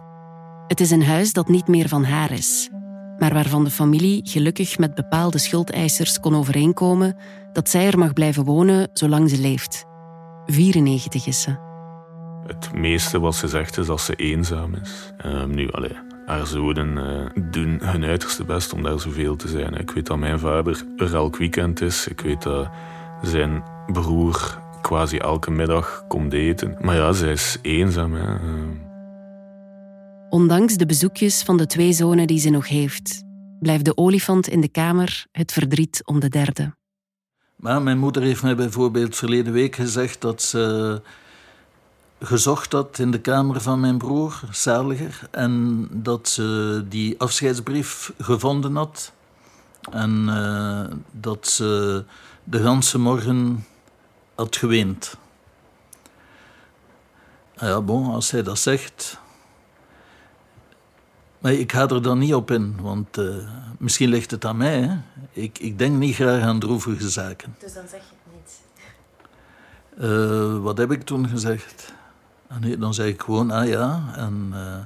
Het 0.66 0.80
is 0.80 0.90
een 0.90 1.04
huis 1.04 1.32
dat 1.32 1.48
niet 1.48 1.66
meer 1.66 1.88
van 1.88 2.04
haar 2.04 2.32
is, 2.32 2.70
maar 3.18 3.34
waarvan 3.34 3.64
de 3.64 3.70
familie 3.70 4.20
gelukkig 4.24 4.78
met 4.78 4.94
bepaalde 4.94 5.38
schuldeisers 5.38 6.20
kon 6.20 6.34
overeenkomen 6.34 7.16
dat 7.52 7.68
zij 7.68 7.86
er 7.86 7.98
mag 7.98 8.12
blijven 8.12 8.44
wonen 8.44 8.88
zolang 8.92 9.30
ze 9.30 9.40
leeft. 9.40 9.84
94 10.46 11.26
is 11.26 11.42
ze. 11.42 11.56
Het 12.46 12.72
meeste 12.72 13.20
wat 13.20 13.34
ze 13.34 13.48
zegt 13.48 13.78
is 13.78 13.86
dat 13.86 14.00
ze 14.00 14.14
eenzaam 14.14 14.74
is. 14.74 15.12
Um, 15.26 15.54
nu, 15.54 15.70
allee, 15.70 15.96
haar 16.26 16.46
zonen 16.46 16.96
uh, 16.96 17.44
doen 17.52 17.78
hun 17.82 18.04
uiterste 18.04 18.44
best 18.44 18.72
om 18.72 18.82
daar 18.82 19.00
zoveel 19.00 19.36
te 19.36 19.48
zijn. 19.48 19.74
Ik 19.74 19.90
weet 19.90 20.06
dat 20.06 20.18
mijn 20.18 20.38
vader 20.38 20.84
er 20.96 21.14
elk 21.14 21.36
weekend 21.36 21.80
is. 21.80 22.08
Ik 22.08 22.20
weet 22.20 22.42
dat 22.42 22.68
zijn 23.22 23.62
broer 23.92 24.58
quasi 24.82 25.18
elke 25.18 25.50
middag 25.50 26.04
komt 26.08 26.32
eten. 26.32 26.76
Maar 26.80 26.94
ja, 26.94 27.12
zij 27.12 27.32
is 27.32 27.58
eenzaam. 27.62 28.14
Hè. 28.14 28.36
Ondanks 30.28 30.76
de 30.76 30.86
bezoekjes 30.86 31.42
van 31.42 31.56
de 31.56 31.66
twee 31.66 31.92
zonen 31.92 32.26
die 32.26 32.38
ze 32.38 32.50
nog 32.50 32.68
heeft, 32.68 33.22
blijft 33.60 33.84
de 33.84 33.96
olifant 33.96 34.48
in 34.48 34.60
de 34.60 34.68
kamer 34.68 35.26
het 35.32 35.52
verdriet 35.52 36.02
om 36.04 36.20
de 36.20 36.28
derde. 36.28 36.74
Maar 37.56 37.82
mijn 37.82 37.98
moeder 37.98 38.22
heeft 38.22 38.42
mij 38.42 38.56
bijvoorbeeld 38.56 39.16
verleden 39.16 39.52
week 39.52 39.74
gezegd 39.74 40.20
dat 40.20 40.42
ze 40.42 41.00
gezocht 42.20 42.72
had 42.72 42.98
in 42.98 43.10
de 43.10 43.20
kamer 43.20 43.60
van 43.60 43.80
mijn 43.80 43.98
broer, 43.98 44.40
Zaliger, 44.50 45.20
en 45.30 45.86
dat 45.90 46.28
ze 46.28 46.84
die 46.88 47.20
afscheidsbrief 47.20 48.12
gevonden 48.18 48.76
had. 48.76 49.12
En 49.90 50.24
uh, 50.28 50.84
dat 51.10 51.46
ze 51.46 52.04
de 52.44 52.62
ganse 52.62 52.98
morgen 52.98 53.66
had 54.34 54.56
geweend. 54.56 55.16
Ah 57.56 57.68
ja, 57.68 57.80
bon, 57.80 58.12
als 58.12 58.30
hij 58.30 58.42
dat 58.42 58.58
zegt. 58.58 59.18
Maar 61.38 61.52
ik 61.52 61.72
ga 61.72 61.88
er 61.88 62.02
dan 62.02 62.18
niet 62.18 62.34
op 62.34 62.50
in, 62.50 62.76
want 62.80 63.18
uh, 63.18 63.36
misschien 63.78 64.08
ligt 64.08 64.30
het 64.30 64.44
aan 64.44 64.56
mij. 64.56 64.80
Hè? 64.80 64.96
Ik, 65.32 65.58
ik 65.58 65.78
denk 65.78 65.96
niet 65.96 66.14
graag 66.14 66.42
aan 66.42 66.58
droevige 66.58 67.08
zaken. 67.10 67.56
Dus 67.58 67.74
dan 67.74 67.88
zeg 67.88 68.00
je 68.00 68.14
het 68.24 68.34
niet. 68.34 68.60
Uh, 70.10 70.62
wat 70.62 70.78
heb 70.78 70.92
ik 70.92 71.02
toen 71.02 71.28
gezegd? 71.28 71.94
Ah, 72.48 72.58
nee, 72.58 72.78
dan 72.78 72.94
zeg 72.94 73.06
ik 73.06 73.22
gewoon, 73.22 73.50
ah 73.50 73.68
ja, 73.68 74.12
en 74.16 74.50
uh, 74.54 74.76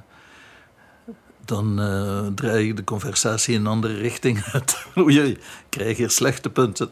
dan 1.45 1.81
uh, 1.81 2.27
draai 2.27 2.69
ik 2.69 2.77
de 2.77 2.85
conversatie 2.85 3.55
in 3.55 3.61
een 3.61 3.67
andere 3.67 3.95
richting 3.95 4.43
uit. 4.53 4.87
Oei, 4.99 5.31
ik 5.31 5.41
krijg 5.69 5.97
hier 5.97 6.11
slechte 6.11 6.51
punten. 6.51 6.91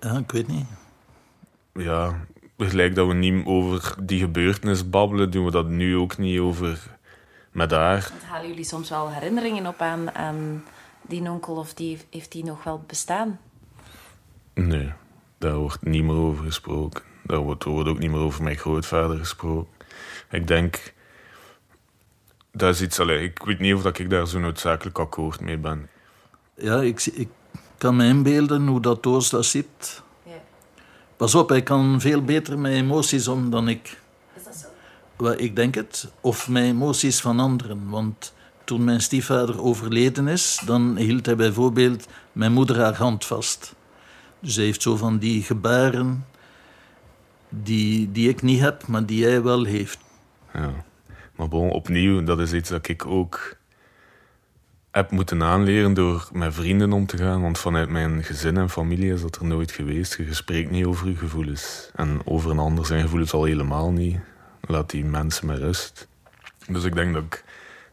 ja, 0.00 0.18
ik 0.24 0.32
weet 0.32 0.48
niet. 0.48 0.66
Ja, 1.72 2.26
gelijk 2.58 2.94
dat 2.94 3.06
we 3.06 3.14
niet 3.14 3.46
over 3.46 3.94
die 4.02 4.20
gebeurtenis 4.20 4.90
babbelen, 4.90 5.30
doen 5.30 5.44
we 5.44 5.50
dat 5.50 5.68
nu 5.68 5.96
ook 5.96 6.18
niet 6.18 6.38
over 6.38 6.96
met 7.52 7.70
haar. 7.70 8.10
halen 8.24 8.48
jullie 8.48 8.64
soms 8.64 8.88
wel 8.88 9.10
herinneringen 9.10 9.66
op 9.66 9.80
aan, 9.80 10.14
aan 10.14 10.64
die 11.02 11.30
onkel 11.30 11.54
of 11.54 11.74
die, 11.74 11.98
heeft 12.10 12.32
die 12.32 12.44
nog 12.44 12.64
wel 12.64 12.84
bestaan? 12.86 13.40
Nee, 14.54 14.92
daar 15.38 15.54
wordt 15.56 15.84
niet 15.84 16.04
meer 16.04 16.16
over 16.16 16.44
gesproken. 16.44 17.02
Daar 17.22 17.38
wordt, 17.38 17.64
er 17.64 17.70
wordt 17.70 17.88
ook 17.88 17.98
niet 17.98 18.10
meer 18.10 18.20
over 18.20 18.42
mijn 18.42 18.56
grootvader 18.56 19.18
gesproken. 19.18 19.72
Ik 20.30 20.46
denk, 20.46 20.94
dat 22.52 22.74
is 22.74 22.82
iets, 22.82 23.00
allez, 23.00 23.22
ik 23.22 23.42
weet 23.44 23.58
niet 23.58 23.74
of 23.74 23.82
dat 23.82 23.98
ik 23.98 24.10
daar 24.10 24.28
zo 24.28 24.38
noodzakelijk 24.38 24.98
akkoord 24.98 25.40
mee 25.40 25.58
ben. 25.58 25.88
Ja, 26.54 26.80
ik, 26.80 27.06
ik 27.06 27.28
kan 27.78 27.96
me 27.96 28.04
inbeelden 28.06 28.66
hoe 28.66 28.80
dat 28.80 29.02
Toos 29.02 29.30
dat 29.30 29.44
ziet. 29.44 30.02
Ja. 30.22 30.42
Pas 31.16 31.34
op, 31.34 31.48
hij 31.48 31.62
kan 31.62 32.00
veel 32.00 32.24
beter 32.24 32.58
met 32.58 32.72
emoties 32.72 33.28
om 33.28 33.50
dan 33.50 33.68
ik. 33.68 34.00
Is 34.34 34.44
dat 34.44 34.54
zo? 34.54 34.66
Wel, 35.16 35.38
ik 35.38 35.56
denk 35.56 35.74
het. 35.74 36.12
Of 36.20 36.48
met 36.48 36.62
emoties 36.62 37.20
van 37.20 37.40
anderen. 37.40 37.88
Want 37.88 38.34
toen 38.64 38.84
mijn 38.84 39.00
stiefvader 39.00 39.62
overleden 39.62 40.28
is, 40.28 40.62
dan 40.66 40.96
hield 40.96 41.26
hij 41.26 41.36
bijvoorbeeld 41.36 42.06
mijn 42.32 42.52
moeder 42.52 42.78
haar 42.80 42.96
hand 42.96 43.24
vast. 43.24 43.74
Hij 44.40 44.64
heeft 44.64 44.82
zo 44.82 44.96
van 44.96 45.18
die 45.18 45.42
gebaren 45.42 46.26
die, 47.48 48.12
die 48.12 48.28
ik 48.28 48.42
niet 48.42 48.60
heb, 48.60 48.86
maar 48.86 49.06
die 49.06 49.24
hij 49.24 49.42
wel 49.42 49.64
heeft. 49.64 49.98
Ja, 50.52 50.84
maar 51.36 51.48
bon, 51.48 51.70
opnieuw, 51.70 52.22
dat 52.22 52.38
is 52.38 52.52
iets 52.52 52.68
dat 52.68 52.88
ik 52.88 53.06
ook 53.06 53.56
heb 54.96 55.10
moeten 55.10 55.42
aanleren 55.42 55.94
door 55.94 56.28
met 56.32 56.54
vrienden 56.54 56.92
om 56.92 57.06
te 57.06 57.16
gaan. 57.16 57.42
Want 57.42 57.58
vanuit 57.58 57.88
mijn 57.88 58.24
gezin 58.24 58.56
en 58.56 58.70
familie 58.70 59.12
is 59.12 59.22
dat 59.22 59.36
er 59.36 59.44
nooit 59.44 59.70
geweest. 59.70 60.16
Je 60.16 60.34
spreekt 60.34 60.70
niet 60.70 60.84
over 60.84 61.08
je 61.08 61.16
gevoelens. 61.16 61.90
En 61.94 62.20
over 62.24 62.50
een 62.50 62.58
ander 62.58 62.86
zijn 62.86 63.02
gevoelens 63.02 63.32
al 63.32 63.44
helemaal 63.44 63.92
niet. 63.92 64.18
Laat 64.60 64.90
die 64.90 65.04
mensen 65.04 65.46
met 65.46 65.58
rust. 65.58 66.08
Dus 66.68 66.84
ik 66.84 66.94
denk 66.94 67.14
dat 67.14 67.22
ik 67.22 67.44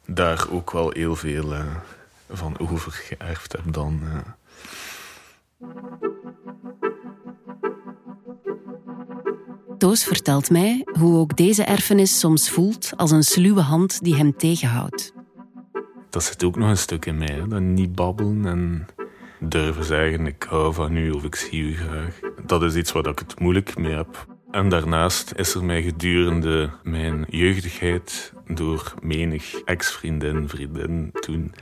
daar 0.06 0.46
ook 0.50 0.72
wel 0.72 0.92
heel 0.92 1.16
veel 1.16 1.54
uh, 1.54 1.66
van 2.30 2.60
overgeërfd 2.60 3.52
heb 3.52 3.74
dan. 3.74 4.02
Uh. 4.04 4.18
Toos 9.84 10.04
vertelt 10.04 10.50
mij 10.50 10.86
hoe 11.00 11.18
ook 11.18 11.38
deze 11.38 11.64
erfenis 11.64 12.20
soms 12.20 12.50
voelt 12.50 12.92
als 12.96 13.12
een 13.12 13.24
sluwe 13.24 13.62
hand 13.62 14.04
die 14.04 14.16
hem 14.16 14.38
tegenhoudt. 14.38 15.14
Dat 16.10 16.24
zit 16.24 16.44
ook 16.44 16.56
nog 16.56 16.70
een 16.70 16.78
stuk 16.78 17.06
in 17.06 17.18
mij, 17.18 17.44
dat 17.48 17.62
niet 17.62 17.96
babbelen 17.96 18.46
en 18.46 18.88
durven 19.40 19.84
zeggen 19.84 20.28
ik 20.28 20.46
hou 20.50 20.74
van 20.74 20.96
u 20.96 21.12
of 21.12 21.24
ik 21.24 21.36
zie 21.36 21.62
u 21.62 21.76
graag. 21.76 22.20
Dat 22.46 22.64
is 22.64 22.76
iets 22.76 22.92
waar 22.92 23.08
ik 23.08 23.20
het 23.20 23.40
moeilijk 23.40 23.78
mee 23.78 23.96
heb. 23.96 24.26
En 24.52 24.70
daarnaast 24.70 25.34
is 25.36 25.54
er 25.54 25.64
mij 25.64 25.82
gedurende 25.82 26.70
mijn 26.84 27.26
jeugdigheid 27.30 28.34
door 28.48 28.94
menig 29.02 29.62
ex-vriendin, 29.62 30.50
vriendin 30.50 31.10
toen 31.12 31.54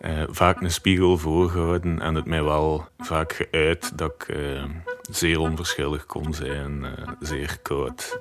uh, 0.00 0.22
vaak 0.28 0.60
een 0.60 0.70
spiegel 0.70 1.18
voorgehouden 1.18 2.00
en 2.00 2.14
het 2.14 2.26
mij 2.26 2.42
wel 2.42 2.88
vaak 2.98 3.32
geuit 3.32 3.98
dat 3.98 4.14
ik 4.18 4.36
uh, 4.36 4.64
zeer 5.10 5.38
onverschillig 5.38 6.06
kon 6.06 6.34
zijn, 6.34 6.82
uh, 6.82 6.90
zeer 7.20 7.58
koud. 7.62 8.18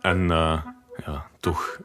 En 0.00 0.28
ja, 1.04 1.26
toch 1.40 1.80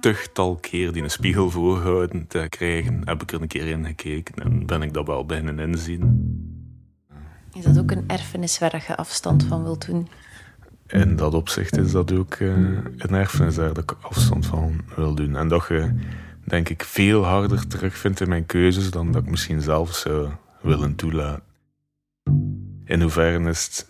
tugtal 0.00 0.56
keer 0.56 0.92
die 0.92 1.02
een 1.02 1.10
spiegel 1.10 1.50
voorgehouden 1.50 2.26
te 2.26 2.46
krijgen, 2.48 3.02
heb 3.04 3.22
ik 3.22 3.32
er 3.32 3.42
een 3.42 3.48
keer 3.48 3.66
in 3.66 3.86
gekeken 3.86 4.34
en 4.34 4.66
ben 4.66 4.82
ik 4.82 4.92
dat 4.92 5.06
wel 5.06 5.26
bijna 5.26 5.62
inzien. 5.62 6.26
Is 7.52 7.64
dat 7.64 7.78
ook 7.78 7.90
een 7.90 8.04
erfenis 8.06 8.58
waar 8.58 8.84
je 8.86 8.96
afstand 8.96 9.44
van 9.44 9.62
wilt 9.62 9.86
doen? 9.86 10.08
In 10.86 11.16
dat 11.16 11.34
opzicht 11.34 11.76
is 11.76 11.92
dat 11.92 12.12
ook 12.12 12.38
een 12.38 13.14
erfenis 13.14 13.56
waar 13.56 13.78
ik 13.78 13.94
afstand 14.00 14.46
van 14.46 14.80
wil 14.96 15.14
doen. 15.14 15.36
En 15.36 15.48
dat 15.48 15.66
je 15.68 15.94
denk 16.44 16.68
ik, 16.68 16.84
veel 16.84 17.24
harder 17.24 17.66
terugvind 17.66 18.20
in 18.20 18.28
mijn 18.28 18.46
keuzes 18.46 18.90
dan 18.90 19.12
dat 19.12 19.22
ik 19.22 19.30
misschien 19.30 19.60
zelf 19.60 19.94
zou 19.94 20.28
willen 20.60 20.94
toelaten. 20.94 21.47
In 22.88 23.00
hoeverre 23.00 23.48
is 23.48 23.64
het 23.64 23.86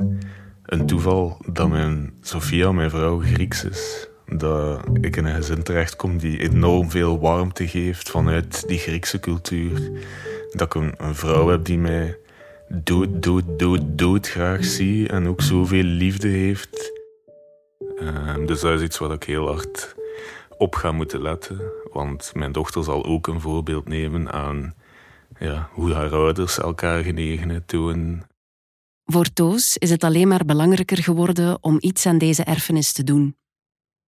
een 0.62 0.86
toeval 0.86 1.40
dat 1.46 1.68
mijn 1.68 2.14
Sophia, 2.20 2.72
mijn 2.72 2.90
vrouw, 2.90 3.20
Grieks 3.20 3.64
is? 3.64 4.09
Dat 4.26 4.80
ik 5.01 5.16
in 5.16 5.24
een 5.24 5.34
gezin 5.34 5.62
terechtkom 5.62 6.18
die 6.18 6.40
enorm 6.40 6.90
veel 6.90 7.20
warmte 7.20 7.68
geeft 7.68 8.11
vanuit 8.11 8.68
die 8.68 8.78
Griekse 8.78 9.20
cultuur. 9.20 9.90
Dat 10.51 10.74
ik 10.74 10.74
een, 10.74 11.14
vrouw 11.14 11.49
heb 11.49 11.64
die 11.64 11.78
mij 11.78 12.18
dood, 12.68 13.22
dood, 13.22 13.44
dood, 13.59 13.80
dood 13.84 14.28
graag 14.28 14.64
zie 14.64 15.09
en 15.09 15.28
ook 15.28 15.40
zoveel 15.42 15.82
liefde 15.82 16.28
heeft. 16.28 16.92
Uh, 18.01 18.46
dus 18.46 18.61
dat 18.61 18.74
is 18.74 18.82
iets 18.82 18.99
wat 18.99 19.12
ik 19.12 19.22
heel 19.22 19.46
hard 19.46 19.94
op 20.57 20.74
ga 20.74 20.92
moeten 20.92 21.22
letten. 21.22 21.61
Want 21.92 22.32
mijn 22.34 22.53
dochter 22.53 22.84
zal 22.84 23.05
ook 23.05 23.26
een 23.26 23.40
voorbeeld 23.40 23.88
nemen 23.88 24.32
aan 24.32 24.74
ja, 25.38 25.68
hoe 25.72 25.92
haar 25.92 26.12
ouders 26.12 26.59
elkaar 26.59 27.03
genegenheid 27.03 27.68
tonen. 27.68 28.26
Voor 29.13 29.33
Toos 29.33 29.77
is 29.77 29.91
het 29.91 30.05
alleen 30.05 30.29
maar 30.29 30.45
belangrijker 30.45 31.03
geworden 31.03 31.59
om 31.61 31.77
iets 31.81 32.07
aan 32.07 32.19
deze 32.19 32.45
erfenis 32.45 32.93
te 32.93 33.05
doen. 33.05 33.37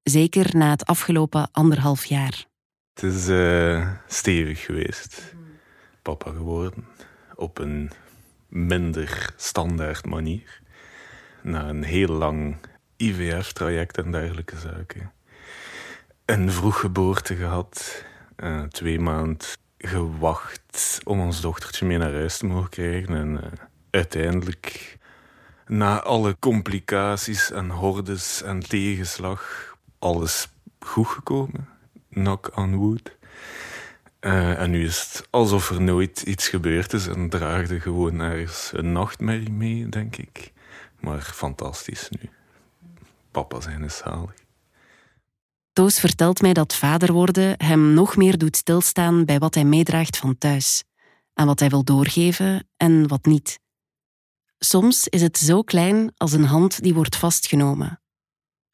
Zeker 0.02 0.56
na 0.56 0.70
het 0.70 0.84
afgelopen 0.84 1.48
anderhalf 1.52 2.04
jaar. 2.04 2.46
Het 2.94 3.02
is 3.02 3.28
uh, 3.28 3.90
stevig 4.06 4.64
geweest. 4.64 5.34
Papa 6.02 6.30
geworden. 6.30 6.84
Op 7.34 7.58
een 7.58 7.90
minder 8.48 9.32
standaard 9.36 10.06
manier. 10.06 10.60
Na 11.42 11.68
een 11.68 11.82
heel 11.82 12.12
lang 12.12 12.56
IVF-traject 12.96 13.98
en 13.98 14.12
dergelijke 14.12 14.58
zaken. 14.58 15.12
een 16.24 16.50
vroeggeboorte 16.50 17.36
gehad. 17.36 18.04
Uh, 18.36 18.62
twee 18.62 19.00
maanden 19.00 19.46
gewacht 19.78 21.00
om 21.04 21.20
ons 21.20 21.40
dochtertje 21.40 21.86
mee 21.86 21.98
naar 21.98 22.12
huis 22.12 22.38
te 22.38 22.46
mogen 22.46 22.70
krijgen. 22.70 23.14
En 23.14 23.32
uh, 23.32 23.69
uiteindelijk, 23.90 24.98
na 25.66 26.02
alle 26.02 26.36
complicaties 26.38 27.50
en 27.50 27.70
hordes 27.70 28.42
en 28.42 28.60
tegenslag, 28.60 29.74
alles 29.98 30.48
goed 30.78 31.06
gekomen. 31.06 31.68
Knock 32.10 32.56
on 32.56 32.74
wood. 32.76 33.16
Uh, 34.20 34.60
en 34.60 34.70
nu 34.70 34.84
is 34.84 35.00
het 35.12 35.28
alsof 35.30 35.70
er 35.70 35.80
nooit 35.80 36.22
iets 36.22 36.48
gebeurd 36.48 36.92
is 36.92 37.06
en 37.06 37.28
draagde 37.28 37.80
gewoon 37.80 38.20
ergens 38.20 38.70
een 38.74 38.92
nachtmerrie 38.92 39.50
mee, 39.50 39.88
denk 39.88 40.16
ik. 40.16 40.52
Maar 41.00 41.20
fantastisch 41.20 42.08
nu. 42.10 42.30
Papa 43.30 43.60
zijn 43.60 43.84
is 43.84 43.96
zalig. 43.96 44.34
Toos 45.72 46.00
vertelt 46.00 46.40
mij 46.40 46.52
dat 46.52 46.74
vader 46.74 47.12
worden 47.12 47.54
hem 47.56 47.94
nog 47.94 48.16
meer 48.16 48.38
doet 48.38 48.56
stilstaan 48.56 49.24
bij 49.24 49.38
wat 49.38 49.54
hij 49.54 49.64
meedraagt 49.64 50.16
van 50.16 50.38
thuis, 50.38 50.84
en 51.34 51.46
wat 51.46 51.60
hij 51.60 51.68
wil 51.68 51.84
doorgeven 51.84 52.68
en 52.76 53.08
wat 53.08 53.24
niet. 53.24 53.60
Soms 54.64 55.08
is 55.08 55.22
het 55.22 55.38
zo 55.38 55.62
klein 55.62 56.12
als 56.16 56.32
een 56.32 56.44
hand 56.44 56.82
die 56.82 56.94
wordt 56.94 57.16
vastgenomen. 57.16 58.00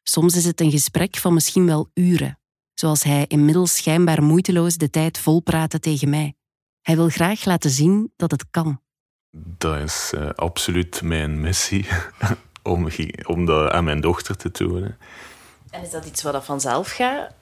Soms 0.03 0.35
is 0.35 0.45
het 0.45 0.61
een 0.61 0.71
gesprek 0.71 1.15
van 1.15 1.33
misschien 1.33 1.65
wel 1.65 1.89
uren, 1.93 2.39
zoals 2.73 3.03
hij 3.03 3.25
inmiddels 3.27 3.75
schijnbaar 3.75 4.23
moeiteloos 4.23 4.75
de 4.75 4.89
tijd 4.89 5.17
volpraten 5.17 5.81
tegen 5.81 6.09
mij. 6.09 6.35
Hij 6.81 6.95
wil 6.95 7.09
graag 7.09 7.45
laten 7.45 7.69
zien 7.69 8.13
dat 8.15 8.31
het 8.31 8.45
kan. 8.51 8.81
Dat 9.31 9.77
is 9.77 10.11
uh, 10.15 10.29
absoluut 10.29 11.01
mijn 11.01 11.39
missie, 11.41 11.87
om, 12.63 12.87
om 13.25 13.45
dat 13.45 13.71
aan 13.71 13.83
mijn 13.83 14.01
dochter 14.01 14.37
te 14.37 14.51
tonen. 14.51 14.97
En 15.69 15.81
is 15.81 15.91
dat 15.91 16.05
iets 16.05 16.23
wat 16.23 16.45
vanzelf 16.45 16.91
gaat? 16.91 17.33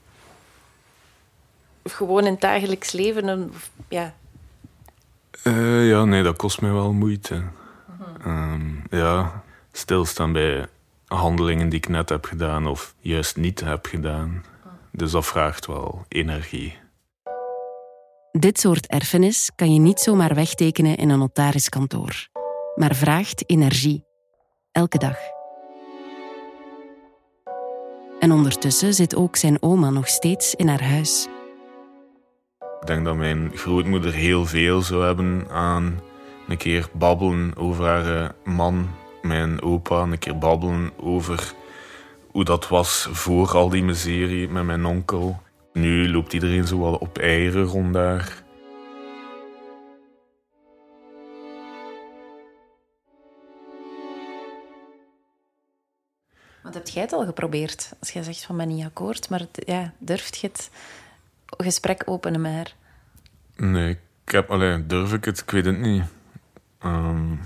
Of 1.82 1.94
gewoon 1.94 2.26
in 2.26 2.32
het 2.32 2.42
dagelijks 2.42 2.92
leven? 2.92 3.28
Een, 3.28 3.54
ja. 3.90 4.16
Uh, 5.44 5.90
ja, 5.90 6.04
nee, 6.04 6.24
dat 6.24 6.36
kost 6.36 6.62
mij 6.62 6.72
wel 6.72 6.94
moeite. 6.94 7.44
Um, 8.26 8.84
ja, 8.90 9.44
stilstaan 9.72 10.32
bij 10.32 10.68
handelingen 11.08 11.70
die 11.70 11.80
ik 11.80 11.88
net 11.88 12.10
heb 12.10 12.26
gedaan 12.26 12.68
of 12.68 12.96
juist 13.00 13.36
niet 13.36 13.60
heb 13.60 13.86
gedaan. 13.86 14.44
Dus 14.92 15.12
dat 15.12 15.26
vraagt 15.26 15.66
wel 15.66 16.06
energie. 16.08 16.78
Dit 18.32 18.60
soort 18.60 18.88
erfenis 18.88 19.52
kan 19.56 19.74
je 19.74 19.80
niet 19.80 20.00
zomaar 20.00 20.36
wegtekenen 20.36 20.98
in 20.98 21.10
een 21.10 21.20
notariskantoor, 21.20 22.28
maar 22.76 22.96
vraagt 22.96 23.50
energie. 23.50 24.06
Elke 24.72 24.98
dag. 24.98 25.18
En 28.20 28.32
ondertussen 28.32 28.94
zit 28.94 29.16
ook 29.16 29.36
zijn 29.36 29.62
oma 29.62 29.90
nog 29.90 30.08
steeds 30.08 30.56
in 30.56 30.68
haar 30.68 30.84
huis. 30.84 31.28
Ik 32.82 32.88
denk 32.88 33.06
dat 33.06 33.16
mijn 33.16 33.52
grootmoeder 33.54 34.14
heel 34.14 34.46
veel 34.46 34.82
zou 34.82 35.06
hebben 35.06 35.48
aan 35.50 36.00
een 36.48 36.58
keer 36.58 36.90
babbelen 36.94 37.56
over 37.58 37.86
haar 37.86 38.24
eh, 38.24 38.30
man, 38.44 38.90
mijn 39.22 39.62
opa, 39.62 40.02
een 40.02 40.20
keer 40.20 40.38
babbelen 40.38 40.92
over 41.00 41.54
hoe 42.32 42.44
dat 42.44 42.68
was 42.68 43.08
voor 43.12 43.48
al 43.48 43.70
die 43.70 43.84
miserie 43.84 44.48
met 44.50 44.66
mijn 44.66 44.86
onkel. 44.86 45.42
Nu 45.74 46.10
loopt 46.10 46.34
iedereen 46.34 46.68
zo 46.68 46.80
wel 46.80 46.96
op 46.96 47.18
eieren 47.18 47.64
rond 47.64 47.94
daar. 47.94 48.44
Wat 56.64 56.74
heb 56.74 56.88
jij 56.88 57.02
het 57.02 57.14
al 57.14 57.26
geprobeerd? 57.26 57.94
Als 58.00 58.12
jij 58.12 58.24
zegt 58.24 58.46
van 58.46 58.58
ben 58.58 58.68
niet 58.68 58.86
akkoord, 58.86 59.30
maar 59.30 59.46
ja, 59.66 59.94
durft 59.98 60.38
je 60.38 60.48
het 60.48 60.70
gesprek 61.58 62.04
openen 62.06 62.42
met 62.42 62.52
haar? 62.52 62.76
Nee, 63.56 63.98
ik 64.26 64.32
heb, 64.32 64.52
alleen 64.52 64.88
durf 64.88 65.14
ik 65.14 65.26
het? 65.26 65.40
Ik 65.40 65.52
weet 65.52 65.66
het 65.66 65.80
niet. 65.80 66.04
Um, 66.86 67.40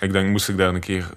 ik 0.00 0.12
denk, 0.12 0.30
moest 0.30 0.48
ik 0.48 0.56
daar 0.56 0.74
een 0.74 0.80
keer 0.80 1.10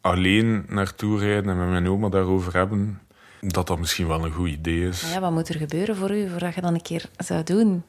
alleen 0.00 0.64
naartoe 0.68 1.18
rijden 1.18 1.50
en 1.50 1.58
met 1.58 1.68
mijn 1.68 1.88
oma 1.88 2.08
daarover 2.08 2.52
hebben, 2.52 3.00
dat 3.40 3.66
dat 3.66 3.78
misschien 3.78 4.06
wel 4.06 4.24
een 4.24 4.32
goed 4.32 4.48
idee 4.48 4.88
is. 4.88 5.12
Ja, 5.12 5.20
wat 5.20 5.32
moet 5.32 5.48
er 5.48 5.58
gebeuren 5.58 5.96
voor 5.96 6.10
u 6.10 6.28
voordat 6.30 6.54
je 6.54 6.60
dan 6.60 6.74
een 6.74 6.82
keer 6.82 7.08
zou 7.16 7.42
doen? 7.42 7.84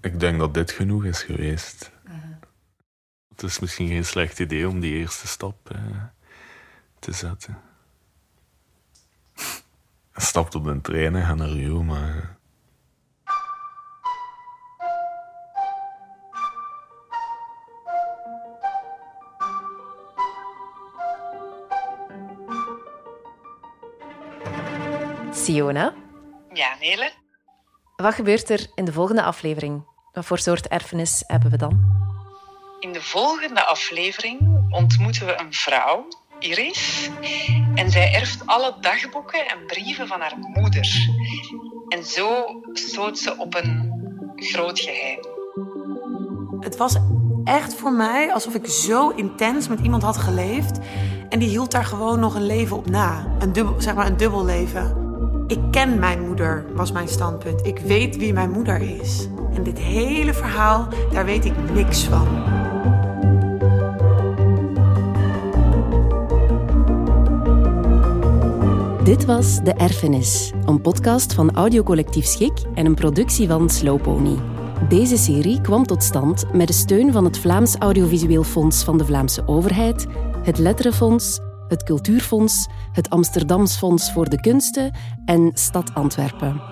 Ik 0.00 0.20
denk 0.20 0.38
dat 0.38 0.54
dit 0.54 0.70
genoeg 0.70 1.04
is 1.04 1.22
geweest. 1.22 1.90
Uh 2.06 2.12
Het 3.28 3.42
is 3.42 3.58
misschien 3.58 3.88
geen 3.88 4.04
slecht 4.04 4.38
idee 4.38 4.68
om 4.68 4.80
die 4.80 4.94
eerste 4.94 5.26
stap 5.26 5.70
uh, 5.72 6.02
te 6.98 7.12
zetten. 7.12 7.58
Stapt 10.14 10.54
op 10.54 10.66
een 10.66 10.80
trein 10.80 11.16
en 11.16 11.24
gaat 11.24 11.36
naar 11.36 11.48
Rio, 11.48 11.82
maar... 11.82 12.37
Siona? 25.48 25.94
Ja, 26.52 26.76
Nele? 26.80 27.10
Wat 27.96 28.14
gebeurt 28.14 28.50
er 28.50 28.66
in 28.74 28.84
de 28.84 28.92
volgende 28.92 29.22
aflevering? 29.22 29.84
Wat 30.12 30.24
voor 30.24 30.38
soort 30.38 30.68
erfenis 30.68 31.24
hebben 31.26 31.50
we 31.50 31.56
dan? 31.56 31.96
In 32.80 32.92
de 32.92 33.02
volgende 33.02 33.64
aflevering 33.64 34.66
ontmoeten 34.70 35.26
we 35.26 35.40
een 35.40 35.52
vrouw 35.52 36.08
Iris. 36.38 37.10
En 37.74 37.90
zij 37.90 38.14
erft 38.14 38.46
alle 38.46 38.76
dagboeken 38.80 39.48
en 39.48 39.66
brieven 39.66 40.06
van 40.06 40.20
haar 40.20 40.38
moeder. 40.38 41.08
En 41.88 42.04
zo 42.04 42.60
stoot 42.72 43.18
ze 43.18 43.36
op 43.38 43.54
een 43.54 43.92
groot 44.36 44.80
geheim. 44.80 45.18
Het 46.60 46.76
was 46.76 46.96
echt 47.44 47.74
voor 47.74 47.92
mij 47.92 48.32
alsof 48.32 48.54
ik 48.54 48.66
zo 48.66 49.08
intens 49.08 49.68
met 49.68 49.80
iemand 49.80 50.02
had 50.02 50.16
geleefd. 50.16 50.78
En 51.28 51.38
die 51.38 51.48
hield 51.48 51.70
daar 51.70 51.84
gewoon 51.84 52.20
nog 52.20 52.34
een 52.34 52.46
leven 52.46 52.76
op 52.76 52.90
na. 52.90 53.36
Een 53.38 53.52
dubbel, 53.52 53.80
zeg 53.80 53.94
maar 53.94 54.06
een 54.06 54.16
dubbel 54.16 54.44
leven. 54.44 55.07
Ik 55.48 55.58
ken 55.70 55.98
mijn 55.98 56.26
moeder, 56.26 56.64
was 56.74 56.92
mijn 56.92 57.08
standpunt. 57.08 57.66
Ik 57.66 57.78
weet 57.78 58.16
wie 58.16 58.32
mijn 58.32 58.50
moeder 58.50 59.00
is. 59.00 59.28
En 59.54 59.62
dit 59.62 59.78
hele 59.78 60.34
verhaal, 60.34 60.88
daar 61.12 61.24
weet 61.24 61.44
ik 61.44 61.52
niks 61.72 62.04
van. 62.04 62.26
Dit 69.04 69.24
was 69.24 69.62
De 69.62 69.72
Erfenis, 69.76 70.52
een 70.64 70.80
podcast 70.80 71.32
van 71.32 71.50
Audiocollectief 71.54 72.26
Schik 72.26 72.58
en 72.74 72.86
een 72.86 72.94
productie 72.94 73.48
van 73.48 73.70
Slowpony. 73.70 74.38
Deze 74.88 75.16
serie 75.16 75.60
kwam 75.60 75.86
tot 75.86 76.02
stand 76.02 76.44
met 76.52 76.66
de 76.66 76.72
steun 76.72 77.12
van 77.12 77.24
het 77.24 77.38
Vlaams 77.38 77.76
Audiovisueel 77.76 78.44
Fonds 78.44 78.84
van 78.84 78.98
de 78.98 79.04
Vlaamse 79.04 79.42
Overheid, 79.46 80.06
het 80.42 80.58
Letterenfonds, 80.58 81.40
het 81.68 81.82
Cultuurfonds, 81.82 82.66
het 82.92 83.10
Amsterdams 83.10 83.76
Fonds 83.76 84.12
voor 84.12 84.28
de 84.28 84.40
Kunsten 84.40 84.94
en 85.24 85.50
Stad 85.54 85.94
Antwerpen. 85.94 86.62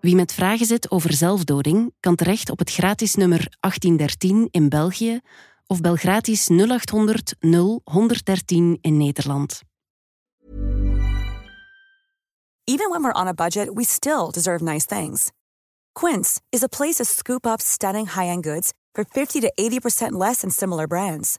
Wie 0.00 0.14
met 0.14 0.32
vragen 0.32 0.66
zit 0.66 0.90
over 0.90 1.12
zelfdoding, 1.12 1.94
kan 2.00 2.14
terecht 2.14 2.50
op 2.50 2.58
het 2.58 2.70
gratis 2.70 3.14
nummer 3.14 3.56
1813 3.60 4.48
in 4.50 4.68
België 4.68 5.20
of 5.66 5.80
bel 5.80 5.96
gratis 5.96 6.48
0800 6.48 7.34
0113 7.40 8.78
in 8.80 8.96
Nederland. 8.96 9.60
Even 12.64 12.90
when 12.90 13.02
we're 13.02 13.20
on 13.20 13.26
a 13.26 13.34
budget, 13.34 13.70
we 13.74 13.84
still 13.84 14.30
deserve 14.30 14.64
nice 14.64 14.86
things. 14.86 15.30
Quince 15.92 16.40
is 16.48 16.62
a 16.62 16.68
place 16.68 16.94
to 16.94 17.04
scoop 17.04 17.46
up 17.46 17.60
stunning 17.60 18.06
high-end 18.06 18.44
goods 18.44 18.72
for 18.92 19.04
50 19.04 19.40
to 19.40 19.52
80% 19.54 20.18
less 20.18 20.40
than 20.40 20.50
similar 20.50 20.86
brands. 20.86 21.38